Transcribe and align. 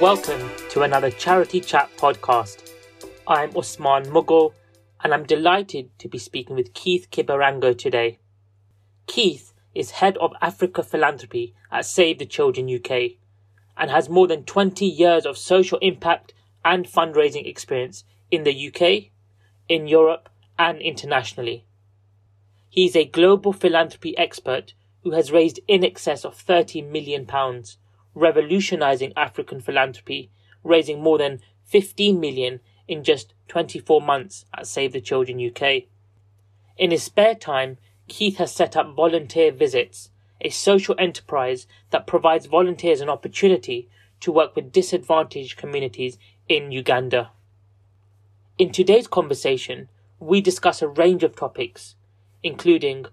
Welcome 0.00 0.52
to 0.70 0.82
another 0.82 1.10
Charity 1.10 1.60
Chat 1.60 1.90
podcast. 1.96 2.70
I'm 3.26 3.50
Usman 3.56 4.04
Mughal 4.04 4.52
and 5.02 5.12
I'm 5.12 5.24
delighted 5.24 5.90
to 5.98 6.06
be 6.08 6.18
speaking 6.18 6.54
with 6.54 6.72
Keith 6.72 7.08
Kibirango 7.10 7.76
today. 7.76 8.20
Keith 9.08 9.52
is 9.74 9.90
Head 9.90 10.16
of 10.18 10.34
Africa 10.40 10.84
Philanthropy 10.84 11.52
at 11.72 11.84
Save 11.84 12.20
the 12.20 12.26
Children 12.26 12.72
UK 12.72 13.16
and 13.76 13.90
has 13.90 14.08
more 14.08 14.28
than 14.28 14.44
20 14.44 14.86
years 14.86 15.26
of 15.26 15.36
social 15.36 15.78
impact 15.80 16.32
and 16.64 16.86
fundraising 16.86 17.48
experience 17.48 18.04
in 18.30 18.44
the 18.44 18.68
UK, 18.68 19.10
in 19.68 19.88
Europe, 19.88 20.28
and 20.56 20.80
internationally. 20.80 21.64
He 22.70 22.86
is 22.86 22.94
a 22.94 23.04
global 23.04 23.52
philanthropy 23.52 24.16
expert 24.16 24.74
who 25.02 25.10
has 25.10 25.32
raised 25.32 25.58
in 25.66 25.82
excess 25.82 26.24
of 26.24 26.36
£30 26.36 26.88
million 26.88 27.26
revolutionizing 28.18 29.12
African 29.16 29.60
philanthropy, 29.60 30.30
raising 30.64 31.00
more 31.00 31.18
than 31.18 31.40
15 31.66 32.18
million 32.18 32.60
in 32.88 33.04
just 33.04 33.34
24 33.48 34.00
months 34.02 34.44
at 34.54 34.66
Save 34.66 34.92
the 34.92 35.00
Children 35.00 35.44
UK. 35.46 35.84
In 36.76 36.90
his 36.90 37.04
spare 37.04 37.34
time, 37.34 37.78
Keith 38.08 38.38
has 38.38 38.52
set 38.52 38.76
up 38.76 38.94
Volunteer 38.94 39.52
Visits, 39.52 40.10
a 40.40 40.48
social 40.48 40.94
enterprise 40.98 41.66
that 41.90 42.06
provides 42.06 42.46
volunteers 42.46 43.00
an 43.00 43.08
opportunity 43.08 43.88
to 44.20 44.32
work 44.32 44.56
with 44.56 44.72
disadvantaged 44.72 45.56
communities 45.56 46.18
in 46.48 46.72
Uganda. 46.72 47.30
In 48.58 48.72
today's 48.72 49.06
conversation, 49.06 49.88
we 50.18 50.40
discuss 50.40 50.82
a 50.82 50.88
range 50.88 51.22
of 51.22 51.36
topics, 51.36 51.94
including 52.42 53.06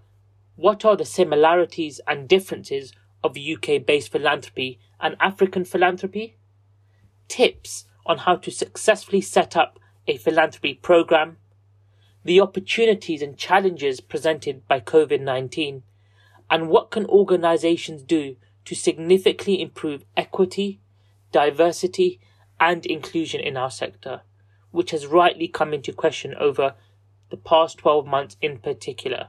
what 0.56 0.84
are 0.84 0.96
the 0.96 1.04
similarities 1.04 2.00
and 2.08 2.26
differences 2.28 2.92
of 3.26 3.36
UK 3.36 3.84
based 3.84 4.10
philanthropy 4.10 4.78
and 5.00 5.16
African 5.20 5.64
philanthropy, 5.64 6.36
tips 7.28 7.84
on 8.06 8.18
how 8.18 8.36
to 8.36 8.50
successfully 8.50 9.20
set 9.20 9.56
up 9.56 9.78
a 10.06 10.16
philanthropy 10.16 10.74
program, 10.74 11.36
the 12.24 12.40
opportunities 12.40 13.22
and 13.22 13.36
challenges 13.36 14.00
presented 14.00 14.66
by 14.68 14.80
COVID 14.80 15.20
19, 15.20 15.82
and 16.48 16.68
what 16.68 16.90
can 16.90 17.04
organizations 17.06 18.02
do 18.02 18.36
to 18.64 18.74
significantly 18.74 19.60
improve 19.60 20.04
equity, 20.16 20.80
diversity, 21.32 22.20
and 22.58 22.86
inclusion 22.86 23.40
in 23.40 23.56
our 23.56 23.70
sector, 23.70 24.22
which 24.70 24.92
has 24.92 25.06
rightly 25.06 25.48
come 25.48 25.74
into 25.74 25.92
question 25.92 26.34
over 26.34 26.74
the 27.30 27.36
past 27.36 27.78
12 27.78 28.06
months 28.06 28.36
in 28.40 28.58
particular. 28.58 29.28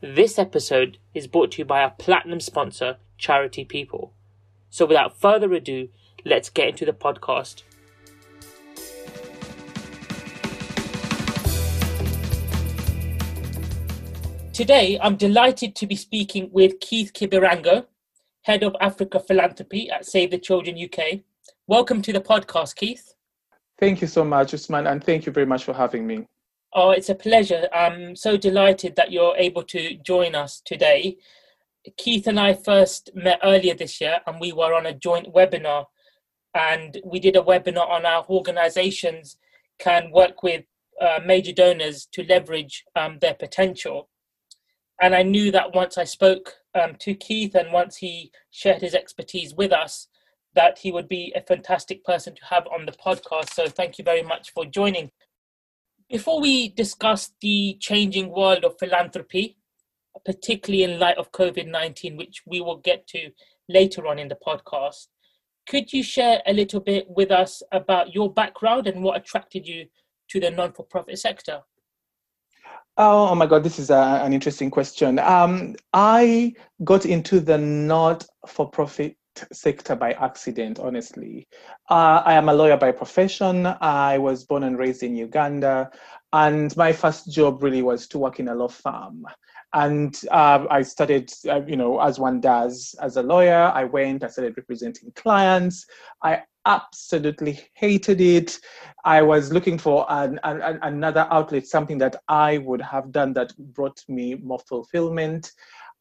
This 0.00 0.38
episode 0.38 0.98
is 1.12 1.26
brought 1.26 1.50
to 1.52 1.58
you 1.58 1.64
by 1.64 1.82
our 1.82 1.90
platinum 1.90 2.38
sponsor, 2.38 2.98
Charity 3.16 3.64
People. 3.64 4.14
So 4.70 4.86
without 4.86 5.20
further 5.20 5.52
ado, 5.52 5.88
let's 6.24 6.50
get 6.50 6.68
into 6.68 6.84
the 6.84 6.92
podcast. 6.92 7.64
Today, 14.52 15.00
I'm 15.02 15.16
delighted 15.16 15.74
to 15.74 15.86
be 15.88 15.96
speaking 15.96 16.48
with 16.52 16.78
Keith 16.78 17.12
Kibirango, 17.12 17.86
Head 18.42 18.62
of 18.62 18.76
Africa 18.80 19.18
Philanthropy 19.18 19.90
at 19.90 20.06
Save 20.06 20.30
the 20.30 20.38
Children 20.38 20.78
UK. 20.80 21.22
Welcome 21.66 22.02
to 22.02 22.12
the 22.12 22.20
podcast, 22.20 22.76
Keith. 22.76 23.14
Thank 23.80 24.00
you 24.00 24.06
so 24.06 24.22
much, 24.22 24.54
Usman, 24.54 24.86
and 24.86 25.02
thank 25.02 25.26
you 25.26 25.32
very 25.32 25.46
much 25.46 25.64
for 25.64 25.72
having 25.72 26.06
me. 26.06 26.24
Oh, 26.74 26.90
it's 26.90 27.08
a 27.08 27.14
pleasure. 27.14 27.68
I'm 27.72 28.14
so 28.14 28.36
delighted 28.36 28.96
that 28.96 29.10
you're 29.10 29.36
able 29.36 29.62
to 29.64 29.94
join 29.96 30.34
us 30.34 30.60
today. 30.64 31.16
Keith 31.96 32.26
and 32.26 32.38
I 32.38 32.52
first 32.52 33.10
met 33.14 33.40
earlier 33.42 33.74
this 33.74 34.00
year, 34.00 34.20
and 34.26 34.38
we 34.40 34.52
were 34.52 34.74
on 34.74 34.86
a 34.86 34.92
joint 34.92 35.32
webinar. 35.32 35.86
And 36.54 37.00
we 37.04 37.20
did 37.20 37.36
a 37.36 37.42
webinar 37.42 37.88
on 37.88 38.04
how 38.04 38.26
organizations 38.28 39.38
can 39.78 40.10
work 40.10 40.42
with 40.42 40.64
uh, 41.00 41.20
major 41.24 41.52
donors 41.52 42.06
to 42.12 42.24
leverage 42.24 42.84
um, 42.96 43.18
their 43.20 43.34
potential. 43.34 44.08
And 45.00 45.14
I 45.14 45.22
knew 45.22 45.50
that 45.52 45.74
once 45.74 45.96
I 45.96 46.04
spoke 46.04 46.54
um, 46.74 46.96
to 46.96 47.14
Keith 47.14 47.54
and 47.54 47.72
once 47.72 47.96
he 47.96 48.32
shared 48.50 48.82
his 48.82 48.94
expertise 48.94 49.54
with 49.54 49.72
us, 49.72 50.08
that 50.54 50.78
he 50.78 50.90
would 50.90 51.08
be 51.08 51.32
a 51.36 51.40
fantastic 51.40 52.04
person 52.04 52.34
to 52.34 52.44
have 52.46 52.66
on 52.66 52.84
the 52.84 52.92
podcast. 52.92 53.54
So 53.54 53.68
thank 53.68 53.96
you 53.96 54.04
very 54.04 54.22
much 54.22 54.52
for 54.52 54.64
joining. 54.66 55.12
Before 56.10 56.40
we 56.40 56.70
discuss 56.70 57.32
the 57.42 57.76
changing 57.80 58.30
world 58.30 58.64
of 58.64 58.78
philanthropy, 58.78 59.58
particularly 60.24 60.84
in 60.84 60.98
light 60.98 61.18
of 61.18 61.32
COVID 61.32 61.66
19, 61.66 62.16
which 62.16 62.42
we 62.46 62.62
will 62.62 62.78
get 62.78 63.06
to 63.08 63.30
later 63.68 64.06
on 64.06 64.18
in 64.18 64.28
the 64.28 64.38
podcast, 64.46 65.08
could 65.68 65.92
you 65.92 66.02
share 66.02 66.40
a 66.46 66.54
little 66.54 66.80
bit 66.80 67.06
with 67.10 67.30
us 67.30 67.62
about 67.72 68.14
your 68.14 68.32
background 68.32 68.86
and 68.86 69.02
what 69.02 69.18
attracted 69.18 69.68
you 69.68 69.84
to 70.30 70.40
the 70.40 70.50
non 70.50 70.72
for 70.72 70.84
profit 70.84 71.18
sector? 71.18 71.60
Oh, 72.96 73.28
oh, 73.28 73.34
my 73.34 73.44
God, 73.44 73.62
this 73.62 73.78
is 73.78 73.90
a, 73.90 74.22
an 74.24 74.32
interesting 74.32 74.70
question. 74.70 75.18
Um, 75.18 75.76
I 75.92 76.54
got 76.84 77.04
into 77.04 77.38
the 77.38 77.58
not 77.58 78.26
for 78.46 78.68
profit 78.68 79.14
sector 79.52 79.96
by 79.96 80.12
accident, 80.12 80.78
honestly. 80.78 81.48
Uh, 81.90 82.22
I 82.24 82.34
am 82.34 82.48
a 82.48 82.54
lawyer 82.54 82.76
by 82.76 82.92
profession. 82.92 83.66
I 83.80 84.18
was 84.18 84.44
born 84.44 84.64
and 84.64 84.78
raised 84.78 85.02
in 85.02 85.16
Uganda. 85.16 85.90
And 86.32 86.76
my 86.76 86.92
first 86.92 87.30
job 87.30 87.62
really 87.62 87.82
was 87.82 88.06
to 88.08 88.18
work 88.18 88.40
in 88.40 88.48
a 88.48 88.54
law 88.54 88.68
firm. 88.68 89.26
And 89.74 90.18
uh, 90.30 90.66
I 90.70 90.82
started, 90.82 91.30
uh, 91.48 91.62
you 91.66 91.76
know, 91.76 92.00
as 92.00 92.18
one 92.18 92.40
does 92.40 92.94
as 93.02 93.16
a 93.16 93.22
lawyer. 93.22 93.70
I 93.74 93.84
went, 93.84 94.24
I 94.24 94.28
started 94.28 94.56
representing 94.56 95.12
clients. 95.14 95.84
I 96.22 96.42
absolutely 96.64 97.60
hated 97.74 98.20
it. 98.20 98.58
I 99.04 99.22
was 99.22 99.52
looking 99.52 99.78
for 99.78 100.06
an, 100.08 100.38
an, 100.42 100.78
another 100.82 101.26
outlet, 101.30 101.66
something 101.66 101.98
that 101.98 102.16
I 102.28 102.58
would 102.58 102.82
have 102.82 103.10
done 103.10 103.32
that 103.34 103.56
brought 103.74 104.02
me 104.08 104.36
more 104.36 104.60
fulfillment. 104.60 105.52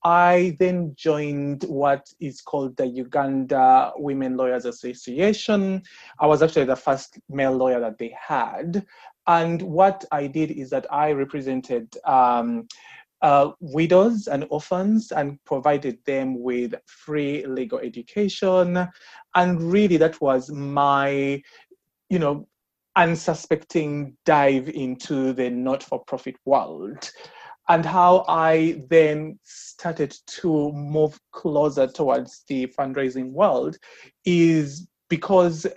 I 0.03 0.55
then 0.59 0.93
joined 0.95 1.63
what 1.63 2.07
is 2.19 2.41
called 2.41 2.77
the 2.77 2.85
Uganda 2.85 3.91
Women 3.97 4.37
Lawyers 4.37 4.65
Association. 4.65 5.81
I 6.19 6.27
was 6.27 6.41
actually 6.41 6.65
the 6.65 6.75
first 6.75 7.19
male 7.29 7.55
lawyer 7.55 7.79
that 7.79 7.97
they 7.97 8.15
had. 8.19 8.85
And 9.25 9.61
what 9.61 10.05
I 10.11 10.27
did 10.27 10.51
is 10.51 10.69
that 10.69 10.85
I 10.91 11.11
represented 11.11 11.95
um, 12.05 12.67
uh, 13.21 13.51
widows 13.59 14.27
and 14.27 14.45
orphans 14.49 15.11
and 15.11 15.43
provided 15.43 15.97
them 16.05 16.41
with 16.41 16.75
free 16.85 17.45
legal 17.45 17.79
education. 17.79 18.87
And 19.35 19.61
really, 19.61 19.97
that 19.97 20.21
was 20.21 20.51
my, 20.51 21.41
you 22.09 22.19
know, 22.19 22.47
unsuspecting 22.95 24.17
dive 24.25 24.69
into 24.69 25.33
the 25.33 25.49
not 25.49 25.83
for 25.83 26.03
profit 26.05 26.35
world 26.45 27.11
and 27.69 27.85
how 27.85 28.23
I 28.27 28.81
then 28.89 29.39
started 29.43 30.15
to 30.41 30.71
move 30.71 31.19
closer 31.31 31.87
towards 31.87 32.43
the 32.47 32.67
fundraising 32.67 33.31
world 33.31 33.77
is 34.25 34.87
because 35.09 35.67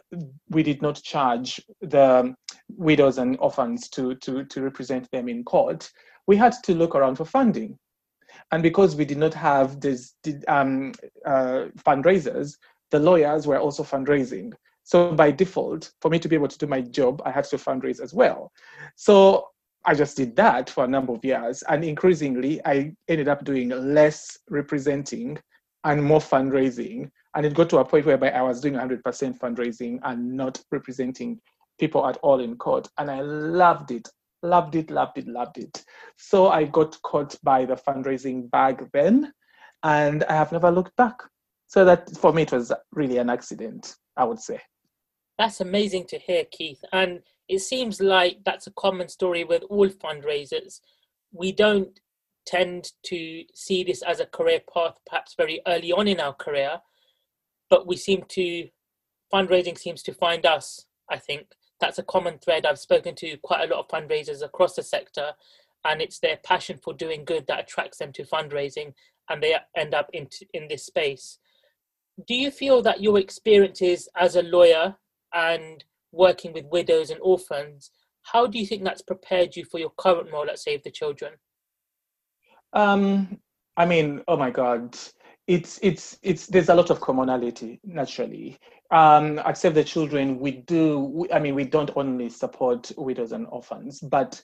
we 0.48 0.62
did 0.62 0.82
not 0.82 1.02
charge 1.02 1.60
the 1.80 2.34
widows 2.68 3.18
and 3.18 3.36
orphans 3.40 3.88
to, 3.90 4.14
to, 4.16 4.44
to 4.44 4.62
represent 4.62 5.10
them 5.10 5.28
in 5.28 5.44
court, 5.44 5.90
we 6.26 6.36
had 6.36 6.54
to 6.64 6.74
look 6.74 6.94
around 6.94 7.16
for 7.16 7.24
funding. 7.24 7.78
And 8.52 8.62
because 8.62 8.96
we 8.96 9.04
did 9.04 9.18
not 9.18 9.34
have 9.34 9.80
this 9.80 10.14
um, 10.48 10.92
uh, 11.24 11.66
fundraisers, 11.78 12.56
the 12.90 12.98
lawyers 12.98 13.46
were 13.46 13.58
also 13.58 13.82
fundraising. 13.82 14.52
So 14.82 15.12
by 15.12 15.30
default, 15.30 15.92
for 16.00 16.10
me 16.10 16.18
to 16.18 16.28
be 16.28 16.34
able 16.34 16.48
to 16.48 16.58
do 16.58 16.66
my 16.66 16.80
job, 16.80 17.22
I 17.24 17.30
had 17.30 17.44
to 17.44 17.56
fundraise 17.56 18.00
as 18.00 18.12
well. 18.12 18.52
So 18.96 19.49
I 19.86 19.94
just 19.94 20.16
did 20.16 20.36
that 20.36 20.68
for 20.68 20.84
a 20.84 20.88
number 20.88 21.15
of 21.15 21.24
years. 21.24 21.62
And 21.68 21.84
increasingly, 21.84 22.60
I 22.65 22.94
ended 23.09 23.28
up 23.28 23.44
doing 23.44 23.71
less 23.71 24.38
representing 24.48 25.38
and 25.84 26.04
more 26.04 26.21
fundraising. 26.21 27.10
And 27.34 27.47
it 27.47 27.54
got 27.54 27.71
to 27.71 27.78
a 27.78 27.84
point 27.84 28.06
whereby 28.06 28.30
I 28.30 28.42
was 28.42 28.60
doing 28.60 28.74
100% 28.74 29.03
fundraising 29.38 29.98
and 30.03 30.36
not 30.36 30.60
representing 30.71 31.41
people 31.78 32.06
at 32.06 32.18
all 32.18 32.41
in 32.41 32.56
court. 32.56 32.88
And 32.98 33.10
I 33.10 33.21
loved 33.22 33.91
it, 33.91 34.09
loved 34.42 34.74
it, 34.74 34.91
loved 34.91 35.16
it, 35.16 35.27
loved 35.27 35.59
it. 35.59 35.82
So 36.18 36.48
I 36.48 36.65
got 36.65 37.00
caught 37.03 37.36
by 37.42 37.65
the 37.65 37.77
fundraising 37.77 38.50
bag 38.50 38.86
then, 38.92 39.32
and 39.82 40.24
I 40.24 40.34
have 40.34 40.53
never 40.53 40.71
looked 40.71 40.94
back. 40.97 41.16
So 41.68 41.84
that 41.84 42.10
for 42.16 42.32
me, 42.32 42.42
it 42.42 42.53
was 42.53 42.72
really 42.92 43.18
an 43.18 43.30
accident, 43.30 43.97
I 44.16 44.24
would 44.24 44.41
say. 44.41 44.60
That's 45.38 45.60
amazing 45.60 46.06
to 46.09 46.18
hear, 46.18 46.44
Keith. 46.50 46.84
And 46.92 47.21
it 47.50 47.58
seems 47.58 48.00
like 48.00 48.38
that's 48.44 48.68
a 48.68 48.72
common 48.72 49.08
story 49.08 49.42
with 49.42 49.64
all 49.68 49.88
fundraisers. 49.88 50.80
We 51.32 51.50
don't 51.50 51.98
tend 52.47 52.92
to 53.06 53.42
see 53.54 53.82
this 53.82 54.02
as 54.02 54.20
a 54.20 54.26
career 54.26 54.60
path, 54.72 54.97
perhaps 55.04 55.34
very 55.36 55.60
early 55.66 55.91
on 55.91 56.06
in 56.06 56.20
our 56.20 56.32
career, 56.32 56.80
but 57.68 57.88
we 57.88 57.97
seem 57.97 58.22
to, 58.28 58.68
fundraising 59.34 59.76
seems 59.76 60.00
to 60.04 60.14
find 60.14 60.47
us, 60.47 60.86
I 61.10 61.18
think. 61.18 61.48
That's 61.80 61.98
a 61.98 62.04
common 62.04 62.38
thread. 62.38 62.66
I've 62.66 62.78
spoken 62.78 63.16
to 63.16 63.36
quite 63.38 63.68
a 63.68 63.74
lot 63.74 63.80
of 63.80 63.88
fundraisers 63.88 64.42
across 64.42 64.76
the 64.76 64.84
sector, 64.84 65.32
and 65.84 66.00
it's 66.00 66.20
their 66.20 66.36
passion 66.44 66.78
for 66.80 66.94
doing 66.94 67.24
good 67.24 67.48
that 67.48 67.60
attracts 67.60 67.98
them 67.98 68.12
to 68.12 68.22
fundraising, 68.22 68.94
and 69.28 69.42
they 69.42 69.56
end 69.76 69.92
up 69.92 70.08
in, 70.12 70.28
in 70.54 70.68
this 70.68 70.86
space. 70.86 71.41
Do 72.28 72.34
you 72.34 72.53
feel 72.53 72.80
that 72.82 73.03
your 73.03 73.18
experiences 73.18 74.08
as 74.16 74.36
a 74.36 74.42
lawyer 74.42 74.94
and 75.34 75.82
working 76.12 76.53
with 76.53 76.65
widows 76.66 77.10
and 77.10 77.21
orphans, 77.21 77.91
how 78.22 78.47
do 78.47 78.59
you 78.59 78.66
think 78.66 78.84
that's 78.84 79.03
prepared 79.03 79.57
you 79.57 79.65
for 79.65 79.78
your 79.78 79.92
current 79.98 80.30
role 80.33 80.48
at 80.48 80.59
Save 80.59 80.83
the 80.83 80.91
Children? 80.91 81.34
Um, 82.72 83.39
I 83.77 83.86
mean, 83.86 84.22
oh 84.28 84.36
my 84.36 84.51
God, 84.51 84.97
it's 85.47 85.78
it's 85.83 86.18
it's 86.22 86.47
there's 86.47 86.68
a 86.68 86.74
lot 86.74 86.91
of 86.91 87.01
commonality 87.01 87.80
naturally. 87.84 88.59
Um, 88.92 89.39
at 89.41 89.59
Save 89.59 89.74
the 89.74 89.84
Children, 89.84 90.39
we 90.39 90.53
do. 90.53 91.01
We, 91.01 91.33
I 91.33 91.39
mean, 91.39 91.54
we 91.54 91.65
don't 91.65 91.91
only 91.97 92.28
support 92.28 92.91
widows 92.97 93.33
and 93.33 93.47
orphans, 93.48 94.01
but 94.01 94.41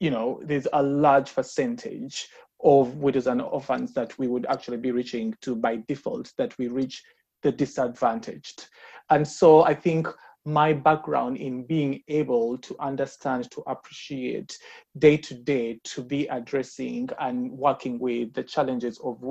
you 0.00 0.10
know, 0.10 0.40
there's 0.44 0.68
a 0.72 0.82
large 0.82 1.34
percentage 1.34 2.28
of 2.64 2.96
widows 2.96 3.26
and 3.26 3.40
orphans 3.40 3.92
that 3.94 4.18
we 4.18 4.26
would 4.26 4.46
actually 4.46 4.78
be 4.78 4.90
reaching 4.90 5.34
to 5.42 5.54
by 5.54 5.82
default. 5.88 6.32
That 6.38 6.56
we 6.58 6.68
reach 6.68 7.02
the 7.42 7.52
disadvantaged, 7.52 8.68
and 9.10 9.26
so 9.26 9.64
I 9.64 9.74
think 9.74 10.08
my 10.48 10.72
background 10.72 11.36
in 11.36 11.64
being 11.64 12.02
able 12.08 12.56
to 12.58 12.74
understand, 12.80 13.50
to 13.50 13.62
appreciate 13.66 14.58
day 14.98 15.16
to 15.18 15.34
day, 15.34 15.78
to 15.84 16.02
be 16.02 16.26
addressing 16.28 17.08
and 17.20 17.50
working 17.52 17.98
with 17.98 18.32
the 18.32 18.42
challenges 18.42 18.98
of 19.04 19.22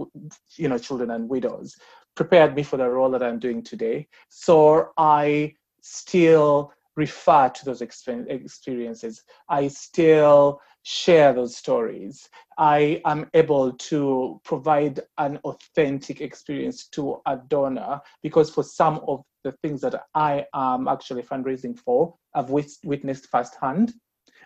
you 0.55 0.69
know 0.69 0.77
children 0.77 1.11
and 1.11 1.27
widows 1.27 1.75
prepared 2.15 2.55
me 2.55 2.63
for 2.63 2.77
the 2.77 2.89
role 2.89 3.11
that 3.11 3.23
I'm 3.23 3.39
doing 3.39 3.61
today. 3.63 4.07
So 4.29 4.89
I 4.97 5.53
still 5.81 6.71
refer 6.95 7.49
to 7.49 7.65
those 7.65 7.81
experiences. 7.81 9.23
I 9.49 9.67
still 9.67 10.59
share 10.81 11.33
those 11.33 11.55
stories. 11.55 12.27
I 12.57 13.01
am 13.05 13.29
able 13.33 13.73
to 13.73 14.41
provide 14.43 15.01
an 15.17 15.37
authentic 15.43 16.21
experience 16.21 16.87
to 16.89 17.21
a 17.27 17.37
donor 17.47 18.01
because 18.23 18.49
for 18.49 18.63
some 18.63 19.01
of 19.07 19.23
the 19.47 19.55
things 19.61 19.79
that 19.81 19.95
I 20.13 20.45
am 20.53 20.87
actually 20.87 21.23
fundraising 21.23 21.75
for, 21.85 21.99
I've 22.35 22.49
witnessed 22.49 23.27
firsthand. 23.33 23.93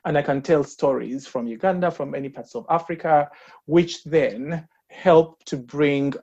And 0.05 0.17
I 0.17 0.23
can 0.29 0.41
tell 0.41 0.63
stories 0.63 1.27
from 1.27 1.47
Uganda, 1.47 1.91
from 1.91 2.11
many 2.11 2.29
parts 2.29 2.55
of 2.55 2.65
Africa, 2.69 3.29
which 3.65 4.03
then 4.03 4.67
help 4.89 5.43
to 5.45 5.57
bring 5.57 6.13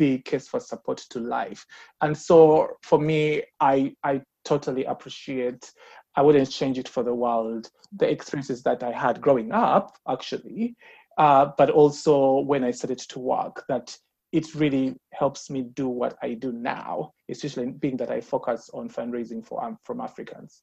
the 0.00 0.18
case 0.30 0.46
for 0.48 0.60
support 0.60 0.98
to 1.10 1.18
life. 1.20 1.64
And 2.02 2.16
so 2.16 2.36
for 2.82 2.98
me, 2.98 3.42
I, 3.60 3.94
I 4.10 4.22
totally 4.44 4.84
appreciate, 4.84 5.72
I 6.16 6.22
wouldn't 6.22 6.50
change 6.50 6.76
it 6.78 6.88
for 6.88 7.02
the 7.02 7.14
world, 7.14 7.70
the 7.96 8.08
experiences 8.10 8.62
that 8.64 8.82
I 8.82 8.92
had 8.92 9.20
growing 9.20 9.52
up, 9.52 9.96
actually, 10.08 10.76
uh, 11.18 11.46
but 11.56 11.70
also 11.70 12.40
when 12.40 12.62
I 12.64 12.72
started 12.72 12.98
to 12.98 13.18
work, 13.18 13.64
that 13.68 13.96
it 14.32 14.54
really 14.54 14.94
helps 15.12 15.50
me 15.50 15.62
do 15.62 15.88
what 15.88 16.16
I 16.22 16.34
do 16.34 16.52
now, 16.52 17.12
especially 17.28 17.66
being 17.72 17.96
that 17.96 18.10
I 18.10 18.20
focus 18.20 18.70
on 18.72 18.88
fundraising 18.88 19.44
for 19.44 19.64
um, 19.64 19.78
from 19.84 20.00
Africans. 20.00 20.62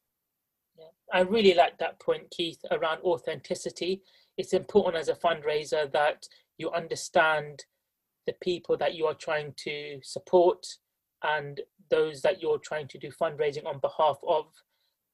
Yeah. 0.78 0.86
I 1.14 1.22
really 1.22 1.54
like 1.54 1.78
that 1.80 2.00
point, 2.00 2.30
Keith, 2.32 2.60
around 2.72 3.02
authenticity. 3.02 4.02
It's 4.38 4.54
important 4.54 4.96
as 4.96 5.10
a 5.10 5.16
fundraiser 5.16 5.92
that 5.92 6.28
you 6.58 6.72
understand 6.72 7.66
the 8.26 8.34
people 8.42 8.78
that 8.78 8.96
you 8.96 9.06
are 9.06 9.14
trying 9.14 9.54
to 9.58 10.00
support 10.02 10.66
and 11.24 11.62
those 11.90 12.22
that 12.22 12.42
you're 12.42 12.60
trying 12.60 12.88
to 12.90 12.98
do 12.98 13.10
fundraising 13.10 13.66
on 13.66 13.80
behalf 13.80 14.18
of. 14.28 14.46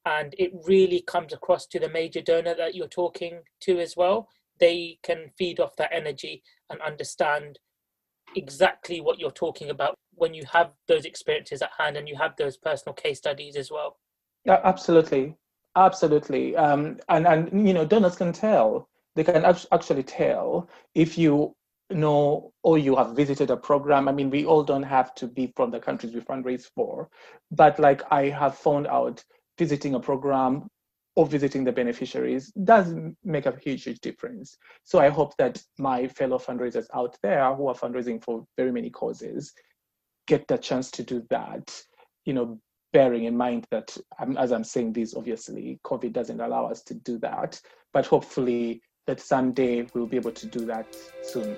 And 0.05 0.35
it 0.38 0.51
really 0.67 1.01
comes 1.01 1.33
across 1.33 1.65
to 1.67 1.79
the 1.79 1.89
major 1.89 2.21
donor 2.21 2.55
that 2.55 2.75
you're 2.75 2.88
talking 2.88 3.39
to 3.61 3.79
as 3.79 3.95
well. 3.95 4.27
They 4.59 5.00
can 5.01 5.31
feed 5.38 5.59
off 5.59 5.75
that 5.77 5.94
energy 5.94 6.44
and 6.69 6.81
understand 6.81 7.59
exactly 8.35 9.01
what 9.01 9.19
you're 9.19 9.31
talking 9.31 9.69
about 9.69 9.95
when 10.15 10.33
you 10.33 10.44
have 10.51 10.71
those 10.88 11.06
experiences 11.06 11.62
at 11.62 11.71
hand 11.77 11.97
and 11.97 12.07
you 12.07 12.15
have 12.15 12.35
those 12.38 12.57
personal 12.57 12.94
case 12.94 13.18
studies 13.18 13.56
as 13.56 13.71
well. 13.71 13.97
Yeah, 14.45 14.59
absolutely, 14.63 15.35
absolutely. 15.75 16.56
Um, 16.56 17.00
and 17.09 17.27
and 17.27 17.68
you 17.68 17.74
know, 17.74 17.85
donors 17.85 18.15
can 18.15 18.33
tell. 18.33 18.88
They 19.15 19.24
can 19.24 19.45
actually 19.45 20.03
tell 20.03 20.69
if 20.95 21.18
you 21.18 21.56
know 21.89 22.51
or 22.63 22.77
you 22.77 22.95
have 22.95 23.15
visited 23.15 23.51
a 23.51 23.57
program. 23.57 24.07
I 24.07 24.12
mean, 24.12 24.30
we 24.30 24.45
all 24.45 24.63
don't 24.63 24.83
have 24.83 25.13
to 25.15 25.27
be 25.27 25.53
from 25.56 25.71
the 25.71 25.79
countries 25.79 26.13
we 26.13 26.21
fundraise 26.21 26.69
for, 26.75 27.09
but 27.51 27.79
like 27.79 28.01
I 28.12 28.29
have 28.29 28.57
found 28.57 28.88
out 28.88 29.24
visiting 29.57 29.94
a 29.94 30.00
program 30.00 30.68
or 31.15 31.27
visiting 31.27 31.63
the 31.63 31.71
beneficiaries 31.71 32.51
does 32.63 32.95
make 33.24 33.45
a 33.45 33.56
huge, 33.62 33.83
huge 33.83 34.00
difference. 34.00 34.57
So 34.83 35.00
I 35.00 35.10
hope 35.10 35.36
that 35.38 35.62
my 35.77 36.07
fellow 36.07 36.39
fundraisers 36.39 36.88
out 36.94 37.18
there 37.21 37.54
who 37.54 37.68
are 37.68 37.75
fundraising 37.75 38.24
for 38.24 38.45
very 38.57 38.71
many 38.71 38.89
causes 38.89 39.54
get 40.27 40.48
the 40.48 40.57
chance 40.57 40.89
to 40.92 41.04
do 41.04 41.24
that, 41.30 41.80
you 42.25 42.33
know, 42.33 42.60
bearing 42.94 43.25
in 43.25 43.36
mind 43.36 43.65
that 43.71 43.95
um, 44.19 44.38
as 44.38 44.51
I'm 44.51 44.63
saying 44.63 44.94
this, 44.94 45.15
obviously 45.15 45.80
COVID 45.83 46.13
doesn't 46.13 46.39
allow 46.39 46.65
us 46.65 46.81
to 46.83 46.94
do 46.94 47.18
that, 47.19 47.60
but 47.92 48.06
hopefully 48.06 48.81
that 49.06 49.19
someday 49.19 49.86
we'll 49.94 50.07
be 50.07 50.18
able 50.18 50.31
to 50.31 50.48
do 50.48 50.65
that 50.65 50.95
soon. 51.24 51.57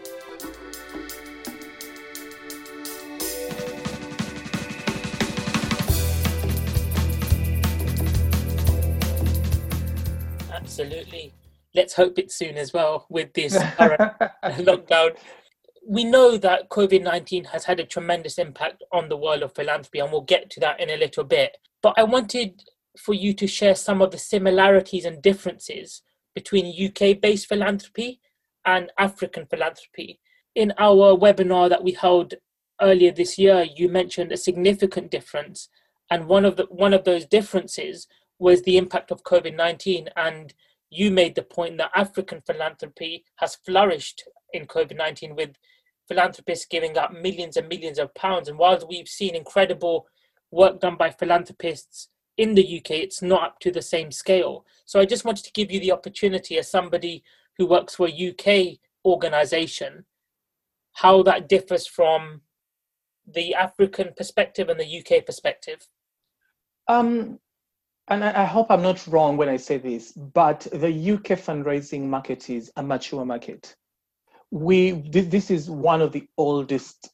Absolutely. 10.80 11.34
Let's 11.74 11.94
hope 11.94 12.20
it's 12.20 12.36
soon 12.36 12.58
as 12.58 12.74
well 12.74 13.06
with 13.10 13.34
this 13.34 13.58
lockdown. 14.44 15.16
We 15.88 16.04
know 16.04 16.38
that 16.38 16.70
COVID 16.70 17.02
19 17.02 17.46
has 17.46 17.64
had 17.64 17.80
a 17.80 17.86
tremendous 17.86 18.38
impact 18.38 18.84
on 18.92 19.08
the 19.08 19.16
world 19.16 19.42
of 19.42 19.56
philanthropy, 19.56 20.00
and 20.00 20.12
we'll 20.12 20.22
get 20.22 20.50
to 20.50 20.60
that 20.60 20.82
in 20.82 20.90
a 20.90 20.98
little 20.98 21.24
bit. 21.24 21.58
But 21.82 21.94
I 21.98 22.04
wanted 22.04 22.62
for 22.98 23.14
you 23.14 23.34
to 23.36 23.48
share 23.48 23.76
some 23.76 24.02
of 24.02 24.12
the 24.12 24.18
similarities 24.18 25.06
and 25.06 25.22
differences 25.22 26.02
between 26.34 26.76
UK 26.86 27.22
based 27.22 27.48
philanthropy 27.48 28.20
and 28.66 28.92
African 29.00 29.46
philanthropy. 29.46 30.20
In 30.56 30.74
our 30.78 31.18
webinar 31.18 31.70
that 31.70 31.86
we 31.86 31.94
held 31.94 32.34
earlier 32.82 33.12
this 33.14 33.38
year, 33.38 33.66
you 33.76 33.88
mentioned 33.88 34.34
a 34.34 34.38
significant 34.38 35.10
difference, 35.10 35.70
and 36.12 36.28
one 36.28 36.44
of 36.44 36.58
the 36.58 36.64
one 36.64 36.94
of 36.94 37.06
those 37.06 37.26
differences 37.26 38.08
was 38.40 38.62
the 38.62 38.78
impact 38.78 39.12
of 39.12 39.24
COVID 39.24 39.56
19. 39.56 40.10
And 40.16 40.54
you 40.90 41.12
made 41.12 41.36
the 41.36 41.44
point 41.44 41.78
that 41.78 41.92
African 41.96 42.42
philanthropy 42.46 43.26
has 43.38 43.56
flourished 43.56 44.24
in 44.54 44.68
COVID 44.68 44.98
19 44.98 45.36
with 45.36 45.58
philanthropists 46.08 46.66
giving 46.66 46.98
up 46.98 47.14
millions 47.14 47.58
and 47.58 47.68
millions 47.68 48.00
of 48.00 48.14
pounds. 48.14 48.48
And 48.48 48.58
while 48.58 48.80
we've 48.88 49.08
seen 49.08 49.36
incredible 49.36 50.08
work 50.52 50.80
done 50.80 50.96
by 50.96 51.10
philanthropists 51.10 52.10
in 52.38 52.54
the 52.54 52.78
UK, 52.78 52.92
it's 52.92 53.22
not 53.22 53.44
up 53.44 53.60
to 53.60 53.72
the 53.72 53.82
same 53.82 54.12
scale. 54.12 54.66
So 54.86 55.00
I 55.00 55.06
just 55.06 55.26
wanted 55.26 55.46
to 55.46 55.52
give 55.52 55.72
you 55.72 55.80
the 55.80 55.92
opportunity 55.92 56.58
as 56.58 56.70
somebody 56.70 57.24
who 57.58 57.66
works 57.66 57.96
for 57.96 58.08
a 58.08 58.30
UK 58.30 58.78
organization, 59.06 60.06
how 60.94 61.24
that 61.24 61.50
differs 61.50 61.88
from 61.88 62.42
the 63.26 63.56
African 63.56 64.10
perspective 64.16 64.70
and 64.70 64.80
the 64.80 65.00
UK 65.00 65.26
perspective. 65.26 65.88
Um, 66.88 67.40
and 68.08 68.24
I, 68.24 68.46
hope 68.46 68.68
I'm 68.70 68.84
not 68.84 69.06
wrong 69.08 69.36
when 69.36 69.50
I 69.50 69.58
say 69.58 69.78
this, 69.78 70.12
but 70.12 70.68
the 70.72 71.12
UK 71.14 71.40
fundraising 71.40 72.04
market 72.04 72.50
is 72.50 72.72
a 72.76 72.84
mature 72.84 73.26
market. 73.26 73.76
We 74.52 74.92
this 74.92 75.50
is 75.50 75.70
one 75.70 76.02
of 76.02 76.12
the 76.12 76.28
oldest 76.38 77.10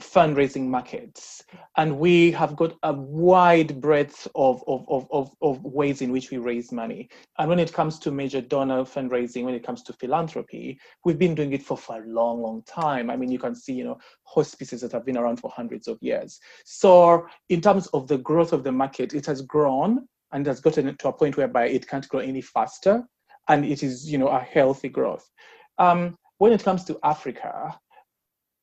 fundraising 0.00 0.68
markets, 0.68 1.42
and 1.76 1.98
we 1.98 2.30
have 2.30 2.54
got 2.54 2.76
a 2.84 2.92
wide 2.92 3.80
breadth 3.80 4.28
of, 4.36 4.62
of, 4.68 4.86
of, 4.88 5.06
of, 5.10 5.30
of 5.42 5.62
ways 5.64 6.00
in 6.00 6.12
which 6.12 6.30
we 6.30 6.38
raise 6.38 6.72
money. 6.72 7.10
And 7.38 7.48
when 7.48 7.58
it 7.58 7.72
comes 7.72 7.98
to 7.98 8.10
major 8.10 8.40
donor 8.40 8.84
fundraising, 8.84 9.44
when 9.44 9.54
it 9.54 9.66
comes 9.66 9.82
to 9.82 9.92
philanthropy, 9.92 10.78
we've 11.04 11.18
been 11.18 11.34
doing 11.34 11.52
it 11.52 11.62
for, 11.62 11.76
for 11.76 12.02
a 12.02 12.06
long, 12.06 12.40
long 12.40 12.62
time. 12.62 13.10
I 13.10 13.16
mean, 13.16 13.30
you 13.30 13.38
can 13.38 13.54
see, 13.54 13.74
you 13.74 13.84
know, 13.84 13.98
hospices 14.24 14.80
that 14.80 14.92
have 14.92 15.04
been 15.04 15.18
around 15.18 15.38
for 15.38 15.50
hundreds 15.50 15.86
of 15.88 15.98
years. 16.00 16.38
So 16.64 17.26
in 17.48 17.60
terms 17.60 17.88
of 17.88 18.08
the 18.08 18.18
growth 18.18 18.52
of 18.52 18.64
the 18.64 18.72
market, 18.72 19.12
it 19.12 19.26
has 19.26 19.42
grown 19.42 20.06
and 20.32 20.46
has 20.46 20.60
gotten 20.60 20.96
to 20.96 21.08
a 21.08 21.12
point 21.12 21.36
whereby 21.36 21.66
it 21.66 21.88
can't 21.88 22.08
grow 22.08 22.20
any 22.20 22.40
faster 22.40 23.04
and 23.48 23.64
it 23.64 23.82
is 23.82 24.10
you 24.10 24.18
know 24.18 24.28
a 24.28 24.40
healthy 24.40 24.88
growth. 24.88 25.28
Um, 25.78 26.16
when 26.38 26.52
it 26.52 26.62
comes 26.62 26.84
to 26.84 26.98
africa 27.02 27.78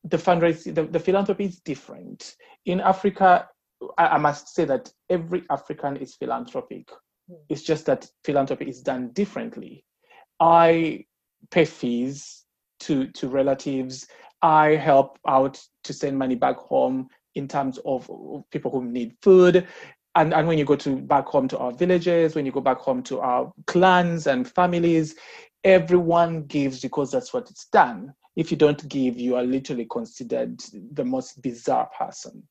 the 0.04 0.16
fundraising 0.16 0.74
the, 0.74 0.84
the 0.84 1.00
philanthropy 1.00 1.44
is 1.44 1.60
different. 1.60 2.36
In 2.66 2.80
africa 2.80 3.48
I, 3.96 4.06
I, 4.08 4.18
must 4.18 4.54
say 4.54 4.64
that 4.64 4.90
every 5.08 5.44
african 5.50 5.96
is 5.96 6.16
philanthropic. 6.16 6.90
Hmm. 7.28 7.36
it's 7.48 7.62
just 7.62 7.86
that 7.86 8.08
philanthropy 8.24 8.68
is 8.68 8.80
done 8.80 9.10
differently. 9.12 9.84
I 10.40 11.04
pay 11.50 11.64
fees 11.64 12.44
to 12.80 13.08
to 13.08 13.28
relatives. 13.28 14.06
I 14.40 14.76
help 14.76 15.18
out 15.26 15.60
to 15.84 15.92
send 15.92 16.16
money 16.16 16.36
back 16.36 16.56
home 16.56 17.08
in 17.34 17.48
terms 17.48 17.78
of 17.84 18.06
people 18.50 18.70
who 18.70 18.84
need 18.84 19.16
food 19.22 19.66
and, 20.18 20.34
and 20.34 20.48
when 20.48 20.58
you 20.58 20.64
go 20.64 20.74
to 20.74 20.96
back 20.96 21.26
home 21.26 21.46
to 21.48 21.58
our 21.58 21.72
villages, 21.72 22.34
when 22.34 22.44
you 22.44 22.50
go 22.50 22.60
back 22.60 22.78
home 22.78 23.04
to 23.04 23.20
our 23.20 23.52
clans 23.68 24.26
and 24.26 24.50
families, 24.50 25.14
everyone 25.62 26.44
gives 26.46 26.80
because 26.80 27.12
that's 27.12 27.32
what 27.32 27.48
it's 27.48 27.66
done. 27.66 28.12
If 28.34 28.50
you 28.50 28.56
don't 28.56 28.88
give, 28.88 29.16
you 29.16 29.36
are 29.36 29.44
literally 29.44 29.86
considered 29.88 30.60
the 30.92 31.04
most 31.04 31.40
bizarre 31.40 31.88
person. 31.96 32.42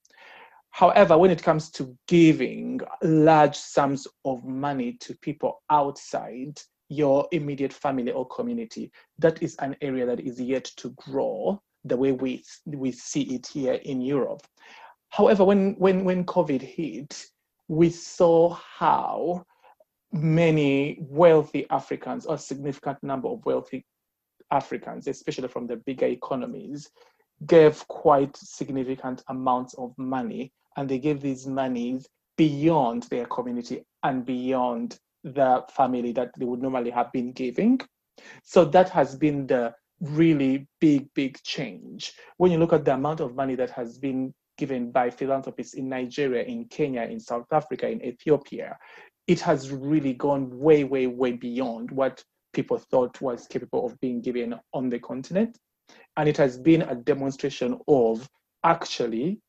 However, 0.70 1.18
when 1.18 1.30
it 1.30 1.44
comes 1.44 1.70
to 1.72 1.98
giving 2.08 2.80
large 3.04 3.58
sums 3.58 4.08
of 4.24 4.46
money 4.46 4.94
to 5.02 5.16
people 5.18 5.62
outside 5.70 6.62
your 6.88 7.28
immediate 7.34 7.74
family 7.74 8.14
or 8.14 8.26
community, 8.28 8.92
that 9.20 9.44
is 9.44 9.56
an 9.58 9.76
area 9.82 10.06
that 10.06 10.22
is 10.22 10.40
yet 10.40 10.66
to 10.78 10.92
grow 10.92 11.62
the 11.84 11.98
way 11.98 12.14
we, 12.14 12.44
we 12.66 12.94
see 12.94 13.24
it 13.36 13.48
here 13.48 13.74
in 13.74 14.00
Europe. 14.00 14.42
However, 15.10 15.44
when, 15.44 15.74
when, 15.76 16.06
when 16.06 16.26
COVID 16.26 16.62
hit, 16.62 17.26
we 17.68 17.90
saw 17.90 18.58
how 18.78 19.46
many 20.12 20.98
wealthy 21.02 21.66
Africans, 21.70 22.26
or 22.26 22.38
significant 22.38 23.02
number 23.04 23.28
of 23.28 23.46
wealthy 23.46 23.86
Africans, 24.52 25.08
especially 25.08 25.48
from 25.50 25.68
the 25.68 25.76
bigger 25.78 26.06
economies, 26.06 26.90
gave 27.46 27.88
quite 27.88 28.36
significant 28.38 29.24
amounts 29.28 29.74
of 29.76 29.94
money, 29.98 30.52
and 30.78 30.88
they 30.88 30.98
gave 30.98 31.22
these 31.22 31.46
monies 31.46 32.08
beyond 32.38 33.04
their 33.04 33.26
community 33.26 33.84
and 34.04 34.26
beyond 34.26 35.00
the 35.24 35.64
family 35.72 36.12
that 36.14 36.32
they 36.38 36.46
would 36.46 36.62
normally 36.62 36.90
have 36.90 37.12
been 37.12 37.32
giving. 37.34 37.80
So 38.44 38.64
that 38.66 38.90
has 38.90 39.16
been 39.16 39.48
the 39.48 39.74
really 40.00 40.68
big, 40.80 41.14
big 41.14 41.42
change. 41.44 42.14
When 42.38 42.52
you 42.52 42.60
look 42.60 42.74
at 42.74 42.86
the 42.86 42.94
amount 42.94 43.20
of 43.20 43.36
money 43.36 43.56
that 43.56 43.72
has 43.72 43.98
been 43.98 44.34
given 44.58 44.92
by 44.92 45.10
philanthropists 45.10 45.74
in 45.76 45.90
Nigeria, 45.90 46.44
in 46.44 46.66
Kenya, 46.66 47.04
in 47.04 47.20
South 47.20 47.46
Africa, 47.52 47.88
in 47.90 48.04
Ethiopia, 48.04 48.78
it 49.28 49.40
has 49.42 49.72
really 49.72 50.14
gone 50.14 50.50
way, 50.58 50.84
way, 50.84 51.08
way 51.08 51.34
beyond 51.34 51.92
what 51.92 52.24
people 52.54 52.78
thought 52.78 53.20
was 53.22 53.48
capable 53.48 53.86
of 53.86 54.00
being 54.00 54.22
given 54.22 54.56
on 54.74 54.90
the 54.90 55.00
continent. 55.00 55.58
And 56.16 56.28
it 56.28 56.38
has 56.38 56.58
been 56.58 56.82
a 56.84 56.96
demonstration 56.96 57.80
of 57.88 58.28
actually 58.64 59.40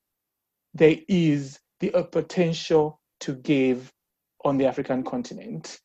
there 0.74 0.96
is 1.08 1.58
the 1.80 1.90
potential 2.12 3.00
to 3.20 3.34
give 3.34 3.92
on 4.44 4.58
the 4.58 4.66
African 4.66 5.02
continent. 5.02 5.80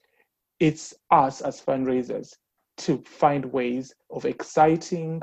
It's 0.60 0.94
us 1.12 1.42
as 1.42 1.62
fundraisers 1.62 2.34
to 2.80 3.04
find 3.06 3.46
ways 3.46 3.94
of 4.12 4.26
exciting, 4.26 5.22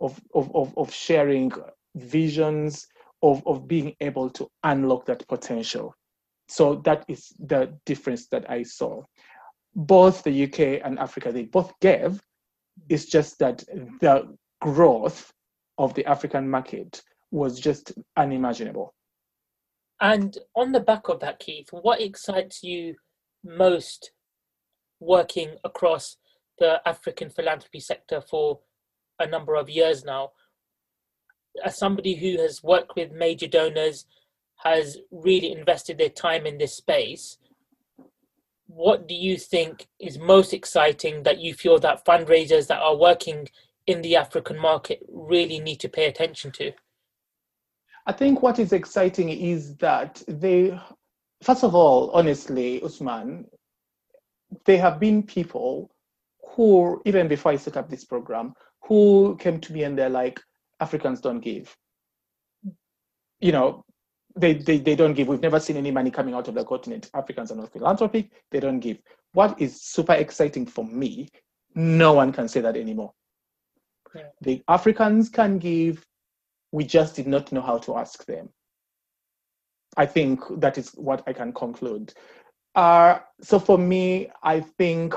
of, 0.00 0.20
of, 0.34 0.54
of, 0.54 0.76
of 0.76 0.92
sharing 0.92 1.52
visions, 1.96 2.86
of, 3.22 3.46
of 3.46 3.68
being 3.68 3.94
able 4.00 4.28
to 4.30 4.48
unlock 4.64 5.06
that 5.06 5.26
potential. 5.28 5.94
So 6.48 6.76
that 6.84 7.04
is 7.08 7.32
the 7.38 7.78
difference 7.86 8.28
that 8.28 8.50
I 8.50 8.62
saw. 8.62 9.02
Both 9.74 10.22
the 10.22 10.44
UK 10.44 10.82
and 10.84 10.98
Africa, 10.98 11.32
they 11.32 11.44
both 11.44 11.72
gave. 11.80 12.20
It's 12.88 13.06
just 13.06 13.38
that 13.38 13.64
the 14.00 14.36
growth 14.60 15.32
of 15.78 15.94
the 15.94 16.04
African 16.06 16.48
market 16.50 17.02
was 17.30 17.58
just 17.58 17.92
unimaginable. 18.16 18.94
And 20.00 20.36
on 20.56 20.72
the 20.72 20.80
back 20.80 21.08
of 21.08 21.20
that, 21.20 21.38
Keith, 21.38 21.68
what 21.70 22.00
excites 22.00 22.62
you 22.62 22.96
most 23.44 24.12
working 25.00 25.56
across 25.64 26.16
the 26.58 26.80
African 26.86 27.30
philanthropy 27.30 27.80
sector 27.80 28.20
for 28.20 28.60
a 29.20 29.26
number 29.26 29.54
of 29.54 29.70
years 29.70 30.04
now? 30.04 30.32
As 31.64 31.76
somebody 31.76 32.14
who 32.14 32.40
has 32.42 32.62
worked 32.62 32.96
with 32.96 33.12
major 33.12 33.46
donors, 33.46 34.06
has 34.56 34.98
really 35.10 35.52
invested 35.52 35.98
their 35.98 36.08
time 36.08 36.46
in 36.46 36.58
this 36.58 36.76
space, 36.76 37.38
what 38.66 39.06
do 39.06 39.14
you 39.14 39.36
think 39.36 39.86
is 40.00 40.18
most 40.18 40.54
exciting 40.54 41.22
that 41.24 41.38
you 41.38 41.52
feel 41.52 41.78
that 41.78 42.04
fundraisers 42.06 42.66
that 42.68 42.80
are 42.80 42.96
working 42.96 43.48
in 43.86 44.00
the 44.02 44.16
African 44.16 44.58
market 44.58 45.00
really 45.10 45.60
need 45.60 45.80
to 45.80 45.88
pay 45.88 46.06
attention 46.06 46.50
to? 46.52 46.72
I 48.06 48.12
think 48.12 48.42
what 48.42 48.58
is 48.58 48.72
exciting 48.72 49.28
is 49.28 49.76
that 49.76 50.22
they, 50.26 50.78
first 51.42 51.64
of 51.64 51.74
all, 51.74 52.10
honestly, 52.10 52.82
Usman, 52.82 53.46
there 54.64 54.80
have 54.80 54.98
been 54.98 55.22
people 55.22 55.90
who, 56.42 57.00
even 57.04 57.28
before 57.28 57.52
I 57.52 57.56
set 57.56 57.76
up 57.76 57.88
this 57.88 58.04
program, 58.04 58.54
who 58.82 59.36
came 59.38 59.60
to 59.60 59.72
me 59.72 59.84
and 59.84 59.96
they're 59.96 60.08
like, 60.08 60.40
Africans 60.82 61.20
don't 61.20 61.40
give. 61.40 61.74
You 63.40 63.52
know, 63.52 63.84
they, 64.36 64.54
they, 64.54 64.78
they 64.78 64.96
don't 64.96 65.14
give. 65.14 65.28
We've 65.28 65.40
never 65.40 65.60
seen 65.60 65.76
any 65.76 65.90
money 65.90 66.10
coming 66.10 66.34
out 66.34 66.48
of 66.48 66.54
the 66.54 66.64
continent. 66.64 67.10
Africans 67.14 67.52
are 67.52 67.56
not 67.56 67.72
philanthropic, 67.72 68.30
they 68.50 68.60
don't 68.60 68.80
give. 68.80 68.98
What 69.32 69.60
is 69.60 69.80
super 69.80 70.14
exciting 70.14 70.66
for 70.66 70.84
me, 70.84 71.28
no 71.74 72.12
one 72.12 72.32
can 72.32 72.48
say 72.48 72.60
that 72.60 72.76
anymore. 72.76 73.12
Yeah. 74.14 74.28
The 74.40 74.62
Africans 74.68 75.28
can 75.28 75.58
give, 75.58 76.04
we 76.72 76.84
just 76.84 77.16
did 77.16 77.26
not 77.26 77.52
know 77.52 77.62
how 77.62 77.78
to 77.78 77.96
ask 77.96 78.26
them. 78.26 78.48
I 79.96 80.06
think 80.06 80.40
that 80.58 80.78
is 80.78 80.90
what 80.90 81.22
I 81.26 81.32
can 81.32 81.52
conclude. 81.52 82.12
Uh, 82.74 83.18
so 83.40 83.58
for 83.58 83.78
me, 83.78 84.30
I 84.42 84.60
think 84.60 85.14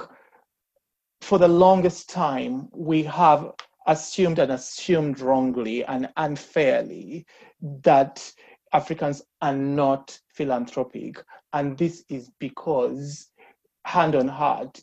for 1.21 1.39
the 1.39 1.47
longest 1.47 2.09
time, 2.09 2.67
we 2.73 3.03
have 3.03 3.51
assumed 3.87 4.39
and 4.39 4.51
assumed 4.51 5.19
wrongly 5.19 5.83
and 5.85 6.09
unfairly 6.17 7.25
that 7.61 8.31
Africans 8.73 9.21
are 9.41 9.55
not 9.55 10.19
philanthropic. 10.27 11.23
And 11.53 11.77
this 11.77 12.03
is 12.09 12.31
because, 12.39 13.29
hand 13.85 14.15
on 14.15 14.27
heart, 14.27 14.79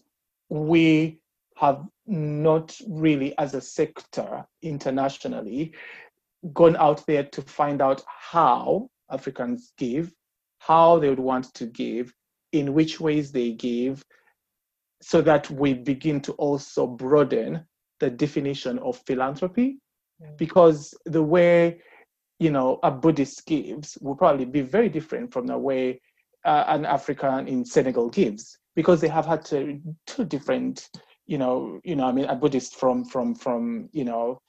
we 0.49 1.19
have 1.57 1.85
not 2.07 2.77
really, 2.89 3.37
as 3.39 3.55
a 3.55 3.61
sector 3.61 4.45
internationally, 4.63 5.75
gone 6.53 6.77
out 6.77 7.05
there 7.07 7.25
to 7.25 7.43
find 7.43 7.83
out 7.83 8.03
how 8.07 8.89
Africans 9.11 9.73
give, 9.77 10.13
how 10.59 10.99
they 10.99 11.09
would 11.09 11.21
want 11.21 11.53
to 11.55 11.67
give, 11.67 12.13
in 12.53 12.73
which 12.75 13.01
ways 13.01 13.33
they 13.33 13.53
give, 13.53 14.05
so 15.01 15.21
that 15.23 15.51
we 15.51 15.75
begin 15.75 16.21
to 16.21 16.33
also 16.33 16.87
broaden 16.87 17.65
the 18.03 18.11
definition 18.11 18.79
of 18.81 19.01
philanthropy. 19.07 19.79
Mm. 20.21 20.37
Because 20.37 20.93
the 21.07 21.23
way 21.23 21.81
you 22.39 22.51
know 22.51 22.81
a 22.83 22.91
Buddhist 22.91 23.47
gives 23.47 23.97
will 24.03 24.17
probably 24.17 24.45
be 24.45 24.61
very 24.61 24.89
different 24.89 25.33
from 25.33 25.47
the 25.47 25.57
way 25.57 26.01
uh, 26.45 26.65
an 26.67 26.85
African 26.85 27.47
in 27.47 27.65
Senegal 27.65 28.11
gives, 28.11 28.59
because 28.75 29.01
they 29.01 29.09
have 29.09 29.27
had 29.27 29.45
to, 29.47 29.81
two 30.09 30.25
different, 30.25 30.89
you 31.27 31.39
know, 31.39 31.81
you 31.85 31.95
know, 31.95 32.07
I 32.07 32.13
mean, 32.13 32.27
a 32.27 32.35
Buddhist 32.35 32.77
from 32.77 33.05
from 33.05 33.35
from 33.35 33.89
you 33.93 34.05
know 34.05 34.43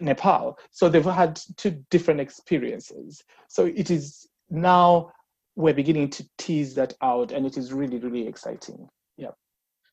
Nepal. 0.00 0.58
So 0.72 0.88
they've 0.88 1.04
had 1.04 1.40
two 1.56 1.72
different 1.90 2.20
experiences. 2.20 3.22
So 3.48 3.66
it 3.66 3.90
is 3.90 4.26
now 4.50 5.12
we're 5.54 5.74
beginning 5.74 6.10
to 6.10 6.28
tease 6.38 6.74
that 6.74 6.94
out, 7.02 7.30
and 7.30 7.46
it 7.46 7.56
is 7.56 7.72
really, 7.72 7.98
really 7.98 8.26
exciting. 8.26 8.88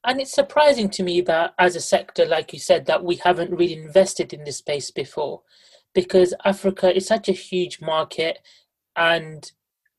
And 0.08 0.22
it's 0.22 0.32
surprising 0.32 0.90
to 0.92 1.04
me 1.04 1.20
that, 1.22 1.54
as 1.60 1.76
a 1.76 1.82
sector, 1.82 2.26
like 2.26 2.54
you 2.54 2.60
said, 2.60 2.86
that 2.86 3.04
we 3.04 3.18
haven't 3.18 3.52
really 3.52 3.74
invested 3.74 4.32
in 4.32 4.46
this 4.46 4.60
space 4.60 4.90
before, 4.90 5.42
because 5.94 6.34
Africa 6.46 6.96
is 6.96 7.06
such 7.06 7.28
a 7.28 7.34
huge 7.34 7.82
market, 7.82 8.40
and 8.96 9.52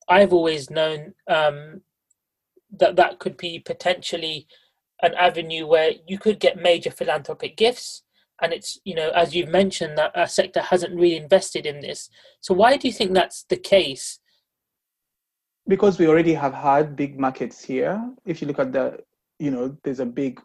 I've 0.08 0.32
always 0.32 0.70
known 0.70 1.12
um, 1.28 1.82
that 2.72 2.96
that 2.96 3.18
could 3.18 3.36
be 3.36 3.58
potentially 3.58 4.46
an 5.02 5.12
avenue 5.12 5.66
where 5.66 5.92
you 6.06 6.18
could 6.18 6.40
get 6.40 6.56
major 6.56 6.90
philanthropic 6.90 7.58
gifts. 7.58 8.02
And 8.40 8.54
it's 8.54 8.80
you 8.84 8.94
know 8.94 9.10
as 9.10 9.34
you've 9.34 9.50
mentioned 9.50 9.98
that 9.98 10.16
our 10.16 10.26
sector 10.26 10.62
hasn't 10.62 10.94
really 10.94 11.16
invested 11.16 11.66
in 11.66 11.80
this. 11.80 12.08
So 12.40 12.54
why 12.54 12.78
do 12.78 12.88
you 12.88 12.94
think 12.94 13.12
that's 13.12 13.42
the 13.42 13.56
case? 13.56 14.20
Because 15.66 15.98
we 15.98 16.08
already 16.08 16.32
have 16.32 16.54
had 16.54 16.96
big 16.96 17.18
markets 17.20 17.62
here. 17.62 18.02
If 18.24 18.40
you 18.40 18.48
look 18.48 18.58
at 18.58 18.72
the 18.72 19.00
you 19.38 19.50
know 19.50 19.76
there's 19.84 20.00
a 20.00 20.06
big 20.06 20.40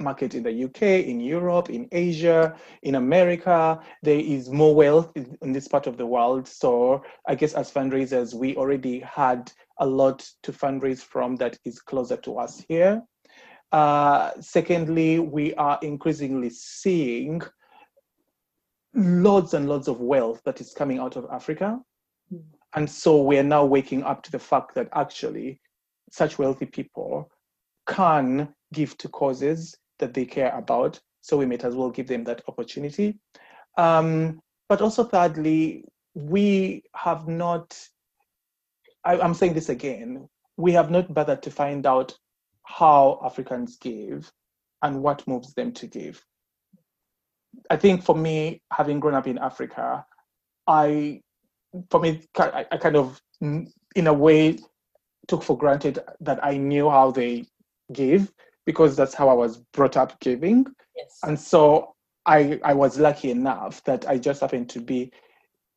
market 0.00 0.34
in 0.34 0.42
the 0.42 0.64
UK, 0.64 0.82
in 1.06 1.20
Europe, 1.20 1.70
in 1.70 1.88
Asia, 1.92 2.54
in 2.82 2.94
America. 2.94 3.80
There 4.02 4.18
is 4.18 4.50
more 4.50 4.74
wealth 4.74 5.10
in 5.42 5.52
this 5.52 5.68
part 5.68 5.86
of 5.86 5.96
the 5.96 6.06
world. 6.06 6.46
So 6.46 7.02
I 7.26 7.34
guess 7.34 7.54
as 7.54 7.70
fundraisers, 7.70 8.34
we 8.34 8.56
already 8.56 9.00
had 9.00 9.50
a 9.80 9.86
lot 9.86 10.28
to 10.42 10.52
fundraise 10.52 11.02
from 11.02 11.36
that 11.36 11.58
is 11.64 11.80
closer 11.80 12.16
to 12.18 12.38
us 12.38 12.64
here. 12.68 13.02
Uh, 13.72 14.30
secondly, 14.40 15.18
we 15.18 15.54
are 15.54 15.78
increasingly 15.82 16.50
seeing 16.50 17.42
loads 18.94 19.54
and 19.54 19.68
loads 19.68 19.88
of 19.88 20.00
wealth 20.00 20.40
that 20.44 20.60
is 20.60 20.72
coming 20.72 20.98
out 20.98 21.16
of 21.16 21.26
Africa. 21.30 21.78
Mm. 22.32 22.42
And 22.74 22.88
so 22.88 23.22
we're 23.22 23.42
now 23.42 23.64
waking 23.64 24.02
up 24.04 24.22
to 24.22 24.30
the 24.30 24.38
fact 24.38 24.74
that 24.74 24.88
actually 24.92 25.60
such 26.10 26.38
wealthy 26.38 26.66
people 26.66 27.30
can 27.88 28.54
give 28.72 28.96
to 28.98 29.08
causes 29.08 29.76
that 29.98 30.14
they 30.14 30.24
care 30.24 30.56
about. 30.56 31.00
So 31.22 31.36
we 31.36 31.46
might 31.46 31.64
as 31.64 31.74
well 31.74 31.90
give 31.90 32.06
them 32.06 32.22
that 32.24 32.42
opportunity. 32.46 33.18
Um, 33.76 34.40
but 34.68 34.80
also, 34.80 35.04
thirdly, 35.04 35.84
we 36.14 36.84
have 36.94 37.26
not, 37.26 37.76
I, 39.04 39.18
I'm 39.18 39.34
saying 39.34 39.54
this 39.54 39.70
again, 39.70 40.28
we 40.56 40.72
have 40.72 40.90
not 40.90 41.12
bothered 41.12 41.42
to 41.42 41.50
find 41.50 41.86
out 41.86 42.16
how 42.64 43.20
Africans 43.24 43.76
give 43.78 44.30
and 44.82 45.02
what 45.02 45.26
moves 45.26 45.54
them 45.54 45.72
to 45.72 45.86
give. 45.86 46.24
I 47.70 47.76
think 47.76 48.04
for 48.04 48.14
me, 48.14 48.62
having 48.72 49.00
grown 49.00 49.14
up 49.14 49.26
in 49.26 49.38
Africa, 49.38 50.04
I, 50.66 51.22
for 51.90 52.00
me, 52.00 52.22
I, 52.36 52.66
I 52.70 52.76
kind 52.76 52.96
of 52.96 53.20
in 53.40 54.06
a 54.06 54.12
way 54.12 54.58
took 55.28 55.42
for 55.42 55.56
granted 55.56 56.00
that 56.20 56.44
I 56.44 56.56
knew 56.56 56.90
how 56.90 57.10
they 57.10 57.46
give 57.92 58.32
because 58.66 58.96
that's 58.96 59.14
how 59.14 59.28
I 59.28 59.34
was 59.34 59.58
brought 59.72 59.96
up 59.96 60.18
giving. 60.20 60.66
Yes. 60.96 61.18
And 61.22 61.38
so 61.38 61.94
I, 62.26 62.60
I 62.62 62.74
was 62.74 62.98
lucky 62.98 63.30
enough 63.30 63.82
that 63.84 64.06
I 64.08 64.18
just 64.18 64.40
happened 64.40 64.68
to 64.70 64.80
be 64.80 65.10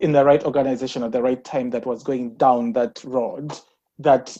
in 0.01 0.11
the 0.11 0.25
right 0.25 0.43
organization 0.43 1.03
at 1.03 1.11
the 1.11 1.21
right 1.21 1.43
time 1.43 1.69
that 1.69 1.85
was 1.85 2.03
going 2.03 2.35
down 2.35 2.73
that 2.73 3.01
road 3.03 3.53
that 3.99 4.35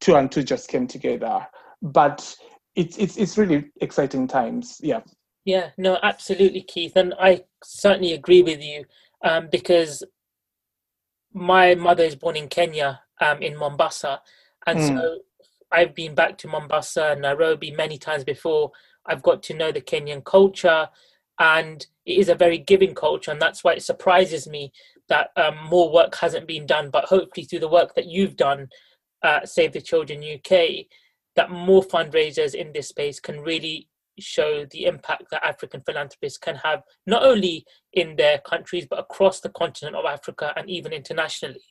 two 0.00 0.16
and 0.16 0.30
two 0.30 0.42
just 0.42 0.68
came 0.68 0.86
together. 0.86 1.46
But 1.80 2.36
it's 2.74 2.96
it's 2.98 3.16
it's 3.16 3.36
really 3.36 3.70
exciting 3.80 4.28
times. 4.28 4.80
Yeah. 4.82 5.00
Yeah, 5.44 5.70
no, 5.76 5.98
absolutely, 6.02 6.62
Keith. 6.62 6.92
And 6.94 7.14
I 7.18 7.42
certainly 7.64 8.12
agree 8.12 8.42
with 8.42 8.62
you 8.62 8.84
um, 9.24 9.48
because 9.50 10.04
my 11.32 11.74
mother 11.74 12.04
is 12.04 12.14
born 12.14 12.36
in 12.36 12.46
Kenya, 12.46 13.00
um, 13.20 13.42
in 13.42 13.56
Mombasa. 13.56 14.20
And 14.66 14.78
mm. 14.78 14.88
so 14.88 15.18
I've 15.72 15.94
been 15.94 16.14
back 16.14 16.38
to 16.38 16.48
Mombasa 16.48 17.12
and 17.12 17.22
Nairobi 17.22 17.70
many 17.70 17.98
times 17.98 18.24
before. 18.24 18.70
I've 19.06 19.22
got 19.22 19.42
to 19.44 19.54
know 19.54 19.72
the 19.72 19.80
Kenyan 19.80 20.24
culture, 20.24 20.88
and 21.38 21.84
it 22.04 22.18
is 22.18 22.28
a 22.28 22.34
very 22.34 22.58
giving 22.58 22.94
culture. 22.94 23.30
And 23.30 23.40
that's 23.40 23.64
why 23.64 23.72
it 23.74 23.82
surprises 23.82 24.46
me 24.46 24.72
that 25.08 25.30
um, 25.36 25.56
more 25.68 25.92
work 25.92 26.14
hasn't 26.16 26.46
been 26.46 26.66
done. 26.66 26.90
But 26.90 27.06
hopefully, 27.06 27.46
through 27.46 27.60
the 27.60 27.68
work 27.68 27.94
that 27.94 28.06
you've 28.06 28.36
done, 28.36 28.68
uh, 29.22 29.44
Save 29.44 29.72
the 29.72 29.80
Children 29.80 30.22
UK, 30.22 30.86
that 31.36 31.50
more 31.50 31.82
fundraisers 31.82 32.54
in 32.54 32.72
this 32.72 32.88
space 32.88 33.18
can 33.18 33.40
really 33.40 33.88
show 34.20 34.66
the 34.66 34.84
impact 34.84 35.24
that 35.30 35.44
African 35.44 35.80
philanthropists 35.80 36.38
can 36.38 36.56
have, 36.56 36.82
not 37.06 37.22
only 37.24 37.64
in 37.94 38.16
their 38.16 38.38
countries, 38.38 38.86
but 38.88 38.98
across 38.98 39.40
the 39.40 39.48
continent 39.48 39.96
of 39.96 40.04
Africa 40.04 40.52
and 40.56 40.68
even 40.68 40.92
internationally, 40.92 41.64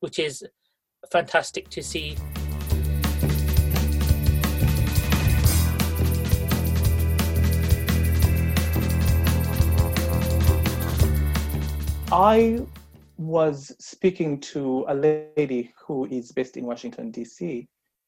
which 0.00 0.18
is 0.18 0.44
fantastic 1.12 1.68
to 1.68 1.82
see. 1.82 2.16
I 12.16 12.64
was 13.18 13.74
speaking 13.80 14.38
to 14.42 14.84
a 14.86 14.94
lady 14.94 15.74
who 15.84 16.06
is 16.06 16.30
based 16.30 16.56
in 16.56 16.64
Washington, 16.64 17.10
D.C., 17.10 17.66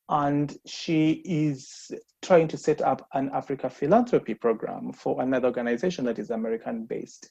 and 0.08 0.56
she 0.64 1.22
is 1.25 1.90
trying 2.22 2.46
to 2.48 2.56
set 2.56 2.80
up 2.82 3.08
an 3.14 3.30
Africa 3.34 3.68
philanthropy 3.68 4.34
program 4.34 4.92
for 4.92 5.20
another 5.20 5.48
organization 5.48 6.04
that 6.04 6.20
is 6.20 6.30
American 6.30 6.84
based. 6.84 7.28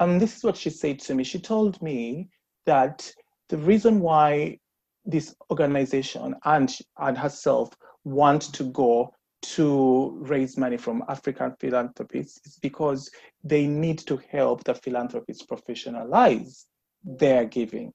And 0.00 0.20
this 0.20 0.36
is 0.36 0.44
what 0.44 0.58
she 0.58 0.68
said 0.68 0.98
to 0.98 1.14
me. 1.14 1.24
She 1.24 1.38
told 1.38 1.80
me 1.80 2.28
that 2.66 3.10
the 3.48 3.56
reason 3.56 4.00
why 4.00 4.58
this 5.06 5.34
organization 5.50 6.34
and, 6.44 6.76
and 6.98 7.16
herself 7.16 7.70
want 8.04 8.52
to 8.52 8.64
go 8.64 9.14
to 9.42 10.16
raise 10.20 10.56
money 10.56 10.76
from 10.76 11.04
African 11.08 11.54
philanthropists 11.58 12.40
is 12.46 12.58
because 12.58 13.10
they 13.44 13.66
need 13.66 13.98
to 13.98 14.20
help 14.30 14.64
the 14.64 14.74
philanthropists 14.74 15.44
professionalize 15.44 16.64
their 17.04 17.44
giving. 17.44 17.92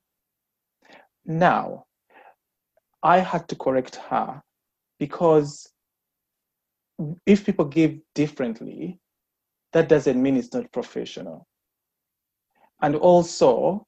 Now, 1.25 1.85
I 3.01 3.19
had 3.19 3.47
to 3.49 3.55
correct 3.55 3.95
her 4.09 4.41
because 4.99 5.71
if 7.25 7.45
people 7.45 7.65
give 7.65 7.99
differently, 8.15 8.99
that 9.73 9.87
doesn't 9.87 10.21
mean 10.21 10.35
it's 10.35 10.53
not 10.53 10.71
professional. 10.71 11.47
And 12.81 12.95
also, 12.95 13.85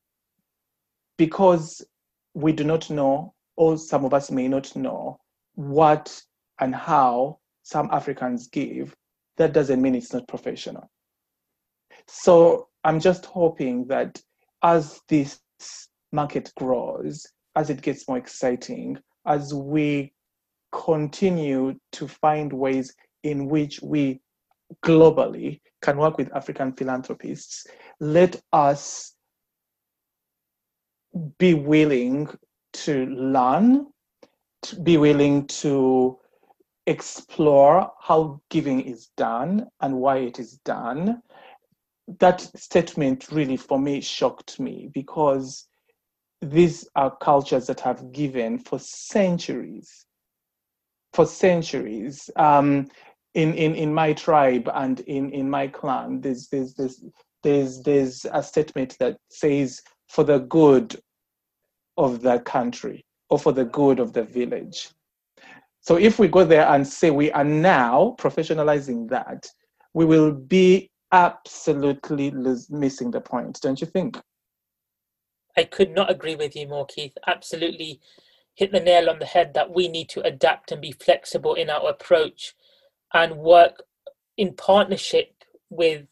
because 1.18 1.86
we 2.34 2.52
do 2.52 2.64
not 2.64 2.90
know, 2.90 3.34
or 3.58 3.78
some 3.78 4.06
of 4.06 4.14
us 4.14 4.32
may 4.32 4.48
not 4.48 4.76
know, 4.76 5.20
what 5.56 6.22
and 6.60 6.74
how 6.74 7.39
some 7.70 7.90
Africans 7.92 8.48
give, 8.48 8.96
that 9.38 9.54
doesn't 9.54 9.82
mean 9.82 9.96
it's 9.96 10.12
not 10.12 10.28
professional. 10.28 10.90
So 12.08 12.68
I'm 12.84 13.00
just 13.00 13.26
hoping 13.26 13.86
that 13.88 14.20
as 14.64 15.02
this 15.08 15.40
market 16.12 16.52
grows, 16.58 17.28
as 17.56 17.70
it 17.70 17.82
gets 17.82 18.08
more 18.08 18.18
exciting, 18.18 18.98
as 19.28 19.54
we 19.54 20.14
continue 20.72 21.76
to 21.92 22.08
find 22.08 22.52
ways 22.52 22.94
in 23.24 23.48
which 23.48 23.80
we 23.84 24.20
globally 24.84 25.60
can 25.82 25.98
work 25.98 26.18
with 26.18 26.36
African 26.36 26.74
philanthropists, 26.74 27.68
let 28.00 28.42
us 28.52 29.14
be 31.38 31.54
willing 31.54 32.28
to 32.74 33.06
learn, 33.08 33.88
to 34.64 34.80
be 34.80 34.98
willing 34.98 35.46
to 35.48 36.18
explore 36.86 37.92
how 38.00 38.42
giving 38.50 38.82
is 38.82 39.10
done 39.18 39.68
and 39.82 39.96
why 39.96 40.18
it 40.18 40.40
is 40.40 40.60
done. 40.66 41.22
That 42.20 42.42
statement 42.56 43.28
really, 43.32 43.58
for 43.58 43.80
me, 43.80 44.02
shocked 44.02 44.60
me 44.60 44.90
because 44.94 45.68
these 46.42 46.88
are 46.96 47.16
cultures 47.18 47.68
that 47.68 47.82
have 47.82 48.12
given 48.12 48.60
for 48.60 48.80
centuries. 48.80 50.06
For 51.14 51.26
centuries. 51.26 52.30
Um, 52.36 52.88
in, 53.36 53.54
in, 53.54 53.76
in 53.76 53.94
my 53.94 54.14
tribe 54.14 54.70
and 54.74 55.02
in, 55.02 55.32
in 55.32 55.50
my 55.50 55.68
clan, 55.68 56.22
there's, 56.22 56.48
there's, 56.48 56.74
there's, 56.74 57.04
there's, 57.44 57.84
there's 57.84 58.26
a 58.32 58.42
statement 58.42 58.98
that 59.00 59.18
says, 59.30 59.82
for 60.08 60.24
the 60.24 60.40
good 60.40 61.00
of 61.98 62.22
the 62.22 62.40
country 62.40 63.06
or 63.30 63.38
for 63.38 63.52
the 63.52 63.66
good 63.66 64.00
of 64.00 64.14
the 64.14 64.24
village. 64.24 64.90
So 65.82 65.96
if 65.96 66.20
we 66.20 66.28
go 66.28 66.44
there 66.44 66.68
and 66.68 66.88
say 66.88 67.10
we 67.10 67.32
are 67.32 67.44
now 67.44 68.16
professionalizing 68.20 69.10
that, 69.10 69.48
we 69.94 70.06
will 70.06 70.32
be 70.32 70.92
absolutely 71.12 72.32
missing 72.70 73.12
the 73.12 73.22
point, 73.22 73.60
don't 73.62 73.82
you 73.82 73.88
think? 73.88 74.20
I 75.58 75.64
could 75.64 75.92
not 75.92 76.12
agree 76.12 76.36
with 76.36 76.56
you 76.56 76.68
more, 76.68 76.86
Keith. 76.86 77.18
Absolutely 77.28 78.00
hit 78.56 78.72
the 78.72 78.80
nail 78.80 79.10
on 79.10 79.20
the 79.20 79.26
head 79.26 79.54
that 79.54 79.74
we 79.74 79.88
need 79.88 80.10
to 80.10 80.22
adapt 80.22 80.72
and 80.72 80.82
be 80.82 80.92
flexible 80.92 81.54
in 81.54 81.70
our 81.70 81.90
approach 81.90 82.54
and 83.14 83.38
work 83.38 83.84
in 84.38 84.54
partnership 84.54 85.34
with 85.70 86.06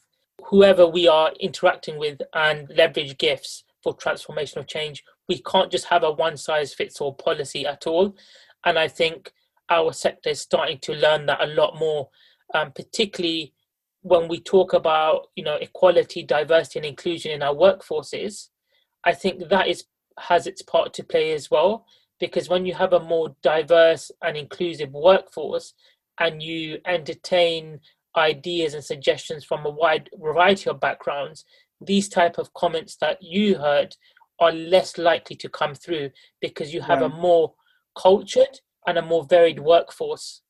whoever 0.46 0.88
we 0.88 1.08
are 1.08 1.32
interacting 1.40 1.98
with 2.00 2.22
and 2.34 2.70
leverage 2.76 3.18
gifts 3.18 3.64
for 3.84 3.96
transformational 3.96 4.66
change. 4.66 5.04
We 5.28 5.40
can't 5.40 5.72
just 5.72 5.86
have 5.86 6.04
a 6.04 6.12
one 6.12 6.38
size 6.38 6.74
fits 6.74 7.02
all 7.02 7.14
policy 7.14 7.66
at 7.66 7.86
all. 7.86 8.16
And 8.66 8.80
I 8.80 8.88
think 8.88 9.34
our 9.70 9.94
sector 9.94 10.30
is 10.30 10.42
starting 10.42 10.80
to 10.80 10.94
learn 10.94 11.26
that 11.26 11.44
a 11.44 11.48
lot 11.48 11.78
more, 11.78 12.10
um, 12.54 12.72
particularly 12.72 13.54
when 14.02 14.28
we 14.28 14.40
talk 14.40 14.74
about 14.74 15.28
you 15.36 15.44
know 15.44 15.56
equality, 15.56 16.24
diversity, 16.24 16.80
and 16.80 16.86
inclusion 16.86 17.32
in 17.32 17.42
our 17.44 17.54
workforces. 17.54 18.50
I 19.04 19.14
think 19.14 19.50
that 19.50 19.68
is 19.68 19.86
has 20.20 20.48
its 20.48 20.62
part 20.62 20.94
to 20.94 21.04
play 21.04 21.34
as 21.34 21.52
well 21.52 21.86
because 22.20 22.50
when 22.50 22.66
you 22.66 22.74
have 22.74 22.94
a 22.94 23.00
more 23.00 23.36
diverse 23.44 24.12
and 24.24 24.36
inclusive 24.36 24.92
workforce 24.92 25.74
and 26.20 26.42
you 26.42 26.80
entertain 26.88 27.80
ideas 28.16 28.74
and 28.74 28.84
suggestions 28.84 29.46
from 29.46 29.66
a 29.66 29.70
wide 29.70 30.10
variety 30.20 30.70
of 30.70 30.80
backgrounds 30.80 31.46
these 31.82 32.10
type 32.10 32.38
of 32.38 32.54
comments 32.54 32.96
that 33.00 33.22
you 33.22 33.56
heard 33.56 33.96
are 34.40 34.52
less 34.52 34.98
likely 34.98 35.36
to 35.36 35.50
come 35.50 35.76
through 35.76 36.10
because 36.42 36.74
you 36.74 36.82
have 36.82 37.02
yeah. 37.02 37.06
a 37.06 37.10
more 37.10 37.54
cultured 37.96 38.60
and 38.88 38.98
a 38.98 39.02
more 39.02 39.24
varied 39.26 39.60
workforce 39.60 40.42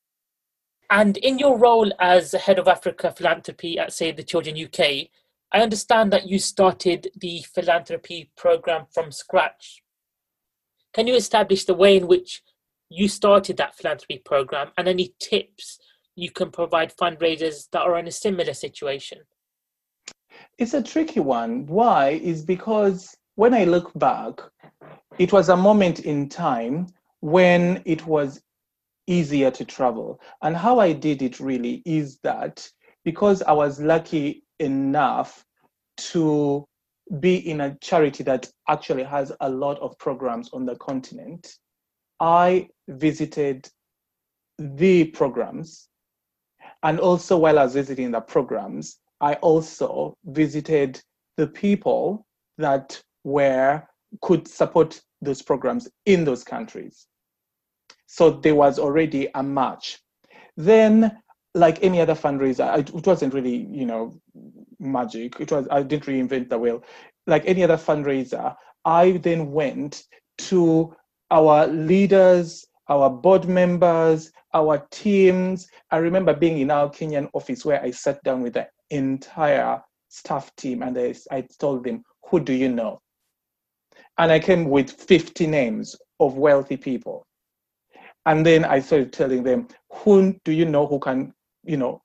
and 0.90 1.18
in 1.18 1.38
your 1.38 1.58
role 1.58 1.92
as 2.00 2.32
head 2.32 2.60
of 2.60 2.68
africa 2.68 3.12
philanthropy 3.12 3.78
at 3.78 3.92
save 3.92 4.16
the 4.16 4.24
children 4.24 4.56
uk 4.64 5.10
I 5.52 5.62
understand 5.62 6.12
that 6.12 6.28
you 6.28 6.40
started 6.40 7.10
the 7.16 7.44
philanthropy 7.54 8.32
program 8.36 8.86
from 8.92 9.12
scratch. 9.12 9.82
Can 10.94 11.08
you 11.08 11.16
establish 11.16 11.64
the 11.64 11.74
way 11.74 11.96
in 11.96 12.08
which 12.08 12.42
you 12.90 13.08
started 13.08 13.58
that 13.58 13.76
philanthropy 13.76 14.22
program 14.26 14.72
and 14.78 14.88
any 14.88 15.14
tips 15.20 15.80
you 16.16 16.32
can 16.32 16.52
provide 16.52 16.96
fundraisers 16.98 17.70
that 17.72 17.82
are 17.82 17.98
in 17.98 18.08
a 18.08 18.12
similar 18.12 18.54
situation? 18.54 19.20
It's 20.58 20.74
a 20.74 20.82
tricky 20.82 21.22
one. 21.22 21.66
Why? 21.66 22.20
Is 22.22 22.44
because 22.44 23.16
when 23.36 23.54
I 23.54 23.64
look 23.64 23.92
back, 23.98 24.42
it 25.18 25.32
was 25.32 25.50
a 25.50 25.56
moment 25.56 26.00
in 26.02 26.28
time 26.28 26.88
when 27.22 27.82
it 27.86 28.06
was 28.06 28.42
easier 29.08 29.52
to 29.52 29.66
travel. 29.66 30.20
And 30.42 30.56
how 30.56 30.80
I 30.80 30.94
did 30.94 31.22
it 31.22 31.40
really 31.40 31.82
is 31.86 32.20
that 32.24 32.68
because 33.04 33.42
I 33.42 33.54
was 33.54 33.80
lucky 33.80 34.44
enough 34.60 35.46
to 35.98 36.66
be 37.20 37.38
in 37.50 37.62
a 37.62 37.76
charity 37.82 38.24
that 38.24 38.50
actually 38.68 39.04
has 39.04 39.32
a 39.40 39.50
lot 39.50 39.80
of 39.80 39.98
programs 39.98 40.50
on 40.52 40.66
the 40.66 40.76
continent, 40.76 41.56
I 42.20 42.68
visited 42.88 43.70
the 44.60 45.06
programs. 45.06 45.88
And 46.84 47.00
also, 47.00 47.38
while 47.38 47.60
I 47.60 47.64
was 47.64 47.74
visiting 47.74 48.12
the 48.12 48.22
programs, 48.22 49.00
I 49.22 49.36
also 49.36 50.18
visited 50.26 51.02
the 51.38 51.48
people 51.48 52.26
that 52.58 53.02
were 53.24 53.84
could 54.22 54.48
support 54.48 55.02
those 55.22 55.42
programs 55.42 55.88
in 56.06 56.24
those 56.24 56.44
countries. 56.44 57.08
So 58.06 58.30
there 58.32 58.56
was 58.56 58.80
already 58.80 59.30
a 59.36 59.44
match. 59.44 60.00
Then, 60.56 61.20
like 61.54 61.84
any 61.84 62.02
other 62.02 62.16
fundraiser, 62.16 62.78
it 62.80 63.06
wasn't 63.06 63.34
really, 63.34 63.68
you 63.72 63.86
know, 63.86 64.20
magic. 64.80 65.40
It 65.40 65.52
was 65.52 65.68
I 65.70 65.84
didn't 65.84 66.06
reinvent 66.06 66.50
the 66.50 66.58
wheel. 66.58 66.84
Like 67.26 67.44
any 67.46 67.64
other 67.64 67.78
fundraiser, 67.78 68.56
I 68.86 69.14
then 69.18 69.52
went 69.52 70.04
to 70.50 70.96
our 71.32 71.68
leaders, 71.68 72.66
our 72.90 73.10
board 73.10 73.48
members, 73.48 74.32
our 74.54 74.86
teams. 74.92 75.68
I 75.92 75.98
remember 75.98 76.34
being 76.34 76.60
in 76.60 76.72
our 76.72 76.90
Kenyan 76.90 77.30
office 77.34 77.66
where 77.66 77.82
I 77.82 77.92
sat 77.92 78.24
down 78.24 78.42
with 78.42 78.54
the 78.54 78.68
entire 78.90 79.82
staff 80.10 80.56
team 80.56 80.84
and 80.84 80.98
I, 80.98 81.14
I 81.32 81.42
told 81.60 81.84
them, 81.84 82.04
Who 82.30 82.40
do 82.40 82.54
you 82.54 82.70
know? 82.70 83.02
And 84.18 84.32
I 84.32 84.40
came 84.40 84.70
with 84.70 84.92
50 84.92 85.48
names 85.48 85.96
of 86.20 86.38
wealthy 86.38 86.78
people. 86.78 87.26
And 88.26 88.46
then 88.46 88.66
I 88.66 88.80
started 88.80 89.14
telling 89.14 89.44
them, 89.44 89.68
Who 89.94 90.36
do 90.44 90.52
you 90.52 90.66
know 90.66 90.86
who 90.86 91.00
can, 91.00 91.34
you 91.64 91.78
know, 91.78 92.02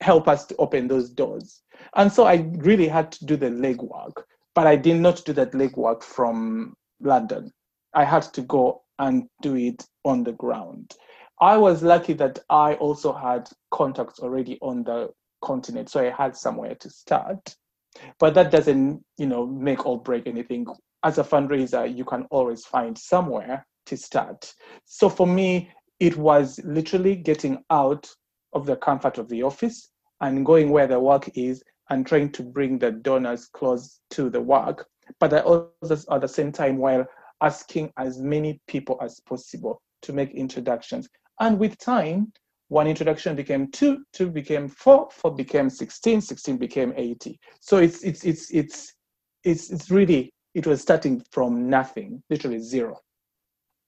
help 0.00 0.28
us 0.28 0.44
to 0.46 0.56
open 0.56 0.88
those 0.88 1.10
doors? 1.10 1.62
And 1.96 2.12
so 2.12 2.24
I 2.24 2.46
really 2.58 2.88
had 2.88 3.12
to 3.12 3.24
do 3.24 3.36
the 3.36 3.50
legwork, 3.50 4.22
but 4.54 4.66
I 4.66 4.76
did 4.76 5.00
not 5.00 5.24
do 5.24 5.32
that 5.34 5.52
legwork 5.52 6.02
from 6.02 6.74
London. 7.00 7.50
I 7.94 8.04
had 8.04 8.22
to 8.34 8.42
go 8.42 8.82
and 8.98 9.28
do 9.40 9.56
it 9.56 9.84
on 10.04 10.24
the 10.24 10.32
ground. 10.32 10.94
I 11.40 11.56
was 11.56 11.82
lucky 11.82 12.12
that 12.14 12.38
I 12.50 12.74
also 12.74 13.12
had 13.12 13.48
contacts 13.70 14.20
already 14.20 14.58
on 14.62 14.84
the 14.84 15.10
continent, 15.42 15.90
so 15.90 16.00
I 16.00 16.10
had 16.10 16.36
somewhere 16.36 16.74
to 16.76 16.90
start. 16.90 17.56
But 18.18 18.34
that 18.34 18.50
doesn't, 18.50 19.02
you 19.18 19.26
know, 19.26 19.46
make 19.46 19.84
or 19.84 20.00
break 20.00 20.26
anything. 20.26 20.66
As 21.04 21.18
a 21.18 21.24
fundraiser, 21.24 21.94
you 21.94 22.04
can 22.04 22.26
always 22.30 22.64
find 22.64 22.96
somewhere 22.96 23.66
to 23.86 23.96
start. 23.96 24.52
So 24.84 25.08
for 25.08 25.26
me, 25.26 25.70
it 26.00 26.16
was 26.16 26.60
literally 26.64 27.16
getting 27.16 27.64
out 27.70 28.08
of 28.52 28.66
the 28.66 28.76
comfort 28.76 29.18
of 29.18 29.28
the 29.28 29.42
office 29.42 29.90
and 30.20 30.46
going 30.46 30.70
where 30.70 30.86
the 30.86 30.98
work 30.98 31.30
is 31.34 31.62
and 31.90 32.06
trying 32.06 32.30
to 32.32 32.42
bring 32.42 32.78
the 32.78 32.90
donors 32.90 33.46
close 33.46 34.00
to 34.10 34.30
the 34.30 34.40
work. 34.40 34.86
But 35.18 35.32
I 35.32 35.40
also, 35.40 35.96
at 36.10 36.20
the 36.20 36.28
same 36.28 36.52
time, 36.52 36.78
while 36.78 37.06
asking 37.42 37.92
as 37.98 38.20
many 38.20 38.60
people 38.68 38.98
as 39.02 39.20
possible 39.20 39.82
to 40.02 40.12
make 40.12 40.30
introductions. 40.30 41.08
And 41.40 41.58
with 41.58 41.76
time, 41.78 42.32
one 42.68 42.86
introduction 42.86 43.36
became 43.36 43.70
two, 43.70 44.04
two 44.12 44.30
became 44.30 44.68
four, 44.68 45.08
four 45.10 45.34
became 45.34 45.68
16, 45.68 46.20
16 46.20 46.56
became 46.56 46.92
80. 46.96 47.38
So 47.60 47.76
it's 47.78 48.02
it's 48.02 48.24
it's 48.24 48.50
it's 48.50 48.94
it's 49.44 49.70
it's 49.70 49.90
really 49.90 50.31
it 50.54 50.66
was 50.66 50.80
starting 50.80 51.24
from 51.30 51.68
nothing, 51.68 52.22
literally 52.30 52.58
zero. 52.58 53.00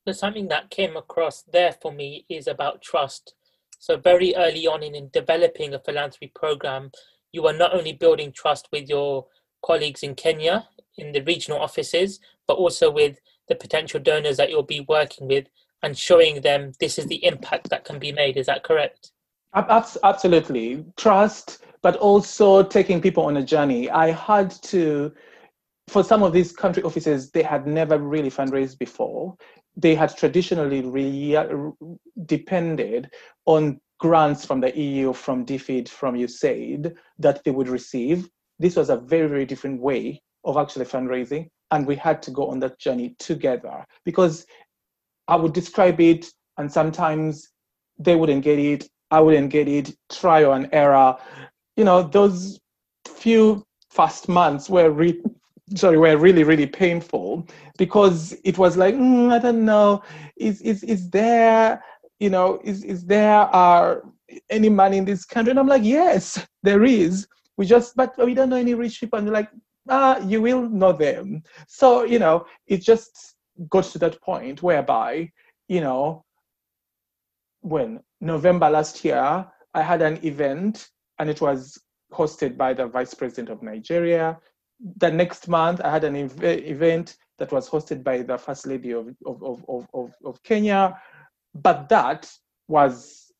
So 0.06 0.12
something 0.12 0.48
that 0.48 0.70
came 0.70 0.96
across 0.96 1.42
there 1.42 1.72
for 1.80 1.92
me 1.92 2.26
is 2.28 2.46
about 2.46 2.82
trust. 2.82 3.34
So 3.78 3.96
very 3.96 4.34
early 4.36 4.66
on 4.66 4.82
in, 4.82 4.94
in 4.94 5.08
developing 5.12 5.74
a 5.74 5.78
philanthropy 5.78 6.32
program, 6.34 6.90
you 7.32 7.46
are 7.46 7.52
not 7.52 7.74
only 7.74 7.92
building 7.92 8.32
trust 8.32 8.68
with 8.72 8.88
your 8.88 9.26
colleagues 9.64 10.02
in 10.02 10.14
Kenya 10.14 10.68
in 10.98 11.12
the 11.12 11.22
regional 11.22 11.60
offices, 11.60 12.20
but 12.46 12.54
also 12.54 12.90
with 12.90 13.18
the 13.48 13.54
potential 13.54 14.00
donors 14.00 14.36
that 14.36 14.50
you'll 14.50 14.62
be 14.62 14.86
working 14.88 15.26
with 15.28 15.46
and 15.82 15.98
showing 15.98 16.40
them 16.40 16.72
this 16.80 16.98
is 16.98 17.06
the 17.06 17.24
impact 17.24 17.68
that 17.70 17.84
can 17.84 17.98
be 17.98 18.12
made. 18.12 18.36
Is 18.36 18.46
that 18.46 18.62
correct? 18.62 19.10
Absolutely. 19.54 20.84
Trust, 20.96 21.58
but 21.82 21.96
also 21.96 22.62
taking 22.62 23.00
people 23.00 23.24
on 23.24 23.36
a 23.36 23.44
journey. 23.44 23.90
I 23.90 24.10
had 24.10 24.50
to, 24.62 25.12
for 25.88 26.02
some 26.02 26.22
of 26.22 26.32
these 26.32 26.52
country 26.52 26.82
offices, 26.82 27.30
they 27.30 27.42
had 27.42 27.66
never 27.66 27.98
really 27.98 28.30
fundraised 28.30 28.78
before. 28.78 29.36
They 29.76 29.94
had 29.94 30.16
traditionally 30.16 30.82
re- 30.82 31.36
uh, 31.36 31.46
depended 32.26 33.10
on 33.46 33.80
grants 33.98 34.44
from 34.44 34.60
the 34.60 34.76
EU, 34.78 35.12
from 35.12 35.44
DFID, 35.46 35.88
from 35.88 36.14
USAID 36.14 36.94
that 37.18 37.42
they 37.44 37.50
would 37.50 37.68
receive. 37.68 38.28
This 38.58 38.76
was 38.76 38.90
a 38.90 38.96
very, 38.96 39.28
very 39.28 39.46
different 39.46 39.80
way 39.80 40.22
of 40.44 40.56
actually 40.56 40.84
fundraising 40.84 41.48
and 41.70 41.86
we 41.86 41.96
had 41.96 42.22
to 42.22 42.30
go 42.30 42.48
on 42.50 42.60
that 42.60 42.78
journey 42.78 43.16
together 43.18 43.84
because 44.04 44.46
I 45.26 45.36
would 45.36 45.52
describe 45.52 46.00
it, 46.00 46.26
and 46.58 46.70
sometimes 46.70 47.48
they 47.98 48.14
wouldn't 48.14 48.44
get 48.44 48.58
it, 48.58 48.88
I 49.10 49.20
wouldn't 49.20 49.50
get 49.50 49.68
it, 49.68 49.94
trial 50.12 50.52
and 50.52 50.68
error. 50.72 51.16
You 51.76 51.84
know, 51.84 52.02
those 52.02 52.60
few 53.06 53.64
first 53.90 54.28
months 54.28 54.68
were 54.68 54.90
re- 54.90 55.22
sorry 55.74 55.96
were 55.96 56.16
really 56.16 56.44
really 56.44 56.66
painful 56.66 57.46
because 57.78 58.36
it 58.44 58.58
was 58.58 58.76
like 58.76 58.94
mm, 58.94 59.32
I 59.32 59.38
don't 59.38 59.64
know, 59.64 60.02
is 60.36 60.60
is 60.60 60.82
is 60.84 61.10
there 61.10 61.82
you 62.20 62.30
know 62.30 62.60
is 62.64 62.84
is 62.84 63.04
there 63.06 63.38
are 63.38 64.04
any 64.50 64.68
money 64.68 64.98
in 64.98 65.04
this 65.04 65.24
country? 65.24 65.50
And 65.50 65.58
I'm 65.58 65.66
like, 65.66 65.84
yes, 65.84 66.44
there 66.62 66.84
is. 66.84 67.26
We 67.56 67.66
just 67.66 67.96
but 67.96 68.14
we 68.18 68.34
don't 68.34 68.48
know 68.50 68.56
any 68.56 68.74
rich 68.74 69.00
people, 69.00 69.18
and 69.18 69.26
they're 69.26 69.34
like, 69.34 69.50
ah 69.88 70.18
you 70.20 70.42
will 70.42 70.68
know 70.68 70.92
them. 70.92 71.42
So, 71.68 72.04
you 72.04 72.18
know, 72.18 72.46
it 72.66 72.78
just 72.78 73.36
got 73.68 73.84
to 73.84 73.98
that 73.98 74.20
point 74.20 74.62
whereby, 74.62 75.30
you 75.68 75.80
know, 75.80 76.24
when 77.60 78.00
November 78.20 78.68
last 78.68 79.04
year, 79.04 79.46
I 79.74 79.82
had 79.82 80.02
an 80.02 80.24
event 80.24 80.88
and 81.18 81.30
it 81.30 81.40
was 81.40 81.78
hosted 82.12 82.56
by 82.56 82.74
the 82.74 82.86
vice 82.86 83.14
president 83.14 83.48
of 83.48 83.62
Nigeria. 83.62 84.38
The 84.96 85.10
next 85.10 85.48
month, 85.48 85.80
I 85.82 85.90
had 85.90 86.04
an 86.04 86.16
ev- 86.16 86.42
event 86.42 87.16
that 87.38 87.52
was 87.52 87.68
hosted 87.68 88.02
by 88.04 88.22
the 88.22 88.38
first 88.38 88.66
lady 88.66 88.92
of, 88.92 89.08
of, 89.26 89.42
of, 89.42 89.86
of, 89.92 90.14
of 90.24 90.42
Kenya. 90.42 91.00
But 91.54 91.88
that 91.88 92.30
was 92.68 93.32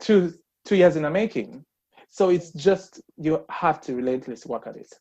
two, 0.00 0.34
two 0.64 0.76
years 0.76 0.96
in 0.96 1.02
the 1.02 1.10
making. 1.10 1.64
So 2.08 2.30
it's 2.30 2.50
just, 2.52 3.00
you 3.16 3.44
have 3.50 3.80
to 3.82 3.94
relentlessly 3.94 4.50
work 4.50 4.66
at 4.66 4.76
it. 4.76 4.92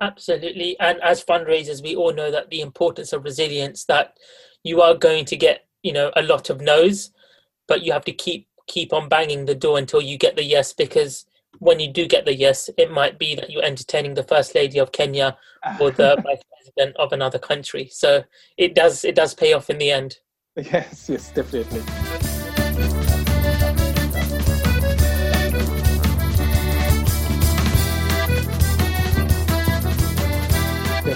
Absolutely. 0.00 0.78
And 0.80 1.00
as 1.02 1.22
fundraisers, 1.22 1.82
we 1.82 1.94
all 1.94 2.12
know 2.12 2.30
that 2.30 2.50
the 2.50 2.60
importance 2.60 3.12
of 3.12 3.24
resilience 3.24 3.84
that 3.84 4.16
you 4.64 4.80
are 4.80 4.94
going 4.94 5.24
to 5.26 5.36
get, 5.36 5.66
you 5.82 5.92
know, 5.92 6.10
a 6.16 6.22
lot 6.22 6.48
of 6.48 6.60
no's, 6.60 7.10
but 7.68 7.82
you 7.82 7.92
have 7.92 8.04
to 8.06 8.12
keep 8.12 8.48
keep 8.66 8.92
on 8.92 9.08
banging 9.08 9.46
the 9.46 9.54
door 9.54 9.78
until 9.78 10.00
you 10.00 10.16
get 10.16 10.36
the 10.36 10.44
yes 10.44 10.72
because 10.72 11.26
when 11.58 11.80
you 11.80 11.92
do 11.92 12.06
get 12.06 12.24
the 12.24 12.34
yes, 12.34 12.70
it 12.78 12.90
might 12.90 13.18
be 13.18 13.34
that 13.34 13.50
you're 13.50 13.64
entertaining 13.64 14.14
the 14.14 14.22
first 14.22 14.54
lady 14.54 14.78
of 14.78 14.92
Kenya 14.92 15.36
or 15.80 15.90
the 15.90 16.16
vice 16.24 16.42
president 16.52 16.96
of 16.96 17.12
another 17.12 17.38
country. 17.38 17.88
So 17.92 18.24
it 18.56 18.74
does 18.74 19.04
it 19.04 19.14
does 19.14 19.34
pay 19.34 19.52
off 19.52 19.70
in 19.70 19.78
the 19.78 19.90
end. 19.90 20.18
Yes, 20.56 21.08
yes, 21.08 21.30
definitely. 21.30 21.82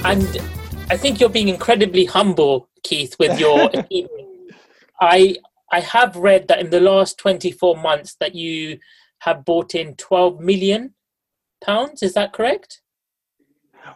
and 0.04 0.40
I 0.90 0.96
think 0.96 1.18
you're 1.18 1.28
being 1.28 1.48
incredibly 1.48 2.04
humble, 2.04 2.68
Keith, 2.82 3.16
with 3.18 3.38
your 3.38 3.70
I 5.00 5.36
I 5.72 5.80
have 5.80 6.16
read 6.16 6.48
that 6.48 6.60
in 6.60 6.70
the 6.70 6.80
last 6.80 7.18
24 7.18 7.76
months 7.76 8.14
that 8.20 8.34
you 8.34 8.78
have 9.24 9.44
bought 9.44 9.74
in 9.74 9.94
12 9.96 10.40
million 10.40 10.94
pounds. 11.64 12.02
Is 12.02 12.14
that 12.14 12.32
correct? 12.32 12.82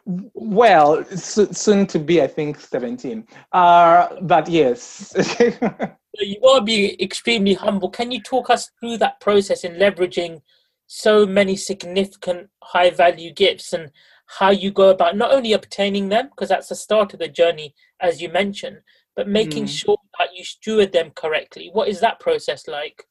Well, 0.04 1.04
soon 1.04 1.86
to 1.88 1.98
be, 1.98 2.22
I 2.22 2.26
think, 2.26 2.60
17. 2.60 3.26
Uh, 3.52 4.08
but 4.22 4.48
yes. 4.48 5.14
you 6.14 6.40
are 6.48 6.62
being 6.62 6.96
extremely 7.00 7.54
humble. 7.54 7.90
Can 7.90 8.10
you 8.10 8.22
talk 8.22 8.50
us 8.50 8.70
through 8.78 8.98
that 8.98 9.20
process 9.20 9.64
in 9.64 9.74
leveraging 9.74 10.40
so 10.86 11.26
many 11.26 11.56
significant 11.56 12.48
high 12.62 12.90
value 12.90 13.32
gifts 13.32 13.72
and 13.72 13.90
how 14.38 14.50
you 14.50 14.70
go 14.70 14.90
about 14.90 15.16
not 15.16 15.32
only 15.32 15.52
obtaining 15.52 16.08
them, 16.08 16.28
because 16.28 16.48
that's 16.48 16.68
the 16.68 16.74
start 16.74 17.12
of 17.12 17.18
the 17.18 17.28
journey, 17.28 17.74
as 18.00 18.20
you 18.20 18.28
mentioned, 18.30 18.78
but 19.16 19.28
making 19.28 19.64
mm. 19.64 19.68
sure 19.68 19.98
that 20.18 20.28
you 20.34 20.44
steward 20.44 20.92
them 20.92 21.10
correctly. 21.14 21.70
What 21.72 21.88
is 21.88 22.00
that 22.00 22.20
process 22.20 22.68
like? 22.68 23.04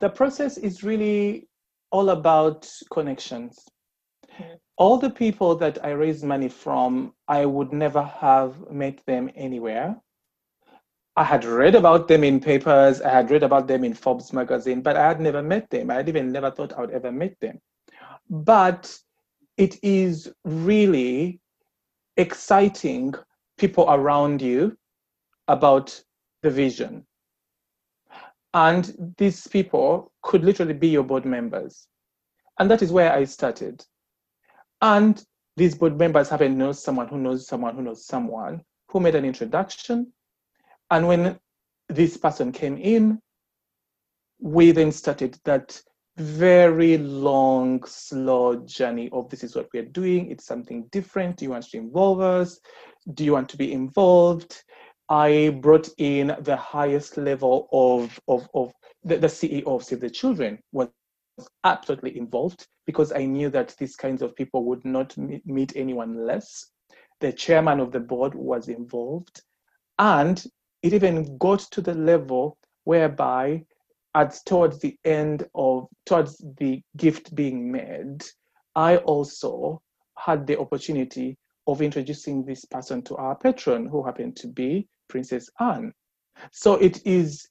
The 0.00 0.08
process 0.08 0.56
is 0.56 0.82
really 0.82 1.48
all 1.90 2.10
about 2.10 2.70
connections. 2.90 3.58
All 4.78 4.96
the 4.96 5.10
people 5.10 5.54
that 5.56 5.84
I 5.84 5.90
raise 5.90 6.22
money 6.24 6.48
from, 6.48 7.12
I 7.28 7.44
would 7.44 7.72
never 7.72 8.02
have 8.02 8.70
met 8.70 9.04
them 9.06 9.30
anywhere. 9.34 9.96
I 11.16 11.24
had 11.24 11.44
read 11.44 11.74
about 11.74 12.08
them 12.08 12.24
in 12.24 12.40
papers, 12.40 13.02
I 13.02 13.10
had 13.10 13.30
read 13.30 13.42
about 13.42 13.66
them 13.66 13.84
in 13.84 13.92
Forbes 13.92 14.32
magazine, 14.32 14.80
but 14.80 14.96
I 14.96 15.06
had 15.06 15.20
never 15.20 15.42
met 15.42 15.68
them. 15.68 15.90
I 15.90 15.96
had 15.96 16.08
even 16.08 16.32
never 16.32 16.50
thought 16.50 16.72
I 16.72 16.80
would 16.80 16.92
ever 16.92 17.12
meet 17.12 17.38
them. 17.40 17.60
But 18.30 18.96
it 19.58 19.76
is 19.82 20.32
really 20.44 21.40
exciting 22.16 23.14
people 23.58 23.84
around 23.90 24.40
you 24.40 24.78
about 25.48 26.02
the 26.42 26.50
vision. 26.50 27.04
And 28.52 29.14
these 29.16 29.46
people 29.46 30.12
could 30.22 30.44
literally 30.44 30.74
be 30.74 30.88
your 30.88 31.04
board 31.04 31.24
members. 31.24 31.86
And 32.58 32.70
that 32.70 32.82
is 32.82 32.92
where 32.92 33.12
I 33.12 33.24
started. 33.24 33.84
And 34.82 35.22
these 35.56 35.74
board 35.74 35.98
members 35.98 36.28
haven't 36.28 36.56
known 36.56 36.74
someone 36.74 37.08
who 37.08 37.18
knows 37.18 37.46
someone 37.46 37.74
who 37.74 37.82
knows 37.82 38.06
someone 38.06 38.62
who 38.88 39.00
made 39.00 39.14
an 39.14 39.24
introduction. 39.24 40.12
And 40.90 41.06
when 41.06 41.38
this 41.88 42.16
person 42.16 42.50
came 42.50 42.76
in, 42.78 43.20
we 44.40 44.72
then 44.72 44.90
started 44.90 45.38
that 45.44 45.80
very 46.16 46.98
long, 46.98 47.84
slow 47.84 48.56
journey 48.66 49.08
of 49.12 49.28
this 49.30 49.44
is 49.44 49.54
what 49.54 49.68
we're 49.72 49.84
doing. 49.84 50.30
It's 50.30 50.46
something 50.46 50.86
different. 50.90 51.36
Do 51.36 51.44
you 51.44 51.50
want 51.50 51.64
to 51.64 51.76
involve 51.76 52.20
us? 52.20 52.58
Do 53.14 53.24
you 53.24 53.32
want 53.32 53.48
to 53.50 53.56
be 53.56 53.72
involved? 53.72 54.62
I 55.12 55.58
brought 55.60 55.88
in 55.98 56.36
the 56.38 56.54
highest 56.54 57.16
level 57.16 57.68
of, 57.72 58.20
of, 58.28 58.48
of 58.54 58.72
the, 59.02 59.16
the 59.16 59.26
CEO 59.26 59.66
of 59.66 59.82
Save 59.82 59.98
the 59.98 60.08
Children 60.08 60.60
was 60.70 60.88
absolutely 61.64 62.16
involved 62.16 62.68
because 62.86 63.10
I 63.12 63.24
knew 63.24 63.50
that 63.50 63.74
these 63.76 63.96
kinds 63.96 64.22
of 64.22 64.36
people 64.36 64.64
would 64.66 64.84
not 64.84 65.16
meet 65.18 65.72
anyone 65.74 66.24
less. 66.24 66.70
The 67.18 67.32
chairman 67.32 67.80
of 67.80 67.90
the 67.90 67.98
board 67.98 68.36
was 68.36 68.68
involved. 68.68 69.42
And 69.98 70.44
it 70.84 70.92
even 70.94 71.36
got 71.38 71.58
to 71.72 71.80
the 71.80 71.94
level 71.94 72.56
whereby 72.84 73.64
at 74.14 74.38
towards 74.46 74.78
the 74.78 74.96
end 75.04 75.48
of 75.56 75.88
towards 76.06 76.36
the 76.58 76.82
gift 76.96 77.34
being 77.34 77.72
made, 77.72 78.22
I 78.76 78.98
also 78.98 79.82
had 80.16 80.46
the 80.46 80.58
opportunity 80.60 81.36
of 81.66 81.82
introducing 81.82 82.44
this 82.44 82.64
person 82.64 83.02
to 83.02 83.16
our 83.16 83.34
patron, 83.34 83.86
who 83.86 84.04
happened 84.04 84.36
to 84.36 84.46
be 84.46 84.86
Princess 85.10 85.50
Anne. 85.60 85.92
So 86.52 86.74
it 86.74 87.04
is, 87.06 87.48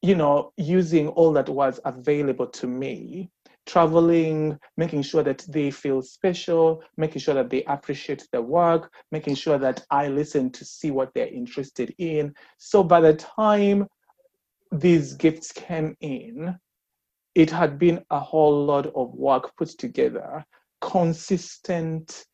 you 0.00 0.16
know, 0.16 0.52
using 0.56 1.08
all 1.08 1.32
that 1.34 1.48
was 1.48 1.78
available 1.84 2.48
to 2.48 2.66
me, 2.66 3.30
traveling, 3.66 4.58
making 4.76 5.02
sure 5.02 5.22
that 5.22 5.44
they 5.48 5.70
feel 5.70 6.02
special, 6.02 6.82
making 6.96 7.20
sure 7.20 7.34
that 7.34 7.50
they 7.50 7.62
appreciate 7.64 8.26
the 8.32 8.42
work, 8.42 8.92
making 9.12 9.36
sure 9.36 9.58
that 9.58 9.84
I 9.90 10.08
listen 10.08 10.50
to 10.52 10.64
see 10.64 10.90
what 10.90 11.12
they're 11.14 11.28
interested 11.28 11.94
in. 11.98 12.34
So 12.58 12.82
by 12.82 13.00
the 13.00 13.14
time 13.14 13.86
these 14.72 15.14
gifts 15.14 15.52
came 15.52 15.94
in, 16.00 16.58
it 17.34 17.50
had 17.50 17.78
been 17.78 18.04
a 18.10 18.20
whole 18.20 18.64
lot 18.64 18.86
of 18.86 19.14
work 19.14 19.56
put 19.56 19.68
together, 19.68 20.44
consistent 20.80 22.24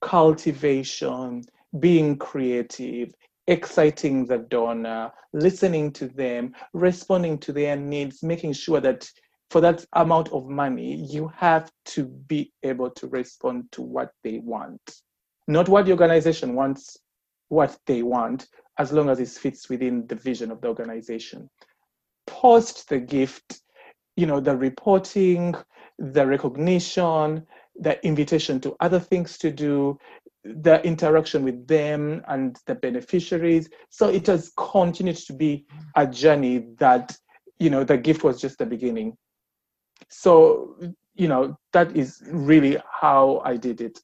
cultivation, 0.00 1.42
being 1.78 2.16
creative, 2.16 3.12
exciting 3.50 4.24
the 4.24 4.38
donor, 4.38 5.12
listening 5.32 5.92
to 5.92 6.08
them, 6.08 6.54
responding 6.72 7.38
to 7.38 7.52
their 7.52 7.76
needs, 7.76 8.22
making 8.22 8.54
sure 8.54 8.80
that 8.80 9.10
for 9.50 9.60
that 9.60 9.84
amount 9.94 10.28
of 10.32 10.48
money, 10.48 10.94
you 11.10 11.30
have 11.36 11.70
to 11.84 12.04
be 12.04 12.52
able 12.62 12.90
to 12.90 13.08
respond 13.08 13.64
to 13.72 13.82
what 13.82 14.12
they 14.24 14.38
want. 14.38 14.80
Not 15.48 15.68
what 15.68 15.86
the 15.86 15.92
organization 15.92 16.54
wants, 16.54 16.96
what 17.48 17.76
they 17.86 18.02
want, 18.02 18.46
as 18.78 18.92
long 18.92 19.10
as 19.10 19.20
it 19.20 19.28
fits 19.28 19.68
within 19.68 20.06
the 20.06 20.14
vision 20.14 20.50
of 20.50 20.60
the 20.60 20.68
organization 20.68 21.50
post 22.30 22.88
the 22.88 22.98
gift, 22.98 23.60
you 24.16 24.26
know, 24.26 24.40
the 24.40 24.56
reporting, 24.56 25.54
the 25.98 26.26
recognition, 26.26 27.46
the 27.74 28.04
invitation 28.06 28.60
to 28.60 28.76
other 28.80 29.00
things 29.00 29.36
to 29.38 29.50
do, 29.50 29.98
the 30.44 30.82
interaction 30.84 31.44
with 31.44 31.66
them 31.66 32.22
and 32.28 32.58
the 32.66 32.74
beneficiaries. 32.74 33.68
So 33.90 34.08
it 34.08 34.26
has 34.26 34.52
continued 34.56 35.16
to 35.16 35.32
be 35.32 35.66
a 35.96 36.06
journey 36.06 36.66
that, 36.78 37.16
you 37.58 37.70
know, 37.70 37.84
the 37.84 37.98
gift 37.98 38.24
was 38.24 38.40
just 38.40 38.58
the 38.58 38.66
beginning. 38.66 39.16
So, 40.08 40.76
you 41.14 41.28
know, 41.28 41.58
that 41.72 41.96
is 41.96 42.22
really 42.26 42.78
how 43.00 43.42
I 43.44 43.56
did 43.56 43.80
it. 43.80 44.00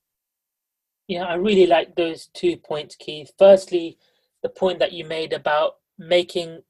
Yeah, 1.08 1.24
I 1.24 1.34
really 1.34 1.66
like 1.66 1.94
those 1.94 2.28
two 2.34 2.56
points, 2.56 2.96
Keith. 2.96 3.30
Firstly, 3.38 3.96
the 4.42 4.48
point 4.48 4.78
that 4.80 4.92
you 4.92 5.04
made 5.04 5.32
about 5.32 5.76
making 5.98 6.62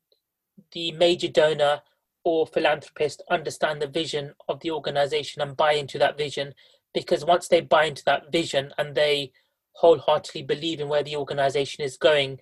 the 0.72 0.92
major 0.92 1.28
donor 1.28 1.80
or 2.24 2.46
philanthropist 2.46 3.22
understand 3.30 3.80
the 3.80 3.86
vision 3.86 4.34
of 4.48 4.60
the 4.60 4.70
organization 4.70 5.42
and 5.42 5.56
buy 5.56 5.72
into 5.72 5.98
that 5.98 6.18
vision 6.18 6.52
because 6.92 7.24
once 7.24 7.48
they 7.48 7.60
buy 7.60 7.84
into 7.84 8.02
that 8.04 8.32
vision 8.32 8.72
and 8.78 8.94
they 8.94 9.30
wholeheartedly 9.78 10.42
believe 10.42 10.80
in 10.80 10.88
where 10.88 11.02
the 11.02 11.16
organization 11.16 11.84
is 11.84 11.96
going 11.96 12.38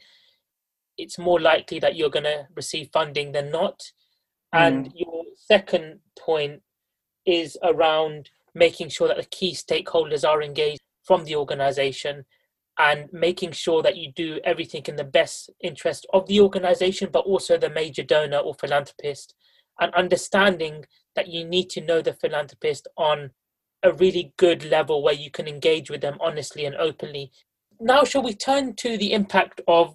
it's 0.97 1.19
more 1.19 1.41
likely 1.41 1.79
that 1.79 1.97
you're 1.97 2.11
going 2.11 2.25
to 2.25 2.47
receive 2.55 2.89
funding 2.93 3.33
than 3.33 3.51
not 3.51 3.81
mm. 4.55 4.61
and 4.61 4.93
your 4.95 5.25
second 5.37 5.99
point 6.19 6.63
is 7.27 7.57
around 7.63 8.31
making 8.55 8.89
sure 8.89 9.09
that 9.09 9.17
the 9.17 9.25
key 9.25 9.53
stakeholders 9.53 10.29
are 10.29 10.43
engaged 10.43 10.83
from 11.03 11.25
the 11.25 11.35
organization 11.35 12.25
and 12.79 13.09
making 13.13 13.53
sure 13.53 13.83
that 13.83 13.97
you 13.97 14.13
do 14.13 14.41
everything 14.45 14.83
in 14.87 14.97
the 14.97 15.05
best 15.05 15.51
interest 15.63 16.07
of 16.13 16.27
the 16.27 16.41
organization, 16.41 17.09
but 17.13 17.25
also 17.25 17.57
the 17.57 17.71
major 17.71 18.03
donor 18.03 18.39
or 18.39 18.55
philanthropist, 18.55 19.35
and 19.81 19.95
understanding 19.95 20.85
that 21.15 21.29
you 21.29 21.45
need 21.45 21.71
to 21.71 21.81
know 21.81 22.03
the 22.03 22.13
philanthropist 22.13 22.89
on 22.97 23.31
a 23.85 23.93
really 23.93 24.33
good 24.37 24.65
level 24.65 25.03
where 25.03 25.15
you 25.15 25.31
can 25.31 25.47
engage 25.47 25.91
with 25.91 26.01
them 26.01 26.17
honestly 26.21 26.65
and 26.65 26.75
openly. 26.77 27.31
Now, 27.81 28.05
shall 28.05 28.23
we 28.23 28.35
turn 28.35 28.75
to 28.77 28.97
the 28.99 29.13
impact 29.13 29.61
of 29.69 29.95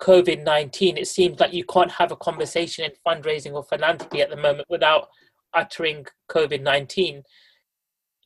COVID 0.00 0.44
19? 0.44 0.98
It 0.98 1.08
seems 1.08 1.40
like 1.40 1.52
you 1.52 1.64
can't 1.64 1.90
have 1.90 2.12
a 2.12 2.16
conversation 2.16 2.84
in 2.84 2.92
fundraising 3.06 3.54
or 3.54 3.64
philanthropy 3.64 4.20
at 4.20 4.30
the 4.30 4.36
moment 4.36 4.66
without 4.68 5.08
uttering 5.54 6.06
COVID 6.30 6.62
19 6.62 7.22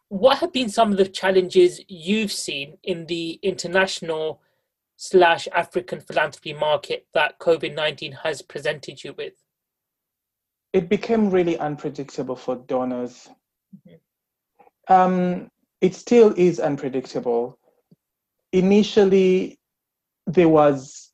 what 0.08 0.38
have 0.38 0.52
been 0.52 0.68
some 0.68 0.92
of 0.92 0.98
the 0.98 1.08
challenges 1.08 1.80
you've 1.88 2.32
seen 2.32 2.78
in 2.84 3.06
the 3.06 3.40
international 3.42 4.40
slash 4.96 5.48
African 5.54 6.00
philanthropy 6.00 6.52
market 6.52 7.06
that 7.12 7.38
COVID 7.40 7.74
19 7.74 8.12
has 8.22 8.42
presented 8.42 9.02
you 9.02 9.14
with? 9.14 9.34
It 10.72 10.88
became 10.88 11.30
really 11.30 11.58
unpredictable 11.58 12.36
for 12.36 12.56
donors. 12.56 13.28
Mm-hmm. 13.74 13.96
Um, 14.88 15.49
it 15.81 15.94
still 15.94 16.33
is 16.37 16.61
unpredictable. 16.61 17.59
Initially, 18.53 19.59
there 20.27 20.49
was 20.49 21.12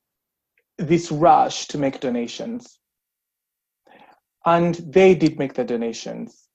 this 0.78 1.10
rush 1.10 1.68
to 1.68 1.78
make 1.78 2.00
donations, 2.00 2.78
and 4.44 4.74
they 4.74 5.14
did 5.14 5.38
make 5.38 5.54
the 5.54 5.64
donations. 5.64 6.48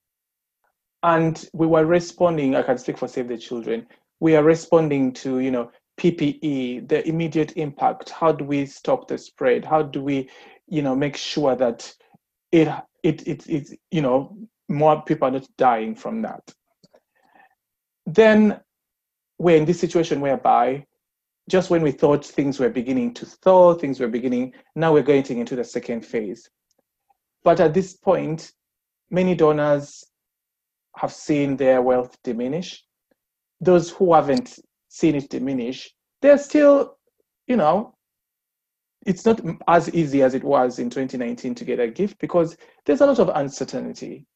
And 1.02 1.48
we 1.52 1.66
were 1.66 1.86
responding 1.86 2.56
i 2.56 2.62
can 2.62 2.76
speak 2.76 2.98
for 2.98 3.06
save 3.06 3.28
the 3.28 3.38
children 3.38 3.86
we 4.20 4.36
are 4.36 4.42
responding 4.42 5.12
to 5.12 5.38
you 5.38 5.50
know 5.50 5.70
ppe 5.98 6.88
the 6.88 7.06
immediate 7.08 7.56
impact. 7.56 8.10
How 8.10 8.32
do 8.32 8.44
we 8.44 8.66
stop 8.66 9.08
the 9.08 9.18
spread? 9.18 9.64
How 9.64 9.82
do 9.82 10.02
we 10.02 10.28
you 10.68 10.82
know 10.82 10.94
make 10.94 11.16
sure 11.16 11.56
that 11.56 11.92
it 12.52 12.68
it 13.02 13.26
it, 13.26 13.48
it 13.48 13.78
you 13.90 14.02
know 14.02 14.36
more 14.68 15.02
people 15.02 15.28
are 15.28 15.32
not 15.32 15.48
dying 15.56 15.94
from 15.94 16.22
that 16.22 16.42
then 18.14 18.60
we're 19.38 19.56
in 19.56 19.64
this 19.64 19.80
situation 19.80 20.20
whereby 20.20 20.84
just 21.48 21.70
when 21.70 21.82
we 21.82 21.92
thought 21.92 22.24
things 22.24 22.58
were 22.58 22.68
beginning 22.68 23.14
to 23.14 23.24
thaw 23.24 23.74
things 23.74 24.00
were 24.00 24.08
beginning 24.08 24.52
now 24.74 24.92
we're 24.92 25.02
going 25.02 25.24
into 25.26 25.56
the 25.56 25.64
second 25.64 26.04
phase 26.04 26.48
but 27.44 27.60
at 27.60 27.74
this 27.74 27.96
point 27.96 28.52
many 29.10 29.34
donors 29.34 30.04
have 30.98 31.12
seen 31.12 31.56
their 31.56 31.80
wealth 31.80 32.16
diminish. 32.24 32.84
Those 33.60 33.90
who 33.90 34.14
haven't 34.14 34.58
seen 34.88 35.14
it 35.14 35.28
diminish, 35.30 35.90
they're 36.20 36.38
still, 36.38 36.96
you 37.46 37.56
know, 37.56 37.94
it's 39.06 39.24
not 39.24 39.40
as 39.68 39.92
easy 39.94 40.22
as 40.22 40.34
it 40.34 40.42
was 40.42 40.78
in 40.78 40.90
2019 40.90 41.54
to 41.54 41.64
get 41.64 41.78
a 41.78 41.88
gift 41.88 42.18
because 42.18 42.56
there's 42.84 43.00
a 43.00 43.06
lot 43.06 43.18
of 43.18 43.30
uncertainty. 43.34 44.26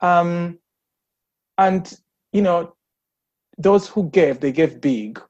Um, 0.00 0.58
and, 1.56 1.92
you 2.32 2.42
know, 2.42 2.74
those 3.58 3.88
who 3.88 4.10
gave, 4.10 4.40
they 4.40 4.52
gave 4.52 4.80
big, 4.80 5.20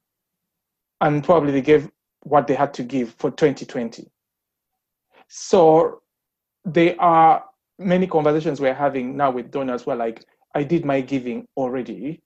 and 1.00 1.22
probably 1.22 1.52
they 1.52 1.62
gave 1.62 1.90
what 2.22 2.46
they 2.46 2.54
had 2.54 2.72
to 2.74 2.82
give 2.82 3.14
for 3.18 3.30
2020. 3.30 4.10
So 5.28 6.02
there 6.64 7.00
are 7.00 7.44
many 7.78 8.06
conversations 8.06 8.60
we're 8.60 8.74
having 8.74 9.16
now 9.16 9.30
with 9.30 9.50
donors 9.50 9.82
who 9.82 9.90
are 9.90 9.96
like, 9.96 10.24
I 10.54 10.62
did 10.62 10.84
my 10.84 11.00
giving 11.00 11.46
already. 11.56 12.22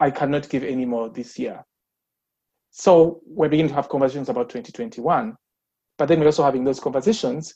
I 0.00 0.10
cannot 0.10 0.48
give 0.48 0.64
any 0.64 0.84
more 0.84 1.08
this 1.08 1.38
year. 1.38 1.64
So 2.70 3.20
we're 3.26 3.48
beginning 3.48 3.70
to 3.70 3.74
have 3.74 3.88
conversations 3.88 4.28
about 4.28 4.48
2021. 4.48 5.36
But 5.98 6.08
then 6.08 6.20
we're 6.20 6.26
also 6.26 6.44
having 6.44 6.64
those 6.64 6.80
conversations 6.80 7.54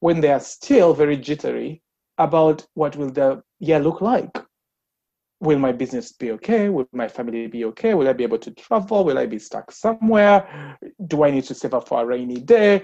when 0.00 0.20
they 0.20 0.30
are 0.30 0.40
still 0.40 0.94
very 0.94 1.16
jittery 1.16 1.82
about 2.18 2.66
what 2.74 2.96
will 2.96 3.10
the 3.10 3.42
year 3.60 3.78
look 3.78 4.00
like. 4.00 4.36
Will 5.40 5.58
my 5.58 5.72
business 5.72 6.12
be 6.12 6.32
okay? 6.32 6.68
Will 6.68 6.88
my 6.92 7.08
family 7.08 7.46
be 7.46 7.64
okay? 7.66 7.94
Will 7.94 8.08
I 8.08 8.12
be 8.12 8.24
able 8.24 8.38
to 8.38 8.50
travel? 8.50 9.04
Will 9.04 9.18
I 9.18 9.26
be 9.26 9.38
stuck 9.38 9.70
somewhere? 9.70 10.76
Do 11.06 11.24
I 11.24 11.30
need 11.30 11.44
to 11.44 11.54
save 11.54 11.74
up 11.74 11.86
for 11.86 12.02
a 12.02 12.06
rainy 12.06 12.40
day? 12.40 12.82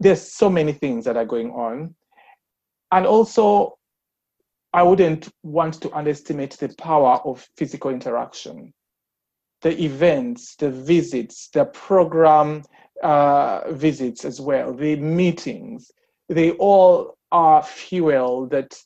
There's 0.00 0.32
so 0.32 0.50
many 0.50 0.72
things 0.72 1.04
that 1.04 1.16
are 1.16 1.24
going 1.24 1.50
on. 1.50 1.94
And 2.90 3.06
also, 3.06 3.78
I 4.72 4.82
wouldn't 4.82 5.28
want 5.42 5.74
to 5.82 5.92
underestimate 5.92 6.56
the 6.58 6.74
power 6.76 7.20
of 7.24 7.46
physical 7.56 7.90
interaction. 7.90 8.72
The 9.60 9.80
events, 9.80 10.56
the 10.56 10.70
visits, 10.70 11.50
the 11.52 11.66
program 11.66 12.64
uh, 13.02 13.72
visits 13.72 14.24
as 14.24 14.40
well, 14.40 14.72
the 14.74 14.96
meetings, 14.96 15.90
they 16.28 16.52
all 16.52 17.16
are 17.30 17.62
fuel 17.62 18.46
that 18.48 18.76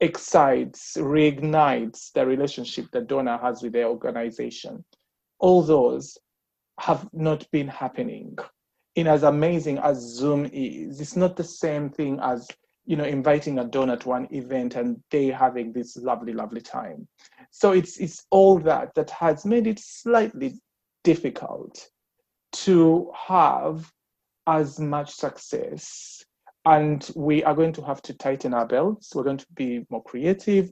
excites, 0.00 0.96
reignites 0.98 2.12
the 2.12 2.26
relationship 2.26 2.86
that 2.92 3.06
donor 3.06 3.38
has 3.38 3.62
with 3.62 3.72
their 3.72 3.86
organization. 3.86 4.84
All 5.38 5.62
those 5.62 6.18
have 6.80 7.08
not 7.12 7.50
been 7.50 7.68
happening. 7.68 8.36
In 8.94 9.06
as 9.06 9.22
amazing 9.22 9.78
as 9.78 9.98
Zoom 9.98 10.48
is, 10.52 11.00
it's 11.00 11.16
not 11.16 11.36
the 11.36 11.44
same 11.44 11.90
thing 11.90 12.18
as 12.22 12.48
you 12.86 12.96
know 12.96 13.04
inviting 13.04 13.58
a 13.58 13.64
donor 13.64 13.96
to 13.96 14.08
one 14.08 14.28
event 14.30 14.76
and 14.76 15.02
they 15.10 15.26
having 15.26 15.72
this 15.72 15.96
lovely, 15.96 16.32
lovely 16.32 16.60
time. 16.60 17.06
So 17.50 17.72
it's 17.72 17.98
it's 17.98 18.24
all 18.30 18.58
that 18.60 18.94
that 18.94 19.10
has 19.10 19.44
made 19.44 19.66
it 19.66 19.78
slightly 19.78 20.54
difficult 21.04 21.88
to 22.52 23.12
have 23.14 23.90
as 24.46 24.78
much 24.78 25.10
success 25.10 26.24
and 26.66 27.08
we 27.14 27.44
are 27.44 27.54
going 27.54 27.72
to 27.72 27.82
have 27.82 28.02
to 28.02 28.12
tighten 28.12 28.52
our 28.52 28.66
belts. 28.66 29.14
We're 29.14 29.22
going 29.22 29.36
to 29.38 29.46
be 29.54 29.86
more 29.88 30.02
creative. 30.02 30.70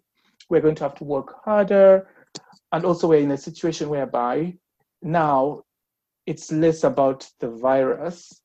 We're 0.51 0.61
going 0.61 0.75
to 0.75 0.83
have 0.83 0.97
to 0.97 1.05
work 1.05 1.37
harder. 1.45 2.09
And 2.73 2.85
also, 2.85 3.07
we're 3.07 3.21
in 3.21 3.31
a 3.31 3.39
situation 3.39 3.89
whereby 3.89 4.57
now 5.03 5.63
it's 6.27 6.51
less 6.51 6.83
about 6.83 7.29
the 7.39 7.49
virus, 7.49 8.43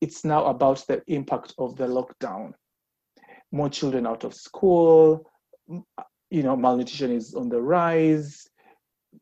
it's 0.00 0.24
now 0.24 0.46
about 0.46 0.82
the 0.88 1.02
impact 1.08 1.52
of 1.58 1.76
the 1.76 1.86
lockdown. 1.86 2.52
More 3.52 3.68
children 3.68 4.06
out 4.06 4.24
of 4.24 4.32
school, 4.32 5.30
you 5.68 6.42
know, 6.42 6.56
malnutrition 6.56 7.12
is 7.12 7.34
on 7.34 7.50
the 7.50 7.60
rise, 7.60 8.48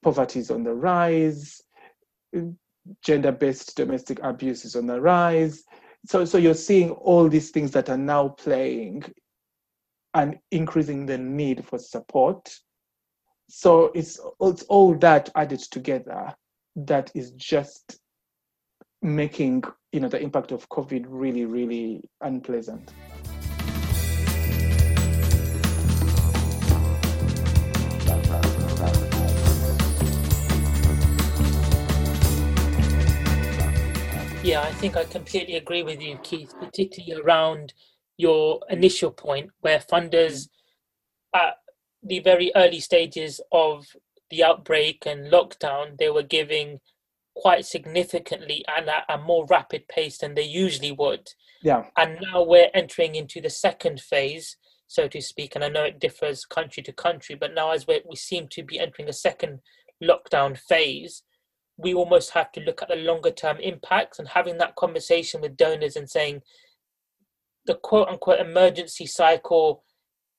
poverty 0.03 0.39
is 0.39 0.53
on 0.53 0.63
the 0.63 0.73
rise, 0.73 1.61
gender 3.03 3.33
based 3.33 3.77
domestic 3.77 4.21
abuse 4.23 4.65
is 4.65 4.77
on 4.77 4.87
the 4.87 5.01
rise 5.01 5.65
so 6.07 6.25
so 6.25 6.39
you're 6.39 6.55
seeing 6.55 6.91
all 6.91 7.29
these 7.29 7.51
things 7.51 7.71
that 7.73 7.89
are 7.89 7.99
now 7.99 8.29
playing 8.29 9.05
and 10.15 10.39
increasing 10.51 11.07
the 11.07 11.19
need 11.19 11.65
for 11.65 11.79
support. 11.79 12.53
So 13.49 13.93
it's 13.95 14.21
it's 14.41 14.63
all 14.65 14.97
that 14.99 15.31
added 15.35 15.61
together 15.61 16.35
that 16.77 17.11
is 17.15 17.33
just 17.33 17.99
making 19.03 19.65
you 19.93 20.01
know 20.01 20.09
the 20.09 20.21
impact 20.21 20.53
of 20.53 20.69
covid 20.69 21.05
really 21.09 21.47
really 21.47 22.03
unpleasant 22.21 22.93
Yeah, 34.51 34.63
I 34.63 34.73
think 34.73 34.97
I 34.97 35.05
completely 35.05 35.55
agree 35.55 35.85
with 35.85 36.03
you, 36.03 36.19
Keith, 36.25 36.53
particularly 36.59 37.23
around 37.23 37.73
your 38.17 38.59
initial 38.69 39.13
point 39.13 39.51
where 39.61 39.79
funders 39.79 40.49
mm. 40.49 40.49
at 41.37 41.55
the 42.03 42.19
very 42.19 42.51
early 42.57 42.81
stages 42.81 43.41
of 43.53 43.87
the 44.29 44.43
outbreak 44.43 45.07
and 45.07 45.31
lockdown, 45.31 45.97
they 45.99 46.11
were 46.11 46.25
giving 46.25 46.81
quite 47.37 47.65
significantly 47.65 48.65
and 48.77 48.89
at 48.89 49.05
a 49.09 49.19
more 49.19 49.47
rapid 49.47 49.87
pace 49.87 50.19
than 50.19 50.35
they 50.35 50.43
usually 50.43 50.91
would. 50.91 51.29
Yeah. 51.63 51.85
And 51.97 52.19
now 52.21 52.43
we're 52.43 52.71
entering 52.75 53.15
into 53.15 53.41
the 53.41 53.51
second 53.51 54.01
phase, 54.01 54.57
so 54.89 55.07
to 55.07 55.23
speak, 55.23 55.55
and 55.55 55.63
I 55.63 55.69
know 55.69 55.85
it 55.85 56.01
differs 56.01 56.45
country 56.45 56.83
to 56.83 56.93
country, 56.93 57.37
but 57.37 57.55
now 57.55 57.71
as 57.71 57.87
we 57.87 58.03
we 58.05 58.17
seem 58.17 58.49
to 58.49 58.65
be 58.65 58.81
entering 58.81 59.09
a 59.09 59.13
second 59.13 59.61
lockdown 60.03 60.59
phase, 60.59 61.23
we 61.81 61.95
almost 61.95 62.31
have 62.31 62.53
to 62.53 62.61
look 62.61 62.83
at 62.83 62.89
the 62.89 62.97
longer 62.97 63.31
term 63.31 63.59
impacts 63.61 64.19
and 64.19 64.29
having 64.29 64.59
that 64.59 64.77
conversation 64.77 65.41
with 65.41 65.57
donors 65.57 65.97
and 65.97 66.09
saying 66.09 66.43
the 67.67 67.75
quote 67.75 68.09
unquote 68.09 68.41
emergency 68.41 69.07
cycle 69.07 69.85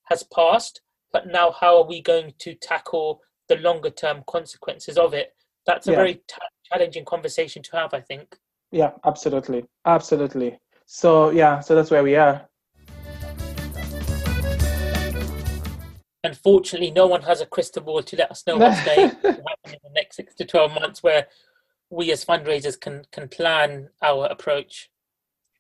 has 0.06 0.24
passed, 0.24 0.82
but 1.14 1.28
now 1.28 1.52
how 1.52 1.78
are 1.78 1.88
we 1.88 2.02
going 2.02 2.34
to 2.40 2.54
tackle 2.56 3.22
the 3.48 3.56
longer 3.58 3.90
term 3.90 4.24
consequences 4.28 4.98
of 4.98 5.14
it? 5.14 5.34
That's 5.66 5.88
a 5.88 5.92
yeah. 5.92 5.98
very 5.98 6.14
t- 6.16 6.36
challenging 6.72 7.06
conversation 7.06 7.62
to 7.64 7.78
have, 7.78 7.94
I 7.94 8.02
think. 8.02 8.36
Yeah, 8.72 8.92
absolutely. 9.06 9.66
Absolutely. 9.86 10.58
So, 10.86 11.30
yeah, 11.30 11.60
so 11.60 11.76
that's 11.76 11.92
where 11.92 12.04
we 12.04 12.16
are. 12.16 12.48
Unfortunately, 16.24 16.92
no 16.92 17.08
one 17.08 17.22
has 17.24 17.42
a 17.42 17.46
crystal 17.46 17.84
ball 17.84 18.04
to 18.04 18.16
let 18.16 18.32
us 18.32 18.46
know 18.46 18.58
what's 18.58 18.84
going 18.86 19.10
to 19.22 19.28
happen 19.28 19.44
in 19.66 19.80
the 19.84 19.92
next 19.94 20.16
six 20.16 20.36
to 20.36 20.46
twelve 20.46 20.74
months, 20.74 21.04
where 21.04 21.28
we 21.90 22.12
as 22.12 22.26
fundraisers 22.26 22.80
can 22.80 23.04
can 23.12 23.28
plan 23.28 23.90
our 24.02 24.26
approach. 24.28 24.90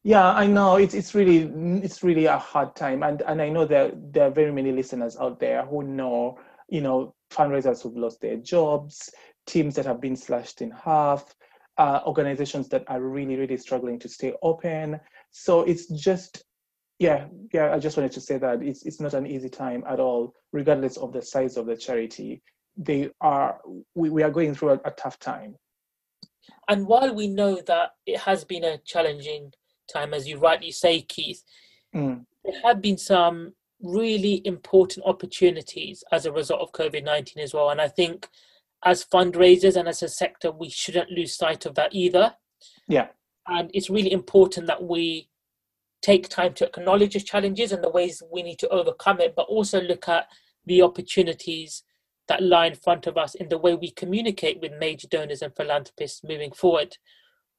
Yeah, 0.04 0.32
I 0.32 0.47
know 0.47 0.78
it's 0.78 0.93
it's 0.93 1.13
really 1.13 1.43
it's 1.84 2.04
really 2.04 2.26
a 2.26 2.38
hard 2.38 2.76
time, 2.76 3.04
and 3.04 3.21
and 3.21 3.41
I 3.41 3.50
know 3.50 3.65
that 3.65 4.13
there 4.13 4.28
are 4.28 4.32
very 4.32 4.52
many 4.52 4.71
listeners 4.71 5.17
out 5.17 5.39
there 5.39 5.65
who 5.65 5.84
know 5.84 6.39
you 6.69 6.82
know 6.82 7.13
fundraisers 7.32 7.84
who've 7.84 7.97
lost 7.97 8.21
their 8.21 8.38
jobs, 8.38 9.10
teams 9.45 9.76
that 9.76 9.86
have 9.86 10.02
been 10.02 10.15
slashed 10.15 10.62
in 10.62 10.71
half, 10.71 11.36
uh, 11.78 12.02
organizations 12.06 12.67
that 12.69 12.84
are 12.88 13.02
really 13.02 13.36
really 13.36 13.58
struggling 13.58 14.00
to 14.00 14.10
stay 14.10 14.34
open. 14.41 15.00
So 15.30 15.62
it's 15.62 15.88
just 15.88 16.43
yeah, 17.01 17.25
yeah, 17.51 17.73
I 17.73 17.79
just 17.79 17.97
wanted 17.97 18.11
to 18.11 18.21
say 18.21 18.37
that 18.37 18.61
it's 18.61 18.83
it's 18.83 18.99
not 18.99 19.15
an 19.15 19.25
easy 19.25 19.49
time 19.49 19.83
at 19.87 19.99
all, 19.99 20.35
regardless 20.53 20.97
of 20.97 21.11
the 21.11 21.21
size 21.23 21.57
of 21.57 21.65
the 21.65 21.75
charity. 21.75 22.43
They 22.77 23.09
are 23.21 23.59
we, 23.95 24.11
we 24.11 24.21
are 24.21 24.29
going 24.29 24.53
through 24.53 24.73
a, 24.73 24.81
a 24.85 24.91
tough 24.91 25.17
time. 25.17 25.55
And 26.69 26.85
while 26.85 27.13
we 27.13 27.27
know 27.27 27.59
that 27.65 27.93
it 28.05 28.19
has 28.19 28.43
been 28.43 28.63
a 28.63 28.77
challenging 28.85 29.51
time, 29.91 30.13
as 30.13 30.27
you 30.27 30.37
rightly 30.37 30.71
say, 30.71 31.01
Keith, 31.01 31.43
mm. 31.95 32.23
there 32.45 32.61
have 32.63 32.83
been 32.83 32.99
some 32.99 33.53
really 33.81 34.43
important 34.45 35.03
opportunities 35.07 36.03
as 36.11 36.27
a 36.27 36.31
result 36.31 36.61
of 36.61 36.71
COVID 36.71 37.03
19 37.03 37.43
as 37.43 37.51
well. 37.51 37.71
And 37.71 37.81
I 37.81 37.87
think 37.87 38.29
as 38.85 39.03
fundraisers 39.03 39.75
and 39.75 39.87
as 39.87 40.03
a 40.03 40.07
sector, 40.07 40.51
we 40.51 40.69
shouldn't 40.69 41.09
lose 41.09 41.35
sight 41.35 41.65
of 41.65 41.73
that 41.75 41.95
either. 41.95 42.35
Yeah. 42.87 43.07
And 43.47 43.71
it's 43.73 43.89
really 43.89 44.11
important 44.11 44.67
that 44.67 44.83
we 44.83 45.30
take 46.01 46.27
time 46.29 46.53
to 46.53 46.65
acknowledge 46.65 47.13
the 47.13 47.19
challenges 47.19 47.71
and 47.71 47.83
the 47.83 47.89
ways 47.89 48.21
we 48.31 48.43
need 48.43 48.59
to 48.59 48.69
overcome 48.69 49.19
it, 49.19 49.35
but 49.35 49.43
also 49.43 49.81
look 49.81 50.07
at 50.07 50.27
the 50.65 50.81
opportunities 50.81 51.83
that 52.27 52.43
lie 52.43 52.67
in 52.67 52.75
front 52.75 53.07
of 53.07 53.17
us 53.17 53.35
in 53.35 53.49
the 53.49 53.57
way 53.57 53.75
we 53.75 53.91
communicate 53.91 54.59
with 54.61 54.71
major 54.79 55.07
donors 55.07 55.41
and 55.41 55.55
philanthropists 55.55 56.23
moving 56.23 56.51
forward. 56.51 56.97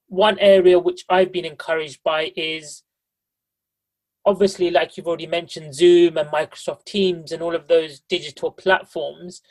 One 0.09 0.39
area 0.39 0.79
which 0.79 1.05
I've 1.09 1.33
been 1.33 1.45
encouraged 1.45 2.03
by 2.03 2.33
is 2.37 2.83
obviously, 4.25 4.71
like 4.71 4.97
you've 4.97 5.09
already 5.09 5.27
mentioned, 5.27 5.75
Zoom 5.75 6.17
and 6.17 6.29
Microsoft 6.31 6.85
Teams 6.85 7.33
and 7.33 7.43
all 7.43 7.55
of 7.55 7.69
those 7.69 8.01
digital 8.09 8.51
platforms. 8.51 9.43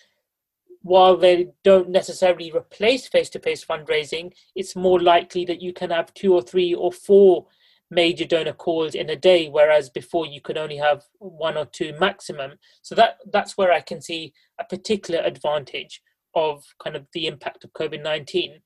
While 0.81 1.17
they 1.17 1.49
don't 1.63 1.89
necessarily 1.89 2.51
replace 2.51 3.07
face 3.07 3.29
to 3.31 3.39
face 3.39 3.63
fundraising, 3.63 4.33
it's 4.55 4.75
more 4.75 4.99
likely 4.99 5.45
that 5.45 5.61
you 5.61 5.73
can 5.73 5.91
have 5.91 6.13
two 6.13 6.33
or 6.33 6.41
three 6.41 6.73
or 6.73 6.91
four 6.91 7.45
major 7.91 8.25
donor 8.25 8.53
calls 8.53 8.95
in 8.95 9.09
a 9.09 9.15
day 9.15 9.49
whereas 9.49 9.89
before 9.89 10.25
you 10.25 10.41
could 10.41 10.57
only 10.57 10.77
have 10.77 11.03
one 11.19 11.57
or 11.57 11.65
two 11.65 11.93
maximum. 11.99 12.53
So 12.81 12.95
that 12.95 13.17
that's 13.31 13.57
where 13.57 13.71
i 13.71 13.81
can 13.81 14.01
see 14.01 14.33
a 14.59 14.63
particular 14.63 15.21
advantage 15.21 16.01
of 16.33 16.63
kind 16.81 16.95
of 16.95 17.05
the 17.13 17.27
impact 17.27 17.63
of 17.63 17.73
covid-19 17.73 18.61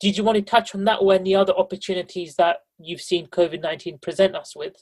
did 0.00 0.18
you 0.18 0.24
want 0.24 0.36
to 0.36 0.42
touch 0.42 0.74
on 0.74 0.84
that 0.84 0.96
or 1.00 1.14
any 1.14 1.34
other 1.34 1.54
opportunities 1.54 2.34
that 2.36 2.58
you've 2.78 3.00
seen 3.00 3.26
covid-19 3.28 4.02
present 4.02 4.34
us 4.34 4.54
with? 4.54 4.76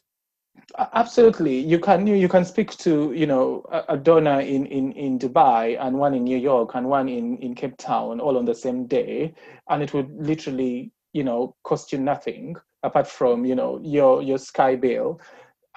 Absolutely. 0.92 1.58
You 1.58 1.78
can 1.78 2.06
you, 2.06 2.28
can 2.28 2.44
speak 2.44 2.76
to 2.78 3.12
you 3.12 3.26
know 3.26 3.64
a, 3.70 3.94
a 3.94 3.96
donor 3.96 4.40
in, 4.40 4.66
in 4.66 4.92
in 4.92 5.18
dubai 5.18 5.78
and 5.80 5.98
one 5.98 6.14
in 6.14 6.24
new 6.24 6.36
york 6.36 6.74
and 6.74 6.86
one 6.88 7.08
in 7.08 7.38
in 7.38 7.54
cape 7.54 7.76
town 7.78 8.20
all 8.20 8.36
on 8.36 8.44
the 8.44 8.54
same 8.54 8.86
day 8.86 9.32
and 9.70 9.82
it 9.82 9.94
would 9.94 10.10
literally 10.14 10.92
you 11.12 11.24
know 11.24 11.54
cost 11.62 11.92
you 11.92 11.98
nothing 11.98 12.54
apart 12.82 13.06
from 13.06 13.44
you 13.44 13.54
know 13.54 13.80
your 13.82 14.22
your 14.22 14.38
sky 14.38 14.76
bill 14.76 15.20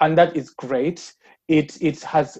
and 0.00 0.16
that 0.18 0.36
is 0.36 0.50
great. 0.50 1.14
It 1.48 1.80
it 1.80 2.02
has 2.02 2.38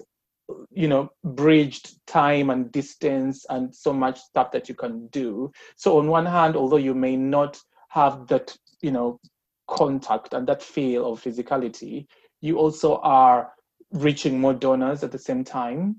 you 0.71 0.87
know 0.87 1.09
bridged 1.23 1.95
time 2.07 2.49
and 2.49 2.71
distance 2.71 3.45
and 3.49 3.75
so 3.75 3.91
much 3.93 4.19
stuff 4.19 4.51
that 4.51 4.69
you 4.69 4.75
can 4.75 5.07
do. 5.07 5.51
So 5.75 5.97
on 5.97 6.07
one 6.07 6.25
hand 6.25 6.55
although 6.55 6.77
you 6.77 6.93
may 6.93 7.15
not 7.15 7.59
have 7.89 8.27
that 8.27 8.55
you 8.81 8.91
know 8.91 9.19
contact 9.67 10.33
and 10.33 10.47
that 10.47 10.63
feel 10.63 11.11
of 11.11 11.21
physicality 11.21 12.07
you 12.39 12.57
also 12.57 12.97
are 12.97 13.51
reaching 13.91 14.39
more 14.39 14.53
donors 14.53 15.03
at 15.03 15.11
the 15.11 15.19
same 15.19 15.43
time. 15.43 15.97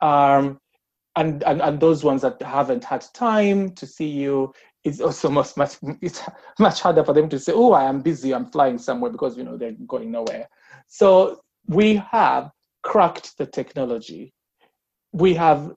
Um, 0.00 0.58
and, 1.16 1.44
and 1.44 1.62
and 1.62 1.78
those 1.78 2.02
ones 2.02 2.22
that 2.22 2.42
haven't 2.42 2.82
had 2.82 3.04
time 3.14 3.70
to 3.76 3.86
see 3.86 4.08
you 4.08 4.52
it's 4.84 5.00
also 5.00 5.30
much 5.30 5.56
much 5.56 5.76
it's 6.00 6.22
much 6.58 6.80
harder 6.80 7.04
for 7.04 7.14
them 7.14 7.28
to 7.30 7.38
say, 7.38 7.52
"Oh, 7.54 7.72
I 7.72 7.84
am 7.84 8.00
busy. 8.00 8.32
I'm 8.32 8.46
flying 8.46 8.78
somewhere," 8.78 9.10
because 9.10 9.36
you 9.36 9.44
know 9.44 9.56
they're 9.56 9.72
going 9.86 10.10
nowhere. 10.10 10.48
So 10.88 11.40
we 11.66 11.96
have 11.96 12.50
cracked 12.82 13.36
the 13.38 13.46
technology. 13.46 14.32
We 15.12 15.34
have 15.34 15.72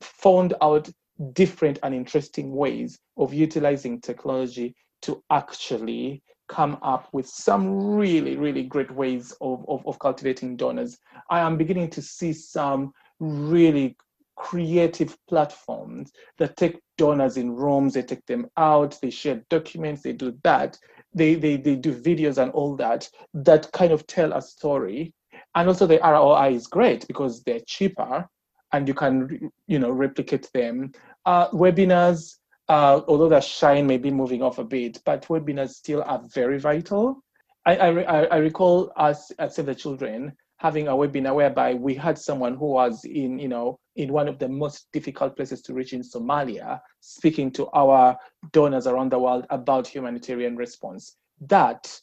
found 0.00 0.54
out 0.62 0.88
different 1.32 1.78
and 1.82 1.94
interesting 1.94 2.54
ways 2.54 2.98
of 3.16 3.32
utilizing 3.32 4.00
technology 4.00 4.74
to 5.02 5.22
actually 5.30 6.22
come 6.48 6.78
up 6.82 7.08
with 7.12 7.26
some 7.26 7.96
really, 7.96 8.36
really 8.36 8.62
great 8.62 8.90
ways 8.90 9.32
of, 9.40 9.64
of, 9.68 9.86
of 9.86 9.98
cultivating 9.98 10.56
donors. 10.56 10.98
I 11.30 11.40
am 11.40 11.56
beginning 11.56 11.90
to 11.90 12.02
see 12.02 12.32
some 12.32 12.92
really 13.18 13.96
creative 14.36 15.16
platforms 15.28 16.12
that 16.38 16.56
take 16.56 16.78
donors 16.96 17.36
in 17.36 17.54
rooms, 17.54 17.94
they 17.94 18.02
take 18.02 18.24
them 18.26 18.46
out, 18.56 18.98
they 19.02 19.10
share 19.10 19.42
documents, 19.50 20.02
they 20.02 20.12
do 20.12 20.36
that. 20.44 20.78
They, 21.14 21.34
they, 21.34 21.56
they 21.56 21.76
do 21.76 21.94
videos 21.94 22.38
and 22.38 22.52
all 22.52 22.76
that, 22.76 23.08
that 23.34 23.72
kind 23.72 23.92
of 23.92 24.06
tell 24.06 24.32
a 24.34 24.42
story. 24.42 25.14
And 25.54 25.68
also 25.68 25.86
the 25.86 26.00
ROI 26.02 26.54
is 26.54 26.66
great 26.66 27.06
because 27.06 27.42
they're 27.42 27.60
cheaper 27.66 28.28
and 28.72 28.86
you 28.86 28.94
can, 28.94 29.50
you 29.66 29.78
know, 29.78 29.90
replicate 29.90 30.50
them. 30.52 30.92
Uh, 31.24 31.48
webinars, 31.50 32.36
uh, 32.68 33.00
although 33.08 33.28
the 33.28 33.40
shine 33.40 33.86
may 33.86 33.96
be 33.96 34.10
moving 34.10 34.42
off 34.42 34.58
a 34.58 34.64
bit, 34.64 35.00
but 35.04 35.26
webinars 35.28 35.70
still 35.70 36.02
are 36.02 36.22
very 36.34 36.58
vital. 36.58 37.22
I, 37.64 37.76
I, 37.76 38.24
I 38.24 38.36
recall 38.36 38.92
us 38.96 39.32
at 39.38 39.52
Save 39.54 39.66
the 39.66 39.74
Children 39.74 40.32
having 40.58 40.88
a 40.88 40.92
webinar 40.92 41.34
whereby 41.34 41.74
we 41.74 41.94
had 41.94 42.18
someone 42.18 42.56
who 42.56 42.66
was 42.66 43.04
in, 43.04 43.38
you 43.38 43.48
know, 43.48 43.78
in 43.96 44.12
one 44.12 44.28
of 44.28 44.38
the 44.38 44.48
most 44.48 44.88
difficult 44.92 45.36
places 45.36 45.60
to 45.62 45.74
reach 45.74 45.92
in 45.92 46.02
Somalia, 46.02 46.80
speaking 47.00 47.50
to 47.52 47.68
our 47.74 48.16
donors 48.52 48.86
around 48.86 49.12
the 49.12 49.18
world 49.18 49.46
about 49.50 49.86
humanitarian 49.86 50.56
response. 50.56 51.16
That 51.40 52.00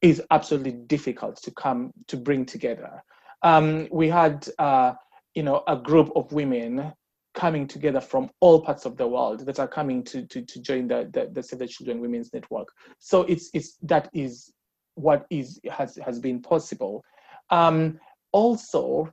is 0.00 0.22
absolutely 0.30 0.72
difficult 0.72 1.36
to 1.42 1.50
come 1.52 1.92
to 2.08 2.16
bring 2.16 2.44
together. 2.44 3.02
Um, 3.42 3.88
we 3.90 4.08
had, 4.08 4.48
uh, 4.58 4.92
you 5.34 5.42
know, 5.42 5.62
a 5.66 5.76
group 5.76 6.12
of 6.14 6.32
women 6.32 6.92
coming 7.34 7.66
together 7.66 8.00
from 8.00 8.30
all 8.40 8.60
parts 8.60 8.84
of 8.84 8.96
the 8.96 9.06
world 9.06 9.40
that 9.44 9.58
are 9.58 9.68
coming 9.68 10.02
to 10.04 10.24
to, 10.26 10.42
to 10.42 10.60
join 10.60 10.86
the, 10.86 11.10
the, 11.12 11.28
the 11.32 11.42
Save 11.42 11.58
the 11.58 11.66
Children 11.66 12.00
Women's 12.00 12.32
Network. 12.32 12.68
So 12.98 13.22
it's 13.22 13.50
it's 13.52 13.76
that 13.82 14.08
is 14.14 14.52
what 14.94 15.26
is 15.30 15.60
has 15.70 15.98
has 16.04 16.20
been 16.20 16.40
possible. 16.40 17.04
Um, 17.50 18.00
also, 18.32 19.12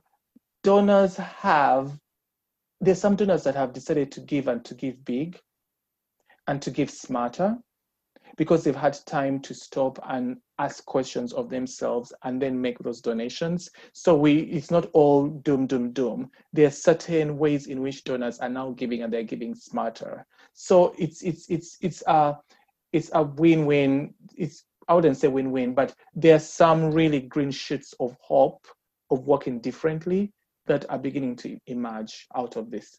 donors 0.62 1.16
have 1.16 1.98
there's 2.80 3.00
some 3.00 3.14
donors 3.14 3.44
that 3.44 3.54
have 3.54 3.72
decided 3.72 4.10
to 4.10 4.20
give 4.20 4.48
and 4.48 4.64
to 4.64 4.74
give 4.74 5.04
big 5.04 5.38
and 6.48 6.60
to 6.60 6.70
give 6.70 6.90
smarter 6.90 7.56
because 8.36 8.64
they've 8.64 8.74
had 8.74 8.98
time 9.06 9.38
to 9.40 9.54
stop 9.54 10.00
and 10.08 10.36
ask 10.58 10.84
questions 10.84 11.32
of 11.32 11.48
themselves 11.48 12.12
and 12.24 12.42
then 12.42 12.60
make 12.60 12.78
those 12.80 13.00
donations. 13.00 13.70
So 13.92 14.16
we 14.16 14.40
it's 14.40 14.70
not 14.70 14.90
all 14.92 15.28
doom, 15.28 15.66
doom, 15.66 15.92
doom. 15.92 16.30
There 16.52 16.66
are 16.66 16.70
certain 16.70 17.38
ways 17.38 17.66
in 17.66 17.82
which 17.82 18.02
donors 18.02 18.40
are 18.40 18.48
now 18.48 18.70
giving 18.70 19.02
and 19.02 19.12
they're 19.12 19.22
giving 19.22 19.54
smarter. 19.54 20.26
So 20.54 20.94
it's 20.98 21.22
it's 21.22 21.48
it's 21.48 21.76
it's 21.80 22.02
a 22.06 22.36
it's 22.92 23.10
a 23.14 23.22
win-win. 23.22 24.14
It's 24.36 24.64
I 24.88 24.94
wouldn't 24.94 25.16
say 25.16 25.28
win-win, 25.28 25.74
but 25.74 25.94
there 26.14 26.36
are 26.36 26.40
some 26.40 26.92
really 26.92 27.20
green 27.20 27.50
shoots 27.50 27.94
of 28.00 28.16
hope 28.20 28.66
of 29.10 29.26
working 29.26 29.60
differently 29.60 30.32
that 30.66 30.88
are 30.90 30.98
beginning 30.98 31.36
to 31.36 31.58
emerge 31.66 32.26
out 32.36 32.56
of 32.56 32.70
this. 32.70 32.98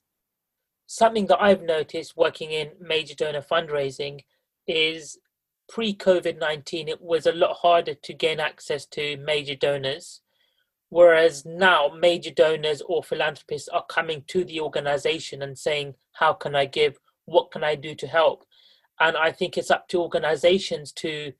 Something 0.86 1.28
that 1.28 1.42
I've 1.42 1.64
noticed 1.64 2.18
working 2.18 2.52
in 2.52 2.72
major 2.80 3.16
donor 3.16 3.42
fundraising 3.42 4.22
is 4.68 5.18
pre 5.70 5.96
COVID 5.96 6.40
19, 6.40 6.88
it 6.88 7.02
was 7.02 7.26
a 7.26 7.32
lot 7.32 7.58
harder 7.62 7.96
to 7.96 8.14
gain 8.14 8.40
access 8.40 8.86
to 8.88 9.18
major 9.18 9.56
donors. 9.56 10.22
Whereas 10.90 11.46
now, 11.46 11.90
major 11.98 12.30
donors 12.30 12.84
or 12.86 13.04
philanthropists 13.04 13.68
are 13.70 13.86
coming 13.86 14.24
to 14.28 14.44
the 14.44 14.60
organization 14.60 15.42
and 15.42 15.58
saying, 15.58 15.96
How 16.14 16.34
can 16.34 16.56
I 16.56 16.66
give? 16.66 17.00
What 17.26 17.52
can 17.52 17.64
I 17.64 17.76
do 17.76 17.96
to 17.96 18.08
help? 18.08 18.46
And 19.00 19.18
I 19.18 19.32
think 19.32 19.58
it's 19.58 19.72
up 19.72 19.88
to 19.88 20.02
organizations 20.02 20.92
to 20.94 21.34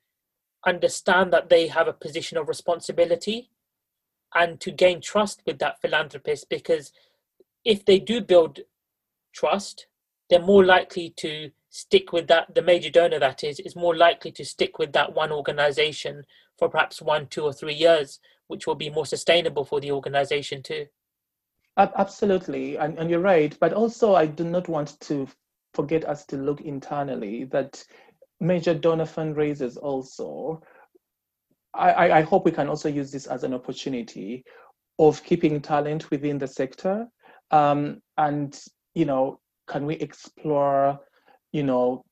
understand 0.66 1.32
that 1.32 1.48
they 1.48 1.66
have 1.68 1.88
a 1.88 1.92
position 1.92 2.38
of 2.38 2.48
responsibility 2.48 3.50
and 4.34 4.60
to 4.60 4.70
gain 4.70 5.00
trust 5.00 5.42
with 5.46 5.58
that 5.58 5.80
philanthropist 5.80 6.48
because 6.48 6.92
if 7.64 7.84
they 7.84 7.98
do 7.98 8.20
build 8.20 8.60
trust, 9.32 9.86
they're 10.28 10.40
more 10.40 10.64
likely 10.64 11.12
to 11.16 11.50
stick 11.70 12.12
with 12.12 12.28
that 12.28 12.54
the 12.54 12.62
major 12.62 12.88
donor 12.90 13.18
that 13.18 13.42
is 13.42 13.58
is 13.60 13.74
more 13.74 13.96
likely 13.96 14.30
to 14.30 14.44
stick 14.44 14.78
with 14.78 14.92
that 14.92 15.12
one 15.12 15.32
organization 15.32 16.22
for 16.56 16.68
perhaps 16.68 17.02
one 17.02 17.26
two 17.26 17.42
or 17.42 17.52
three 17.52 17.74
years 17.74 18.20
which 18.46 18.66
will 18.66 18.76
be 18.76 18.90
more 18.90 19.06
sustainable 19.06 19.64
for 19.64 19.80
the 19.80 19.90
organization 19.90 20.62
too. 20.62 20.86
Absolutely. 21.76 22.76
And, 22.76 22.96
and 22.98 23.10
you're 23.10 23.20
right. 23.20 23.56
But 23.58 23.72
also 23.72 24.14
i 24.14 24.26
do 24.26 24.44
not 24.44 24.68
want 24.68 24.98
to 25.00 25.26
forget 25.74 26.04
us 26.04 26.24
to 26.26 26.36
look 26.36 26.60
internally 26.60 27.44
that 27.44 27.84
major 28.44 28.74
donor 28.74 29.06
fundraisers 29.06 29.76
also 29.76 30.62
I, 31.72 32.18
I 32.18 32.22
hope 32.22 32.44
we 32.44 32.52
can 32.52 32.68
also 32.68 32.88
use 32.88 33.10
this 33.10 33.26
as 33.26 33.42
an 33.42 33.52
opportunity 33.52 34.44
of 35.00 35.24
keeping 35.24 35.60
talent 35.60 36.08
within 36.12 36.38
the 36.38 36.46
sector 36.46 37.08
um, 37.50 38.00
and 38.16 38.58
you 38.94 39.06
know 39.06 39.40
can 39.66 39.86
we 39.86 39.94
explore 39.94 41.00
you 41.54 41.62
know, 41.62 42.04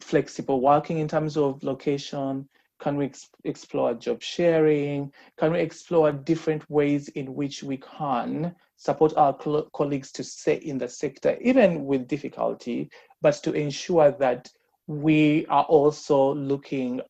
flexible 0.00 0.60
working 0.60 0.98
in 0.98 1.06
terms 1.06 1.36
of 1.36 1.62
location? 1.62 2.48
Can 2.80 2.96
we 2.96 3.06
ex- 3.06 3.30
explore 3.44 3.94
job 3.94 4.20
sharing? 4.22 5.12
Can 5.38 5.52
we 5.52 5.60
explore 5.60 6.10
different 6.10 6.68
ways 6.68 7.08
in 7.10 7.32
which 7.34 7.62
we 7.62 7.76
can 7.76 8.54
support 8.76 9.16
our 9.16 9.32
colleagues 9.72 10.10
to 10.12 10.24
stay 10.24 10.56
in 10.56 10.78
the 10.78 10.88
sector, 10.88 11.38
even 11.40 11.84
with 11.84 12.08
difficulty, 12.08 12.90
but 13.22 13.34
to 13.44 13.52
ensure 13.52 14.10
that 14.10 14.50
we 14.88 15.46
are 15.46 15.64
also 15.64 16.34
looking 16.34 17.00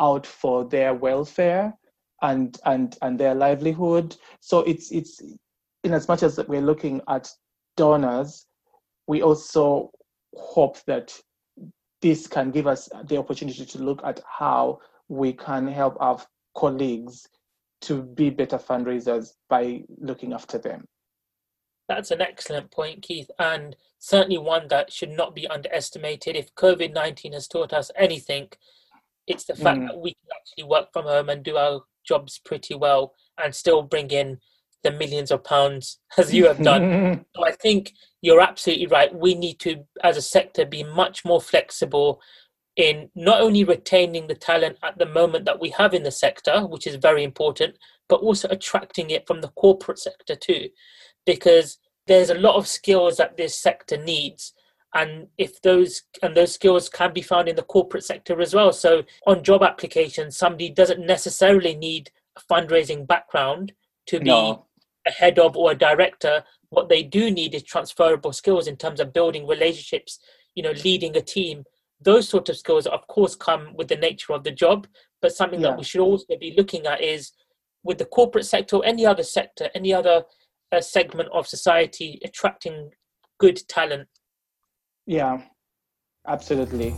out 0.00 0.26
for 0.26 0.64
their 0.64 0.94
welfare 0.94 1.74
and 2.22 2.58
and 2.64 2.96
and 3.02 3.18
their 3.18 3.34
livelihood. 3.34 4.16
So 4.40 4.60
it's 4.60 4.90
it's 4.92 5.20
in 5.84 5.92
as 5.92 6.08
much 6.08 6.22
as 6.22 6.38
we're 6.48 6.62
looking 6.62 7.02
at 7.08 7.30
donors, 7.76 8.46
we 9.06 9.22
also 9.22 9.90
hope 10.34 10.78
that 10.86 11.18
this 12.00 12.26
can 12.28 12.50
give 12.52 12.66
us 12.66 12.88
the 13.04 13.16
opportunity 13.16 13.64
to 13.66 13.78
look 13.78 14.00
at 14.04 14.20
how 14.38 14.78
we 15.08 15.32
can 15.32 15.66
help 15.66 15.96
our 16.00 16.20
colleagues 16.56 17.26
to 17.80 18.02
be 18.02 18.30
better 18.30 18.58
fundraisers 18.58 19.32
by 19.48 19.82
looking 19.98 20.32
after 20.32 20.58
them. 20.58 20.84
That's 21.88 22.10
an 22.10 22.20
excellent 22.20 22.70
point, 22.70 23.02
Keith, 23.02 23.30
and 23.38 23.74
certainly 23.98 24.38
one 24.38 24.68
that 24.68 24.92
should 24.92 25.10
not 25.10 25.34
be 25.34 25.46
underestimated. 25.48 26.36
If 26.36 26.54
COVID 26.54 26.92
19 26.92 27.32
has 27.32 27.48
taught 27.48 27.72
us 27.72 27.90
anything, 27.96 28.48
it's 29.26 29.44
the 29.44 29.56
fact 29.56 29.80
mm. 29.80 29.88
that 29.88 29.98
we 29.98 30.14
can 30.14 30.28
actually 30.36 30.64
work 30.64 30.92
from 30.92 31.04
home 31.04 31.28
and 31.28 31.42
do 31.42 31.56
our 31.56 31.82
jobs 32.06 32.40
pretty 32.44 32.74
well 32.74 33.14
and 33.42 33.54
still 33.54 33.82
bring 33.82 34.10
in 34.10 34.38
the 34.82 34.90
millions 34.90 35.30
of 35.30 35.44
pounds 35.44 35.98
as 36.18 36.32
you 36.32 36.46
have 36.46 36.62
done. 36.62 37.24
so 37.36 37.44
I 37.44 37.52
think 37.52 37.92
you're 38.20 38.40
absolutely 38.40 38.86
right. 38.86 39.14
We 39.14 39.34
need 39.34 39.58
to, 39.60 39.84
as 40.02 40.16
a 40.16 40.22
sector, 40.22 40.64
be 40.64 40.82
much 40.82 41.24
more 41.24 41.40
flexible 41.40 42.20
in 42.76 43.10
not 43.16 43.40
only 43.40 43.64
retaining 43.64 44.28
the 44.28 44.36
talent 44.36 44.78
at 44.84 44.98
the 44.98 45.06
moment 45.06 45.44
that 45.44 45.60
we 45.60 45.70
have 45.70 45.94
in 45.94 46.04
the 46.04 46.12
sector, 46.12 46.64
which 46.64 46.86
is 46.86 46.94
very 46.94 47.24
important, 47.24 47.76
but 48.08 48.20
also 48.20 48.48
attracting 48.50 49.10
it 49.10 49.26
from 49.26 49.40
the 49.40 49.48
corporate 49.48 49.98
sector 49.98 50.36
too, 50.36 50.68
because 51.28 51.76
there's 52.06 52.30
a 52.30 52.34
lot 52.46 52.56
of 52.56 52.66
skills 52.66 53.18
that 53.18 53.36
this 53.36 53.54
sector 53.54 53.98
needs. 53.98 54.54
And 54.94 55.26
if 55.36 55.60
those 55.60 56.04
and 56.22 56.34
those 56.34 56.54
skills 56.54 56.88
can 56.88 57.12
be 57.12 57.20
found 57.20 57.48
in 57.48 57.56
the 57.56 57.70
corporate 57.74 58.04
sector 58.04 58.40
as 58.40 58.54
well. 58.54 58.72
So 58.72 59.02
on 59.26 59.44
job 59.44 59.62
applications 59.62 60.38
somebody 60.38 60.70
doesn't 60.70 61.04
necessarily 61.04 61.74
need 61.74 62.10
a 62.38 62.40
fundraising 62.50 63.06
background 63.06 63.72
to 64.06 64.18
be 64.20 64.30
no. 64.30 64.64
a 65.06 65.10
head 65.10 65.38
of 65.38 65.54
or 65.54 65.72
a 65.72 65.74
director, 65.74 66.42
what 66.70 66.88
they 66.88 67.02
do 67.02 67.30
need 67.30 67.54
is 67.54 67.62
transferable 67.62 68.32
skills 68.32 68.66
in 68.66 68.76
terms 68.76 68.98
of 68.98 69.12
building 69.12 69.46
relationships, 69.46 70.18
you 70.54 70.62
know, 70.62 70.72
leading 70.82 71.14
a 71.14 71.20
team. 71.20 71.64
Those 72.00 72.26
sort 72.26 72.48
of 72.48 72.56
skills, 72.56 72.86
of 72.86 73.06
course, 73.08 73.36
come 73.36 73.74
with 73.74 73.88
the 73.88 73.96
nature 73.96 74.32
of 74.32 74.44
the 74.44 74.52
job, 74.52 74.86
but 75.20 75.36
something 75.36 75.60
yeah. 75.60 75.68
that 75.68 75.78
we 75.78 75.84
should 75.84 76.00
also 76.00 76.38
be 76.40 76.54
looking 76.56 76.86
at 76.86 77.02
is 77.02 77.32
with 77.82 77.98
the 77.98 78.06
corporate 78.06 78.46
sector 78.46 78.76
or 78.76 78.86
any 78.86 79.04
other 79.04 79.22
sector, 79.22 79.68
any 79.74 79.92
other 79.92 80.24
uh, 80.72 80.80
segment 80.80 81.28
of 81.32 81.46
society, 81.46 82.20
attracting 82.24 82.90
good 83.38 83.60
talent. 83.68 84.08
Yeah, 85.06 85.42
absolutely. 86.26 86.94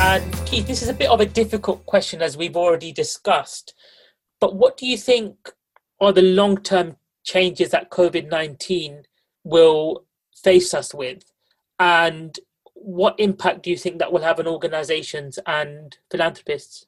And 0.00 0.32
Keith, 0.46 0.66
this 0.66 0.80
is 0.80 0.88
a 0.88 0.94
bit 0.94 1.10
of 1.10 1.20
a 1.20 1.26
difficult 1.26 1.84
question 1.84 2.22
as 2.22 2.36
we've 2.36 2.56
already 2.56 2.92
discussed. 2.92 3.74
But 4.40 4.54
what 4.54 4.76
do 4.76 4.86
you 4.86 4.96
think 4.96 5.52
are 6.00 6.12
the 6.12 6.22
long 6.22 6.58
term 6.58 6.96
changes 7.24 7.70
that 7.70 7.90
COVID 7.90 8.30
19 8.30 9.02
will 9.42 10.04
face 10.42 10.72
us 10.72 10.94
with? 10.94 11.24
And 11.78 12.38
what 12.74 13.18
impact 13.18 13.62
do 13.62 13.70
you 13.70 13.76
think 13.76 13.98
that 13.98 14.12
will 14.12 14.22
have 14.22 14.38
on 14.38 14.46
organizations 14.46 15.38
and 15.46 15.96
philanthropists? 16.10 16.86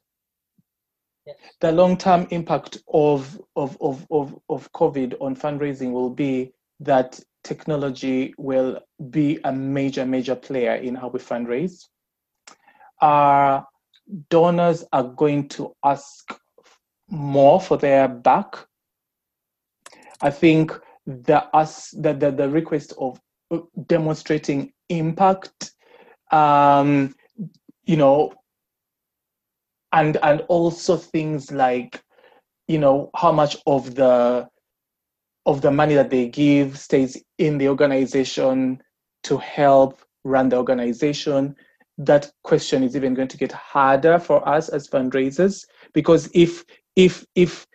the 1.59 1.71
long-term 1.71 2.27
impact 2.31 2.79
of, 2.93 3.39
of, 3.55 3.77
of, 3.81 4.05
of, 4.09 4.37
of 4.49 4.71
COVID 4.73 5.15
on 5.21 5.35
fundraising 5.35 5.91
will 5.91 6.09
be 6.09 6.51
that 6.79 7.19
technology 7.43 8.33
will 8.37 8.79
be 9.09 9.39
a 9.43 9.51
major, 9.51 10.05
major 10.05 10.35
player 10.35 10.75
in 10.75 10.95
how 10.95 11.07
we 11.09 11.19
fundraise. 11.19 11.87
Our 13.01 13.67
donors 14.29 14.83
are 14.91 15.03
going 15.03 15.47
to 15.49 15.75
ask 15.83 16.35
more 17.09 17.61
for 17.61 17.77
their 17.77 18.07
back. 18.07 18.55
I 20.21 20.29
think 20.29 20.71
the 21.05 21.43
us 21.55 21.89
the, 21.91 22.13
the, 22.13 22.31
the 22.31 22.49
request 22.49 22.93
of 22.99 23.19
demonstrating 23.87 24.73
impact, 24.89 25.73
um, 26.31 27.15
you 27.83 27.97
know, 27.97 28.33
and 29.91 30.17
and 30.23 30.41
also 30.47 30.97
things 30.97 31.51
like, 31.51 32.01
you 32.67 32.79
know, 32.79 33.09
how 33.15 33.31
much 33.31 33.57
of 33.67 33.95
the 33.95 34.47
of 35.45 35.61
the 35.61 35.71
money 35.71 35.95
that 35.95 36.09
they 36.09 36.27
give 36.27 36.77
stays 36.77 37.21
in 37.37 37.57
the 37.57 37.67
organization 37.67 38.81
to 39.23 39.37
help 39.37 40.01
run 40.23 40.49
the 40.49 40.57
organization. 40.57 41.55
That 41.97 42.31
question 42.43 42.83
is 42.83 42.95
even 42.95 43.13
going 43.13 43.27
to 43.27 43.37
get 43.37 43.51
harder 43.51 44.19
for 44.19 44.47
us 44.47 44.69
as 44.69 44.87
fundraisers 44.87 45.65
because 45.93 46.29
if 46.33 46.63
if 46.95 47.25
if 47.35 47.67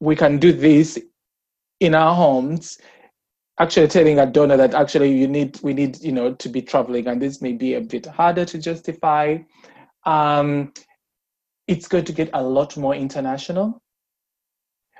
we 0.00 0.16
can 0.16 0.38
do 0.38 0.52
this 0.52 0.98
in 1.80 1.94
our 1.94 2.14
homes 2.14 2.78
actually 3.62 3.86
telling 3.86 4.18
a 4.18 4.26
donor 4.26 4.56
that 4.56 4.74
actually 4.74 5.16
you 5.16 5.28
need 5.28 5.58
we 5.62 5.72
need 5.72 6.02
you 6.02 6.10
know 6.10 6.34
to 6.34 6.48
be 6.48 6.60
traveling 6.60 7.06
and 7.06 7.22
this 7.22 7.40
may 7.40 7.52
be 7.52 7.74
a 7.74 7.80
bit 7.80 8.06
harder 8.06 8.44
to 8.44 8.58
justify. 8.58 9.38
Um, 10.04 10.72
it's 11.68 11.86
going 11.86 12.04
to 12.06 12.12
get 12.12 12.30
a 12.32 12.42
lot 12.42 12.76
more 12.76 12.94
international. 12.94 13.80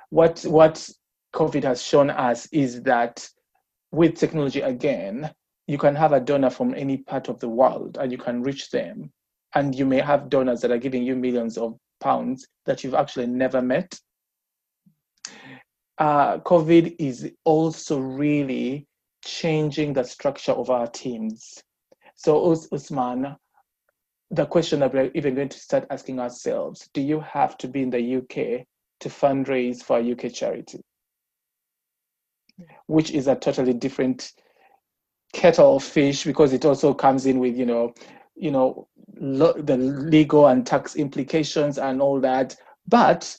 What 0.09 0.41
what 0.43 0.89
covid 1.35 1.63
has 1.63 1.83
shown 1.83 2.09
us 2.09 2.47
is 2.51 2.81
that 2.83 3.27
with 3.91 4.15
technology 4.15 4.61
again 4.61 5.33
you 5.67 5.77
can 5.77 5.95
have 5.95 6.13
a 6.13 6.19
donor 6.19 6.49
from 6.49 6.73
any 6.75 6.97
part 6.97 7.27
of 7.29 7.39
the 7.39 7.49
world 7.49 7.97
and 7.99 8.11
you 8.11 8.17
can 8.17 8.43
reach 8.43 8.69
them. 8.69 9.11
And 9.55 9.75
you 9.75 9.85
may 9.85 9.99
have 9.99 10.29
donors 10.29 10.61
that 10.61 10.71
are 10.71 10.77
giving 10.77 11.03
you 11.03 11.15
millions 11.15 11.57
of 11.57 11.77
pounds 11.99 12.47
that 12.65 12.83
you've 12.83 12.95
actually 12.95 13.27
never 13.27 13.61
met 13.61 13.97
uh, 15.97 16.37
covid 16.39 16.95
is 16.99 17.31
also 17.43 17.99
really 17.99 18.87
changing 19.23 19.93
the 19.93 20.03
structure 20.03 20.51
of 20.51 20.69
our 20.69 20.87
teams. 20.87 21.63
So 22.15 22.51
usman 22.71 23.35
the 24.31 24.45
question 24.47 24.79
that 24.79 24.93
we're 24.93 25.11
even 25.13 25.35
going 25.35 25.49
to 25.49 25.59
start 25.59 25.85
asking 25.91 26.19
ourselves 26.19 26.89
do 26.93 27.01
you 27.01 27.19
have 27.19 27.57
to 27.59 27.67
be 27.67 27.83
in 27.83 27.89
the 27.91 28.15
uk 28.17 28.65
to 28.99 29.09
fundraise 29.09 29.83
for 29.83 29.99
a 29.99 30.11
uk 30.11 30.33
charity? 30.33 30.81
Which 32.87 33.11
is 33.11 33.27
a 33.27 33.35
totally 33.35 33.73
different 33.73 34.33
kettle 35.33 35.75
of 35.75 35.83
fish 35.83 36.23
because 36.23 36.53
it 36.53 36.65
also 36.65 36.93
comes 36.93 37.25
in 37.25 37.39
with 37.39 37.57
you 37.57 37.65
know 37.65 37.93
you 38.35 38.51
know 38.51 38.87
lo- 39.19 39.53
the 39.53 39.77
legal 39.77 40.47
and 40.47 40.65
tax 40.65 40.95
implications 40.95 41.77
and 41.77 42.01
all 42.01 42.19
that. 42.21 42.55
But 42.87 43.37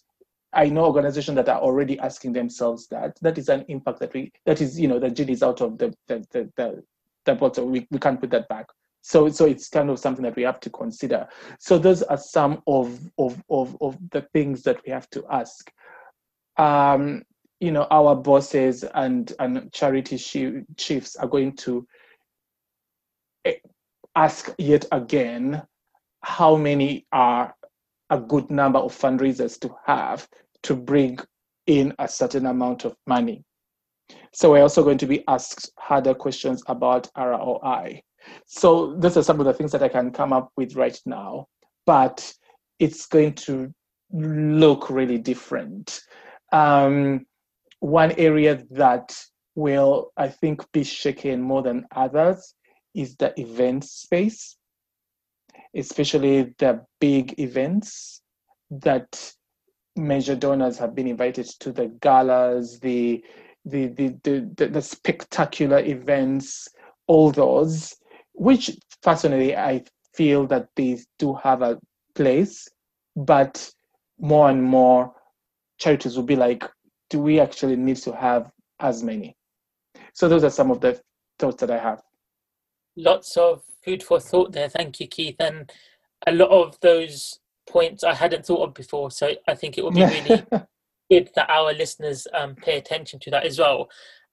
i 0.55 0.68
know 0.68 0.84
organizations 0.84 1.36
that 1.36 1.48
are 1.48 1.61
already 1.61 1.98
asking 1.98 2.32
themselves 2.32 2.86
that. 2.88 3.16
That 3.20 3.38
is 3.38 3.48
an 3.48 3.64
impact 3.68 4.00
that 4.00 4.14
we 4.14 4.32
that 4.46 4.61
is 4.61 4.78
you 4.78 4.88
know 4.88 4.98
the 4.98 5.11
genie 5.11 5.32
is 5.32 5.42
out 5.42 5.61
of 5.61 5.78
the 5.78 5.94
the 6.07 6.24
the, 6.30 6.52
the, 6.57 6.82
the 7.24 7.34
bottle 7.34 7.66
we, 7.66 7.86
we 7.90 7.98
can't 7.98 8.20
put 8.20 8.30
that 8.30 8.48
back. 8.48 8.66
So 9.02 9.28
so 9.28 9.44
it's 9.44 9.68
kind 9.68 9.90
of 9.90 9.98
something 9.98 10.22
that 10.22 10.36
we 10.36 10.42
have 10.42 10.61
to 10.61 10.70
consider. 10.70 11.28
So 11.59 11.78
those 11.78 12.02
are 12.02 12.16
some 12.16 12.62
of 12.66 12.98
of 13.18 13.42
of, 13.50 13.76
of 13.80 13.98
the 14.11 14.22
things 14.32 14.62
that 14.62 14.80
we 14.84 14.92
have 14.92 15.09
to 15.11 15.24
ask. 15.30 15.70
Um 16.57 17.22
you 17.61 17.72
know 17.72 17.86
our 17.90 18.14
bosses 18.14 18.84
and 18.94 19.32
and 19.38 19.72
charity 19.72 20.18
chiefs 20.76 21.16
are 21.16 21.28
going 21.28 21.57
to 21.57 21.86
eh, 23.44 23.55
ask 24.16 24.55
yet 24.59 24.84
again 24.92 25.62
how 26.22 26.57
many 26.57 27.07
are 27.12 27.55
a 28.11 28.18
good 28.18 28.50
number 28.50 28.78
of 28.78 28.96
fundraisers 28.96 29.59
to 29.61 29.74
have 29.86 30.28
to 30.64 30.74
bring 30.74 31.18
in 31.66 31.94
a 31.98 32.08
certain 32.08 32.46
amount 32.46 32.84
of 32.84 32.94
money. 33.06 33.44
So 34.32 34.52
we're 34.52 34.62
also 34.62 34.82
going 34.82 34.98
to 34.98 35.06
be 35.06 35.24
asked 35.28 35.70
harder 35.78 36.14
questions 36.14 36.62
about 36.66 37.08
ROI. 37.16 38.02
So 38.46 38.96
those 38.96 39.16
are 39.16 39.22
some 39.22 39.40
of 39.40 39.46
the 39.46 39.54
things 39.54 39.72
that 39.72 39.82
I 39.82 39.88
can 39.88 40.10
come 40.10 40.32
up 40.32 40.50
with 40.56 40.74
right 40.74 40.98
now, 41.06 41.46
but 41.86 42.32
it's 42.78 43.06
going 43.06 43.34
to 43.34 43.72
look 44.12 44.90
really 44.90 45.18
different. 45.18 46.00
Um, 46.52 47.26
one 47.80 48.12
area 48.12 48.62
that 48.70 49.16
will, 49.54 50.10
I 50.16 50.28
think, 50.28 50.60
be 50.72 50.84
shaken 50.84 51.40
more 51.40 51.62
than 51.62 51.86
others 51.94 52.54
is 52.94 53.16
the 53.16 53.38
event 53.40 53.84
space, 53.84 54.56
especially 55.76 56.54
the 56.58 56.84
big 57.00 57.38
events 57.38 58.22
that 58.70 59.32
major 59.97 60.34
donors 60.34 60.78
have 60.78 60.95
been 60.95 61.07
invited 61.07 61.47
to 61.61 61.72
the 61.72 61.86
galas, 62.01 62.78
the 62.80 63.24
the 63.64 63.86
the 63.88 64.09
the, 64.22 64.51
the, 64.57 64.66
the 64.68 64.82
spectacular 64.82 65.78
events, 65.78 66.68
all 67.07 67.30
those, 67.30 67.95
which 68.32 68.70
personally 69.03 69.57
I 69.57 69.84
feel 70.14 70.47
that 70.47 70.68
these 70.76 71.07
do 71.18 71.34
have 71.34 71.62
a 71.62 71.78
place, 72.14 72.68
but 73.16 73.70
more 74.18 74.51
and 74.51 74.62
more 74.62 75.12
charities 75.78 76.16
will 76.16 76.24
be 76.24 76.36
like, 76.36 76.64
do 77.11 77.18
we 77.18 77.40
actually 77.40 77.76
need 77.76 77.97
to 77.97 78.14
have 78.14 78.51
as 78.80 79.03
many? 79.03 79.36
So 80.12 80.28
those 80.28 80.45
are 80.45 80.51
some 80.51 80.70
of 80.70 80.80
the 80.80 81.01
thoughts 81.38 81.61
that 81.61 81.70
I 81.70 81.78
have. 81.78 82.03
Lots 82.97 83.36
of 83.36 83.62
food 83.84 84.03
for 84.03 84.20
thought 84.20 84.53
there. 84.53 84.68
Thank 84.68 85.01
you, 85.01 85.09
Keith. 85.09 85.36
And 85.40 85.70
a 86.26 86.32
lot 86.32 86.51
of 86.51 86.78
those 86.80 87.40
points 87.68 88.04
I 88.04 88.14
hadn't 88.14 88.46
thought 88.46 88.68
of 88.68 88.74
before. 88.74 89.10
So 89.10 89.32
I 89.48 89.54
think 89.54 89.78
it 89.78 89.84
would 89.84 89.94
be 89.94 90.04
really 90.04 90.44
good 91.10 91.30
that 91.34 91.50
our 91.50 91.72
listeners 91.72 92.26
um, 92.32 92.54
pay 92.54 92.78
attention 92.78 93.20
to 93.20 93.30
that 93.30 93.44
as 93.44 93.58
well. 93.58 93.88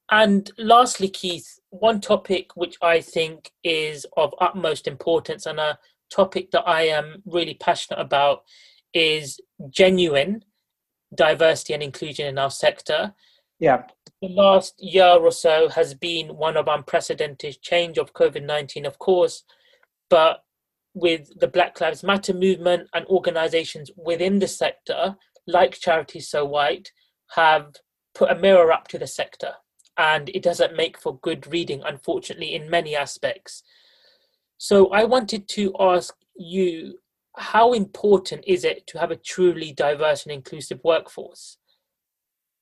And 0.10 0.52
lastly, 0.58 1.10
Keith, 1.10 1.60
one 1.70 2.02
topic 2.02 2.56
which 2.56 2.76
I 2.82 3.00
think 3.00 3.52
is 3.64 4.06
of 4.18 4.36
utmost 4.40 4.88
importance 4.88 5.46
and 5.46 5.60
a 5.60 5.80
topic 6.12 6.52
that 6.52 6.68
I 6.68 6.84
am 6.84 7.24
really 7.26 7.54
passionate 7.54 8.02
about 8.02 8.44
is 8.94 9.40
genuine 9.70 10.44
diversity 11.16 11.74
and 11.74 11.84
inclusion 11.84 12.28
in 12.28 12.38
our 12.38 12.52
sector. 12.52 13.14
Yeah. 13.60 13.84
The 14.22 14.30
last 14.30 14.76
year 14.80 15.06
or 15.06 15.32
so 15.32 15.70
has 15.70 15.94
been 15.94 16.36
one 16.36 16.58
of 16.58 16.68
unprecedented 16.68 17.62
change 17.62 17.98
of 17.98 18.14
COVID 18.14 18.44
19, 18.46 18.86
of 18.86 19.00
course, 19.00 19.44
but 20.10 20.44
with 20.94 21.30
the 21.40 21.48
Black 21.48 21.80
Lives 21.80 22.04
Matter 22.04 22.34
movement 22.34 22.90
and 22.94 23.06
organizations 23.08 23.92
within 23.96 24.40
the 24.40 24.48
sector, 24.48 25.16
like 25.48 25.80
Charities 25.80 26.30
So 26.30 26.46
White, 26.46 26.92
have 27.36 27.74
put 28.14 28.32
a 28.32 28.36
mirror 28.36 28.72
up 28.72 28.88
to 28.90 29.00
the 29.00 29.08
sector. 29.08 29.54
And 29.98 30.30
it 30.30 30.44
doesn't 30.44 30.76
make 30.76 30.98
for 30.98 31.20
good 31.20 31.52
reading, 31.52 31.82
unfortunately, 31.86 32.56
in 32.56 32.70
many 32.70 32.96
aspects. 32.96 33.64
So 34.58 34.90
I 34.90 35.06
wanted 35.06 35.48
to 35.50 35.74
ask 35.80 36.14
you 36.36 36.98
how 37.38 37.74
important 37.74 38.44
is 38.46 38.64
it 38.64 38.86
to 38.88 39.00
have 39.00 39.12
a 39.12 39.16
truly 39.16 39.72
diverse 39.72 40.24
and 40.24 40.34
inclusive 40.34 40.80
workforce? 40.84 41.58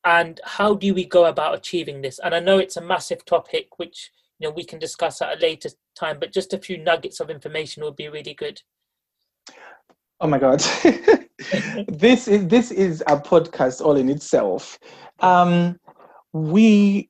And 0.06 0.40
how 0.44 0.76
do 0.76 0.94
we 0.94 1.06
go 1.06 1.26
about 1.26 1.56
achieving 1.56 2.02
this? 2.02 2.20
And 2.20 2.34
I 2.34 2.40
know 2.40 2.58
it's 2.58 2.78
a 2.78 2.82
massive 2.82 3.26
topic, 3.26 3.78
which 3.78 4.12
you 4.40 4.48
know 4.48 4.54
we 4.54 4.64
can 4.64 4.80
discuss 4.80 5.22
at 5.22 5.38
a 5.38 5.42
later 5.42 5.70
time, 5.96 6.18
but 6.20 6.34
just 6.34 6.54
a 6.54 6.58
few 6.58 6.78
nuggets 6.78 7.20
of 7.20 7.30
information 7.30 7.84
would 7.84 7.96
be 7.96 8.10
really 8.10 8.34
good. 8.34 8.62
Oh 10.22 10.28
my 10.28 10.40
God, 10.40 10.60
this 11.88 12.28
is 12.28 12.48
this 12.48 12.72
is 12.72 13.02
a 13.08 13.18
podcast 13.18 13.82
all 13.82 13.98
in 13.98 14.10
itself. 14.10 14.80
Um, 15.20 15.80
we 16.34 17.10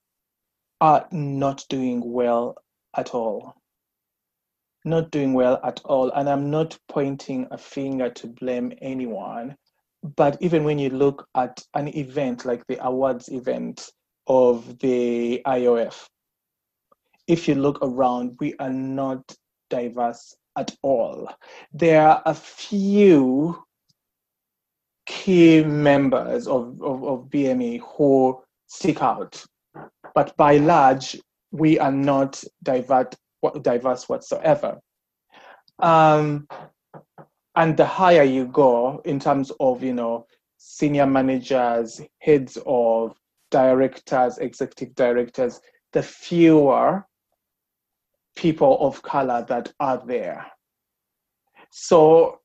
are 0.81 1.07
not 1.11 1.65
doing 1.69 2.01
well 2.11 2.55
at 2.95 3.13
all 3.13 3.55
not 4.85 5.11
doing 5.11 5.33
well 5.33 5.59
at 5.63 5.79
all. 5.85 6.11
And 6.11 6.29
I'm 6.29 6.49
not 6.49 6.77
pointing 6.87 7.47
a 7.51 7.57
finger 7.57 8.09
to 8.09 8.27
blame 8.27 8.73
anyone. 8.81 9.55
But 10.15 10.37
even 10.41 10.63
when 10.63 10.79
you 10.79 10.89
look 10.89 11.27
at 11.35 11.61
an 11.73 11.89
event 11.95 12.45
like 12.45 12.65
the 12.67 12.83
awards 12.85 13.29
event 13.29 13.91
of 14.27 14.79
the 14.79 15.41
IOF, 15.45 16.07
if 17.29 17.47
you 17.47 17.53
look 17.53 17.77
around, 17.83 18.35
we 18.39 18.55
are 18.55 18.73
not 18.73 19.35
diverse 19.69 20.35
at 20.57 20.75
all. 20.81 21.29
There 21.71 22.01
are 22.01 22.23
a 22.25 22.33
few 22.33 23.63
key 25.05 25.63
members 25.63 26.47
of, 26.47 26.81
of, 26.81 27.03
of 27.03 27.29
BME 27.29 27.81
who 27.81 28.41
stick 28.65 29.03
out, 29.03 29.43
but 30.15 30.35
by 30.37 30.57
large, 30.57 31.17
we 31.51 31.79
are 31.79 31.91
not 31.91 32.43
diverse 32.63 33.13
diverse 33.61 34.09
whatsoever. 34.09 34.79
Um, 35.77 36.47
and 37.55 37.77
the 37.77 37.85
higher 37.85 38.23
you 38.23 38.47
go 38.47 39.01
in 39.05 39.19
terms 39.19 39.51
of 39.59 39.83
you 39.83 39.93
know 39.93 40.25
senior 40.57 41.05
managers 41.05 42.01
heads 42.19 42.57
of 42.65 43.15
directors 43.49 44.37
executive 44.39 44.93
directors 44.95 45.61
the 45.93 46.03
fewer 46.03 47.05
people 48.39 48.77
of 48.79 49.01
color 49.01 49.45
that 49.49 49.71
are 49.79 50.01
there. 50.05 50.45
So 51.69 52.39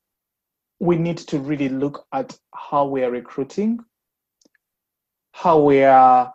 we 0.80 0.96
need 0.96 1.18
to 1.18 1.38
really 1.38 1.68
look 1.68 2.04
at 2.12 2.36
how 2.54 2.86
we 2.86 3.04
are 3.04 3.10
recruiting 3.10 3.78
how 5.32 5.58
we 5.58 5.82
are 5.82 6.32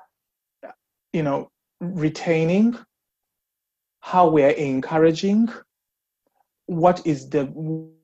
you 1.14 1.24
know 1.24 1.50
retaining 1.80 2.78
how 4.02 4.28
we 4.28 4.44
are 4.44 4.58
encouraging 4.72 5.48
what 6.66 7.06
is 7.06 7.30
the 7.30 7.44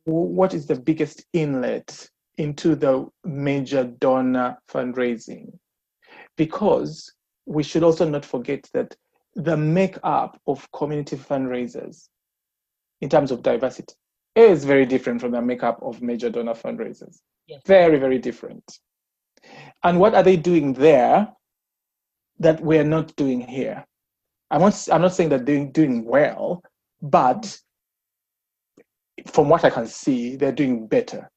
what 0.05 0.53
is 0.53 0.65
the 0.67 0.75
biggest 0.75 1.25
inlet 1.33 2.09
into 2.37 2.75
the 2.75 3.07
major 3.23 3.83
donor 3.99 4.57
fundraising. 4.69 5.57
Because 6.37 7.13
we 7.45 7.63
should 7.63 7.83
also 7.83 8.07
not 8.07 8.25
forget 8.25 8.67
that 8.73 8.95
the 9.35 9.57
makeup 9.57 10.39
of 10.47 10.69
community 10.71 11.15
fundraisers 11.15 12.07
in 13.01 13.09
terms 13.09 13.31
of 13.31 13.43
diversity 13.43 13.93
is 14.35 14.65
very 14.65 14.85
different 14.85 15.21
from 15.21 15.31
the 15.31 15.41
makeup 15.41 15.79
of 15.81 16.01
major 16.01 16.29
donor 16.29 16.53
fundraisers 16.53 17.19
yes. 17.47 17.61
very 17.65 17.97
very 17.99 18.17
different 18.17 18.79
and 19.83 19.99
what 19.99 20.15
are 20.15 20.23
they 20.23 20.37
doing 20.37 20.73
there 20.73 21.27
that 22.39 22.59
we're 22.61 22.83
not 22.83 23.15
doing 23.15 23.41
here 23.41 23.85
i'm 24.51 24.61
not 24.61 24.87
i'm 24.91 25.01
not 25.01 25.13
saying 25.13 25.29
that 25.29 25.45
they're 25.45 25.65
doing 25.65 26.03
well 26.05 26.61
but 27.01 27.59
from 29.27 29.49
what 29.49 29.63
I 29.63 29.69
can 29.69 29.87
see, 29.87 30.35
they're 30.35 30.51
doing 30.51 30.87
better. 30.87 31.29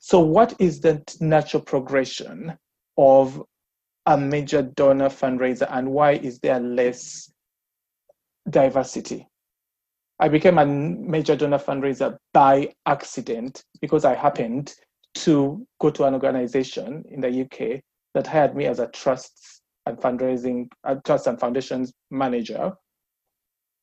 So, 0.00 0.20
what 0.20 0.54
is 0.58 0.80
the 0.80 1.02
natural 1.20 1.62
progression 1.62 2.56
of 2.96 3.42
a 4.06 4.16
major 4.18 4.62
donor 4.62 5.08
fundraiser, 5.08 5.68
and 5.70 5.90
why 5.90 6.12
is 6.12 6.38
there 6.40 6.60
less 6.60 7.32
diversity? 8.48 9.28
I 10.18 10.28
became 10.28 10.58
a 10.58 10.66
major 10.66 11.36
donor 11.36 11.58
fundraiser 11.58 12.16
by 12.32 12.72
accident 12.86 13.64
because 13.80 14.04
I 14.04 14.14
happened 14.14 14.74
to 15.14 15.66
go 15.80 15.90
to 15.90 16.04
an 16.04 16.14
organization 16.14 17.04
in 17.10 17.20
the 17.20 17.42
UK 17.42 17.80
that 18.14 18.26
hired 18.26 18.54
me 18.54 18.66
as 18.66 18.78
a 18.78 18.88
trust 18.88 19.62
and 19.86 19.98
fundraising, 19.98 20.68
trust 21.04 21.26
and 21.26 21.38
foundations 21.38 21.92
manager. 22.10 22.72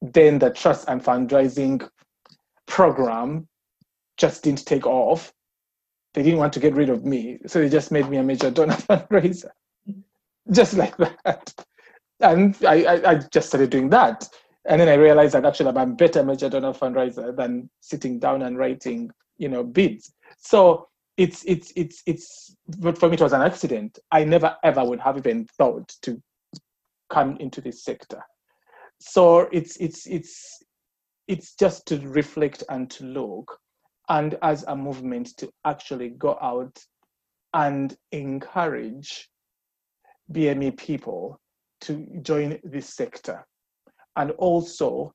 Then 0.01 0.39
the 0.39 0.49
trust 0.51 0.87
and 0.87 1.03
fundraising 1.03 1.87
program 2.67 3.47
just 4.17 4.43
didn't 4.43 4.65
take 4.65 4.85
off. 4.85 5.33
They 6.13 6.23
didn't 6.23 6.39
want 6.39 6.53
to 6.53 6.59
get 6.59 6.73
rid 6.73 6.89
of 6.89 7.05
me, 7.05 7.39
so 7.47 7.59
they 7.59 7.69
just 7.69 7.91
made 7.91 8.09
me 8.09 8.17
a 8.17 8.23
major 8.23 8.49
donor 8.49 8.73
fundraiser, 8.89 9.49
just 10.51 10.73
like 10.75 10.95
that. 10.97 11.53
And 12.21 12.55
I, 12.65 12.83
I, 12.83 13.11
I 13.11 13.15
just 13.31 13.49
started 13.49 13.69
doing 13.69 13.89
that. 13.89 14.27
And 14.65 14.81
then 14.81 14.89
I 14.89 14.95
realized 14.95 15.33
that 15.33 15.45
actually 15.45 15.69
I'm 15.69 15.77
a 15.77 15.85
better 15.87 16.23
major 16.23 16.49
donor 16.49 16.73
fundraiser 16.73 17.35
than 17.35 17.69
sitting 17.79 18.19
down 18.19 18.41
and 18.41 18.57
writing, 18.57 19.09
you 19.37 19.49
know, 19.49 19.63
bids. 19.63 20.13
So 20.37 20.87
it's 21.17 21.43
it's 21.45 21.73
it's 21.75 22.01
it's 22.05 22.55
but 22.79 22.97
for 22.97 23.09
me 23.09 23.15
it 23.15 23.21
was 23.21 23.33
an 23.33 23.41
accident. 23.41 23.99
I 24.11 24.23
never 24.23 24.55
ever 24.63 24.83
would 24.83 24.99
have 24.99 25.17
even 25.17 25.45
thought 25.57 25.93
to 26.03 26.21
come 27.09 27.37
into 27.37 27.61
this 27.61 27.83
sector. 27.83 28.21
So 28.99 29.41
it's 29.51 29.77
it's 29.77 30.05
it's 30.07 30.63
it's 31.27 31.55
just 31.55 31.85
to 31.87 31.97
reflect 32.07 32.63
and 32.69 32.89
to 32.91 33.05
look 33.05 33.59
and 34.09 34.37
as 34.41 34.63
a 34.67 34.75
movement 34.75 35.37
to 35.37 35.51
actually 35.65 36.09
go 36.09 36.37
out 36.41 36.77
and 37.53 37.95
encourage 38.11 39.29
BME 40.31 40.77
people 40.77 41.39
to 41.81 42.05
join 42.21 42.59
this 42.63 42.93
sector. 42.93 43.45
And 44.15 44.31
also 44.31 45.13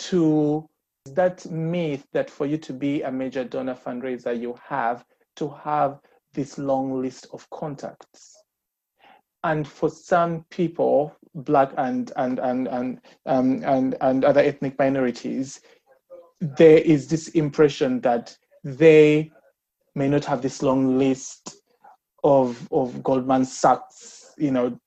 to 0.00 0.68
that 1.06 1.44
myth 1.50 2.06
that 2.12 2.30
for 2.30 2.46
you 2.46 2.56
to 2.58 2.72
be 2.72 3.02
a 3.02 3.10
major 3.10 3.44
donor 3.44 3.74
fundraiser, 3.74 4.38
you 4.38 4.58
have 4.66 5.04
to 5.36 5.48
have 5.48 6.00
this 6.32 6.58
long 6.58 7.00
list 7.00 7.26
of 7.32 7.48
contacts. 7.50 8.36
And 9.42 9.68
for 9.68 9.90
some 9.90 10.44
people, 10.50 11.14
black 11.34 11.72
and 11.76 12.10
and 12.16 12.38
and 12.38 12.66
and 12.68 13.00
um, 13.26 13.62
and 13.64 13.94
and 14.00 14.24
other 14.24 14.40
ethnic 14.40 14.78
minorities, 14.78 15.60
there 16.40 16.78
is 16.78 17.08
this 17.08 17.28
impression 17.28 18.00
that 18.00 18.36
they 18.62 19.30
may 19.94 20.08
not 20.08 20.24
have 20.24 20.40
this 20.40 20.62
long 20.62 20.98
list 20.98 21.56
of 22.22 22.66
of 22.72 23.02
Goldman 23.02 23.44
Sachs, 23.44 24.23
you 24.36 24.50
know, 24.50 24.78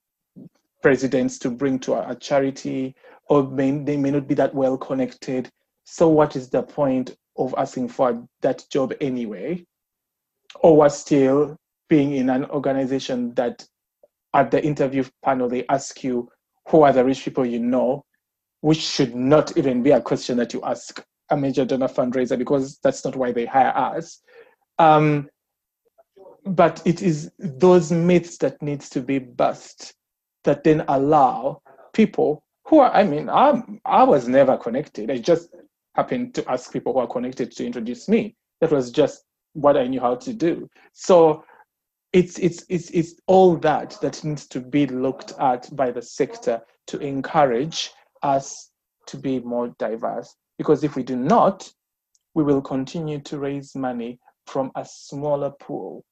presidents 0.81 1.39
to 1.39 1.49
bring 1.49 1.79
to 1.79 1.93
a, 1.93 2.11
a 2.11 2.15
charity, 2.15 2.95
or 3.29 3.43
may, 3.43 3.71
they 3.79 3.97
may 3.97 4.11
not 4.11 4.27
be 4.27 4.35
that 4.35 4.53
well 4.53 4.77
connected. 4.77 5.49
So, 5.83 6.09
what 6.09 6.35
is 6.35 6.49
the 6.49 6.63
point 6.63 7.15
of 7.37 7.53
asking 7.57 7.89
for 7.89 8.23
that 8.41 8.65
job 8.69 8.93
anyway? 9.01 9.65
Or 10.61 10.75
was 10.75 10.99
still 10.99 11.57
being 11.89 12.13
in 12.13 12.29
an 12.29 12.45
organization 12.45 13.33
that 13.35 13.65
at 14.33 14.51
the 14.51 14.63
interview 14.63 15.03
panel 15.23 15.49
they 15.49 15.65
ask 15.67 16.03
you 16.03 16.29
who 16.67 16.83
are 16.83 16.93
the 16.93 17.03
rich 17.03 17.23
people 17.23 17.45
you 17.45 17.59
know, 17.59 18.03
which 18.61 18.79
should 18.79 19.15
not 19.15 19.55
even 19.57 19.81
be 19.81 19.91
a 19.91 20.01
question 20.01 20.37
that 20.37 20.53
you 20.53 20.61
ask 20.63 21.03
a 21.29 21.37
major 21.37 21.65
donor 21.65 21.87
fundraiser 21.87 22.37
because 22.37 22.77
that's 22.83 23.03
not 23.05 23.15
why 23.15 23.31
they 23.31 23.45
hire 23.45 23.75
us. 23.75 24.21
Um, 24.79 25.29
but 26.55 26.81
it 26.85 27.01
is 27.01 27.31
those 27.39 27.91
myths 27.91 28.37
that 28.37 28.61
needs 28.61 28.89
to 28.89 29.01
be 29.01 29.19
bust 29.19 29.93
that 30.43 30.63
then 30.63 30.83
allow 30.87 31.61
people 31.93 32.43
who 32.65 32.79
are, 32.79 32.91
I 32.91 33.03
mean, 33.03 33.29
I'm, 33.29 33.79
I 33.85 34.03
was 34.03 34.27
never 34.27 34.57
connected. 34.57 35.09
I 35.09 35.17
just 35.17 35.49
happened 35.95 36.35
to 36.35 36.49
ask 36.49 36.71
people 36.71 36.93
who 36.93 36.99
are 36.99 37.07
connected 37.07 37.51
to 37.51 37.65
introduce 37.65 38.07
me. 38.07 38.35
That 38.61 38.71
was 38.71 38.91
just 38.91 39.23
what 39.53 39.77
I 39.77 39.87
knew 39.87 39.99
how 39.99 40.15
to 40.15 40.33
do. 40.33 40.69
So 40.93 41.43
it's 42.13 42.39
it's 42.39 42.63
it's 42.69 42.89
it's 42.91 43.15
all 43.27 43.57
that 43.57 43.97
that 44.01 44.23
needs 44.23 44.47
to 44.47 44.61
be 44.61 44.87
looked 44.87 45.33
at 45.39 45.75
by 45.75 45.91
the 45.91 46.01
sector 46.01 46.61
to 46.87 46.97
encourage 46.99 47.91
us 48.23 48.71
to 49.07 49.17
be 49.17 49.39
more 49.41 49.69
diverse 49.77 50.35
because 50.57 50.83
if 50.83 50.95
we 50.95 51.03
do 51.03 51.15
not 51.15 51.69
we 52.33 52.43
will 52.43 52.61
continue 52.61 53.19
to 53.19 53.39
raise 53.39 53.75
money 53.75 54.19
from 54.45 54.71
a 54.75 54.85
smaller 54.85 55.51
pool 55.59 56.03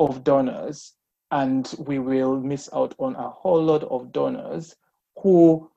of 0.00 0.24
donors 0.24 0.94
and 1.30 1.74
we 1.78 1.98
will 1.98 2.40
miss 2.40 2.70
out 2.74 2.94
on 2.98 3.14
a 3.16 3.28
whole 3.28 3.62
lot 3.62 3.84
of 3.84 4.10
donors 4.12 4.74
who 5.22 5.70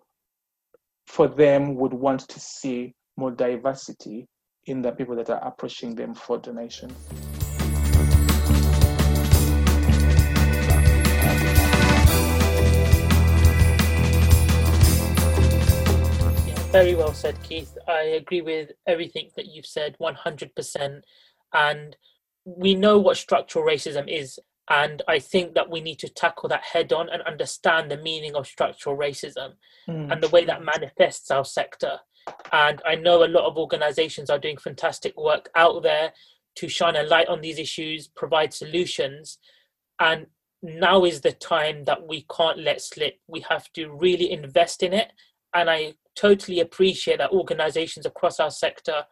for 1.06 1.28
them 1.28 1.76
would 1.76 1.94
want 1.94 2.22
to 2.22 2.40
see 2.40 2.96
more 3.18 3.32
diversity 3.32 4.26
in 4.66 4.82
the 4.82 4.92
people 4.94 5.16
that 5.16 5.30
are 5.30 5.46
approaching 5.46 5.94
them 5.94 6.16
for 6.16 6.38
donations. 6.38 6.94
Very 16.72 16.96
well 16.96 17.14
said, 17.14 17.38
Keith. 17.44 17.78
I 17.88 18.02
agree 18.22 18.42
with 18.42 18.72
everything 18.88 19.30
that 19.36 19.48
you've 19.48 19.66
said 19.66 19.96
100%. 20.02 21.02
And 21.54 21.96
we 22.46 22.76
know 22.76 22.98
what 23.00 23.18
structural 23.18 23.66
racism 23.66 24.08
is. 24.08 24.40
And 24.70 25.02
I 25.08 25.20
think 25.20 25.56
that 25.56 25.70
we 25.70 25.82
need 25.82 26.00
to 26.00 26.10
tackle 26.10 26.50
that 26.50 26.64
head 26.64 26.94
on 26.94 27.10
and 27.10 27.22
understand 27.24 27.92
the 27.92 27.98
meaning 27.98 28.36
of 28.36 28.48
structural 28.48 28.98
racism 28.98 29.54
mm. 29.88 30.12
and 30.12 30.22
the 30.22 30.30
way 30.30 30.46
that 30.46 30.64
manifests 30.64 31.32
our 31.32 31.46
sector. 31.46 32.00
And 32.52 32.82
I 32.86 32.96
know 32.96 33.24
a 33.24 33.28
lot 33.28 33.46
of 33.46 33.58
organizations 33.58 34.30
are 34.30 34.40
doing 34.40 34.58
fantastic 34.58 35.20
work 35.20 35.50
out 35.56 35.84
there 35.84 36.14
to 36.56 36.70
shine 36.70 36.96
a 36.96 37.04
light 37.04 37.28
on 37.28 37.42
these 37.42 37.60
issues, 37.60 38.08
provide 38.08 38.54
solutions. 38.54 39.38
And 40.00 40.28
now 40.62 41.04
is 41.04 41.22
the 41.22 41.34
time 41.34 41.84
that 41.86 42.08
we 42.08 42.26
can't 42.36 42.60
let 42.60 42.82
slip. 42.82 43.20
We 43.28 43.44
have 43.50 43.72
to 43.74 43.90
really 43.90 44.32
invest 44.32 44.82
in 44.82 44.94
it. 44.94 45.12
And 45.54 45.70
I 45.70 45.96
totally 46.16 46.62
appreciate 46.62 47.18
that 47.18 47.32
organizations 47.32 48.06
across 48.06 48.40
our 48.40 48.52
sector, 48.52 49.04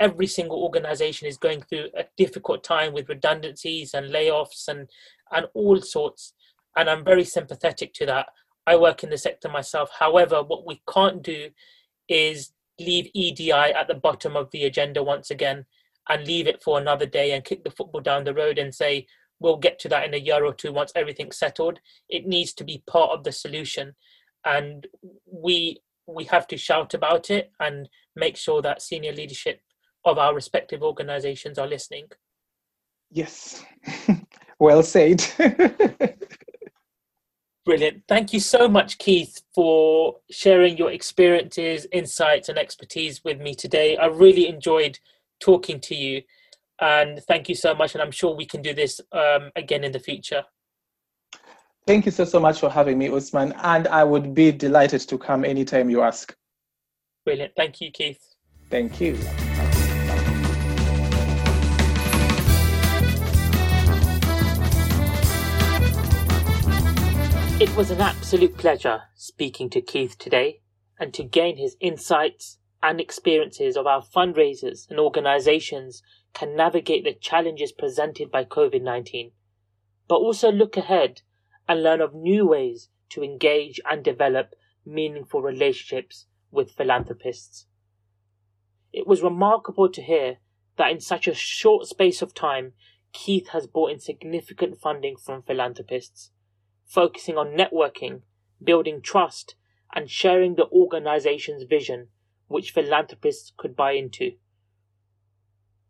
every 0.00 0.26
single 0.26 0.62
organization 0.62 1.26
is 1.26 1.36
going 1.36 1.62
through 1.62 1.88
a 1.96 2.04
difficult 2.16 2.62
time 2.62 2.92
with 2.92 3.08
redundancies 3.08 3.94
and 3.94 4.12
layoffs 4.12 4.68
and, 4.68 4.88
and 5.32 5.46
all 5.54 5.80
sorts. 5.80 6.34
And 6.76 6.88
I'm 6.88 7.04
very 7.04 7.24
sympathetic 7.24 7.92
to 7.94 8.06
that. 8.06 8.26
I 8.66 8.76
work 8.76 9.02
in 9.02 9.10
the 9.10 9.18
sector 9.18 9.48
myself. 9.48 9.90
However, 9.98 10.42
what 10.42 10.66
we 10.66 10.82
can't 10.92 11.22
do 11.22 11.48
is 12.08 12.52
leave 12.78 13.10
EDI 13.14 13.50
at 13.52 13.88
the 13.88 13.94
bottom 13.94 14.36
of 14.36 14.50
the 14.50 14.64
agenda 14.64 15.02
once 15.02 15.30
again 15.30 15.64
and 16.08 16.26
leave 16.26 16.46
it 16.46 16.62
for 16.62 16.78
another 16.78 17.06
day 17.06 17.32
and 17.32 17.44
kick 17.44 17.64
the 17.64 17.70
football 17.70 18.00
down 18.00 18.24
the 18.24 18.34
road 18.34 18.58
and 18.58 18.74
say, 18.74 19.06
we'll 19.40 19.56
get 19.56 19.78
to 19.80 19.88
that 19.88 20.04
in 20.04 20.14
a 20.14 20.18
year 20.18 20.44
or 20.44 20.52
two 20.52 20.72
once 20.72 20.92
everything's 20.94 21.38
settled. 21.38 21.80
It 22.08 22.26
needs 22.26 22.52
to 22.54 22.64
be 22.64 22.82
part 22.86 23.10
of 23.10 23.24
the 23.24 23.32
solution. 23.32 23.94
And 24.44 24.86
we 25.26 25.78
we 26.06 26.24
have 26.24 26.46
to 26.46 26.56
shout 26.56 26.94
about 26.94 27.28
it 27.28 27.52
and 27.60 27.86
make 28.16 28.36
sure 28.36 28.62
that 28.62 28.80
senior 28.80 29.12
leadership 29.12 29.60
of 30.04 30.18
our 30.18 30.34
respective 30.34 30.82
organizations 30.82 31.58
are 31.58 31.66
listening. 31.66 32.06
Yes, 33.10 33.64
well 34.58 34.82
said. 34.82 35.24
Brilliant. 37.64 38.02
Thank 38.08 38.32
you 38.32 38.40
so 38.40 38.66
much, 38.66 38.96
Keith, 38.96 39.42
for 39.54 40.16
sharing 40.30 40.78
your 40.78 40.90
experiences, 40.90 41.86
insights, 41.92 42.48
and 42.48 42.56
expertise 42.56 43.22
with 43.24 43.40
me 43.40 43.54
today. 43.54 43.96
I 43.98 44.06
really 44.06 44.48
enjoyed 44.48 44.98
talking 45.38 45.78
to 45.80 45.94
you. 45.94 46.22
And 46.80 47.22
thank 47.24 47.48
you 47.48 47.54
so 47.54 47.74
much. 47.74 47.94
And 47.94 48.00
I'm 48.00 48.10
sure 48.10 48.34
we 48.34 48.46
can 48.46 48.62
do 48.62 48.72
this 48.72 49.00
um, 49.12 49.50
again 49.54 49.84
in 49.84 49.92
the 49.92 49.98
future. 49.98 50.44
Thank 51.86 52.06
you 52.06 52.12
so, 52.12 52.24
so 52.24 52.38
much 52.40 52.60
for 52.60 52.70
having 52.70 52.98
me, 52.98 53.08
Usman. 53.08 53.52
And 53.62 53.88
I 53.88 54.04
would 54.04 54.34
be 54.34 54.52
delighted 54.52 55.02
to 55.02 55.18
come 55.18 55.44
anytime 55.44 55.90
you 55.90 56.02
ask. 56.02 56.34
Brilliant. 57.24 57.52
Thank 57.56 57.80
you, 57.80 57.90
Keith. 57.90 58.20
Thank 58.70 59.00
you. 59.00 59.18
It 67.60 67.74
was 67.74 67.90
an 67.90 68.00
absolute 68.00 68.56
pleasure 68.56 69.02
speaking 69.16 69.68
to 69.70 69.80
Keith 69.80 70.16
today 70.16 70.60
and 70.96 71.12
to 71.12 71.24
gain 71.24 71.56
his 71.56 71.76
insights 71.80 72.58
and 72.84 73.00
experiences 73.00 73.76
of 73.76 73.84
how 73.84 74.00
fundraisers 74.00 74.88
and 74.88 75.00
organizations 75.00 76.00
can 76.32 76.54
navigate 76.54 77.02
the 77.02 77.14
challenges 77.14 77.72
presented 77.72 78.30
by 78.30 78.44
COVID 78.44 78.80
19, 78.80 79.32
but 80.06 80.18
also 80.18 80.52
look 80.52 80.76
ahead 80.76 81.22
and 81.68 81.82
learn 81.82 82.00
of 82.00 82.14
new 82.14 82.46
ways 82.46 82.90
to 83.08 83.24
engage 83.24 83.80
and 83.84 84.04
develop 84.04 84.54
meaningful 84.86 85.42
relationships 85.42 86.26
with 86.52 86.76
philanthropists. 86.76 87.66
It 88.92 89.04
was 89.04 89.20
remarkable 89.20 89.88
to 89.88 90.00
hear 90.00 90.36
that 90.76 90.92
in 90.92 91.00
such 91.00 91.26
a 91.26 91.34
short 91.34 91.88
space 91.88 92.22
of 92.22 92.34
time, 92.34 92.74
Keith 93.12 93.48
has 93.48 93.66
brought 93.66 93.90
in 93.90 93.98
significant 93.98 94.80
funding 94.80 95.16
from 95.16 95.42
philanthropists 95.42 96.30
focusing 96.88 97.36
on 97.36 97.56
networking, 97.56 98.22
building 98.62 99.00
trust, 99.00 99.54
and 99.94 100.10
sharing 100.10 100.54
the 100.54 100.66
organization's 100.70 101.62
vision, 101.62 102.08
which 102.48 102.72
philanthropists 102.72 103.52
could 103.56 103.76
buy 103.76 103.92
into. 103.92 104.32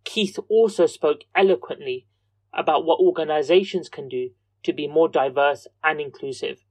Keith 0.05 0.39
also 0.49 0.87
spoke 0.87 1.23
eloquently 1.35 2.07
about 2.53 2.85
what 2.85 3.01
organizations 3.01 3.89
can 3.89 4.09
do 4.09 4.31
to 4.65 4.73
be 4.73 4.89
more 4.89 5.09
diverse 5.09 5.67
and 5.85 6.01
inclusive, 6.01 6.65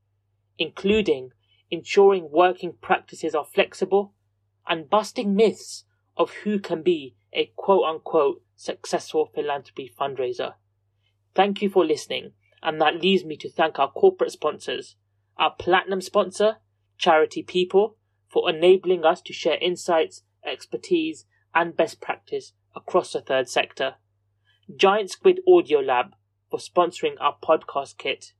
including 0.57 1.32
ensuring 1.71 2.30
working 2.32 2.73
practices 2.82 3.34
are 3.34 3.45
flexible 3.45 4.13
and 4.67 4.89
busting 4.89 5.36
myths 5.36 5.86
of 6.17 6.32
who 6.43 6.59
can 6.59 6.82
be 6.82 7.15
a 7.32 7.51
quote 7.55 7.86
unquote 7.86 8.41
successful 8.55 9.30
philanthropy 9.34 9.91
fundraiser. 9.99 10.53
Thank 11.36 11.61
you 11.61 11.69
for 11.69 11.86
listening 11.86 12.34
and 12.62 12.82
that 12.82 13.01
leaves 13.01 13.24
me 13.24 13.38
to 13.38 13.49
thank 13.49 13.80
our 13.80 13.91
corporate 13.91 14.32
sponsors, 14.32 14.97
our 15.38 15.55
platinum 15.58 16.01
sponsor, 16.01 16.58
Charity 16.97 17.43
People, 17.43 17.95
for 18.28 18.49
enabling 18.49 19.05
us 19.05 19.22
to 19.22 19.32
share 19.34 19.58
insights, 19.62 20.24
expertise, 20.45 21.26
and 21.53 21.78
best 21.78 22.01
practice 22.01 22.53
across 22.76 23.14
the 23.14 23.22
third 23.22 23.47
sector. 23.49 23.95
Giant 24.76 25.12
Squid 25.12 25.39
Audio 25.47 25.80
Lab 25.80 26.16
for 26.49 26.60
sponsoring 26.60 27.16
our 27.20 27.38
podcast 27.41 27.97
kit. 27.97 28.34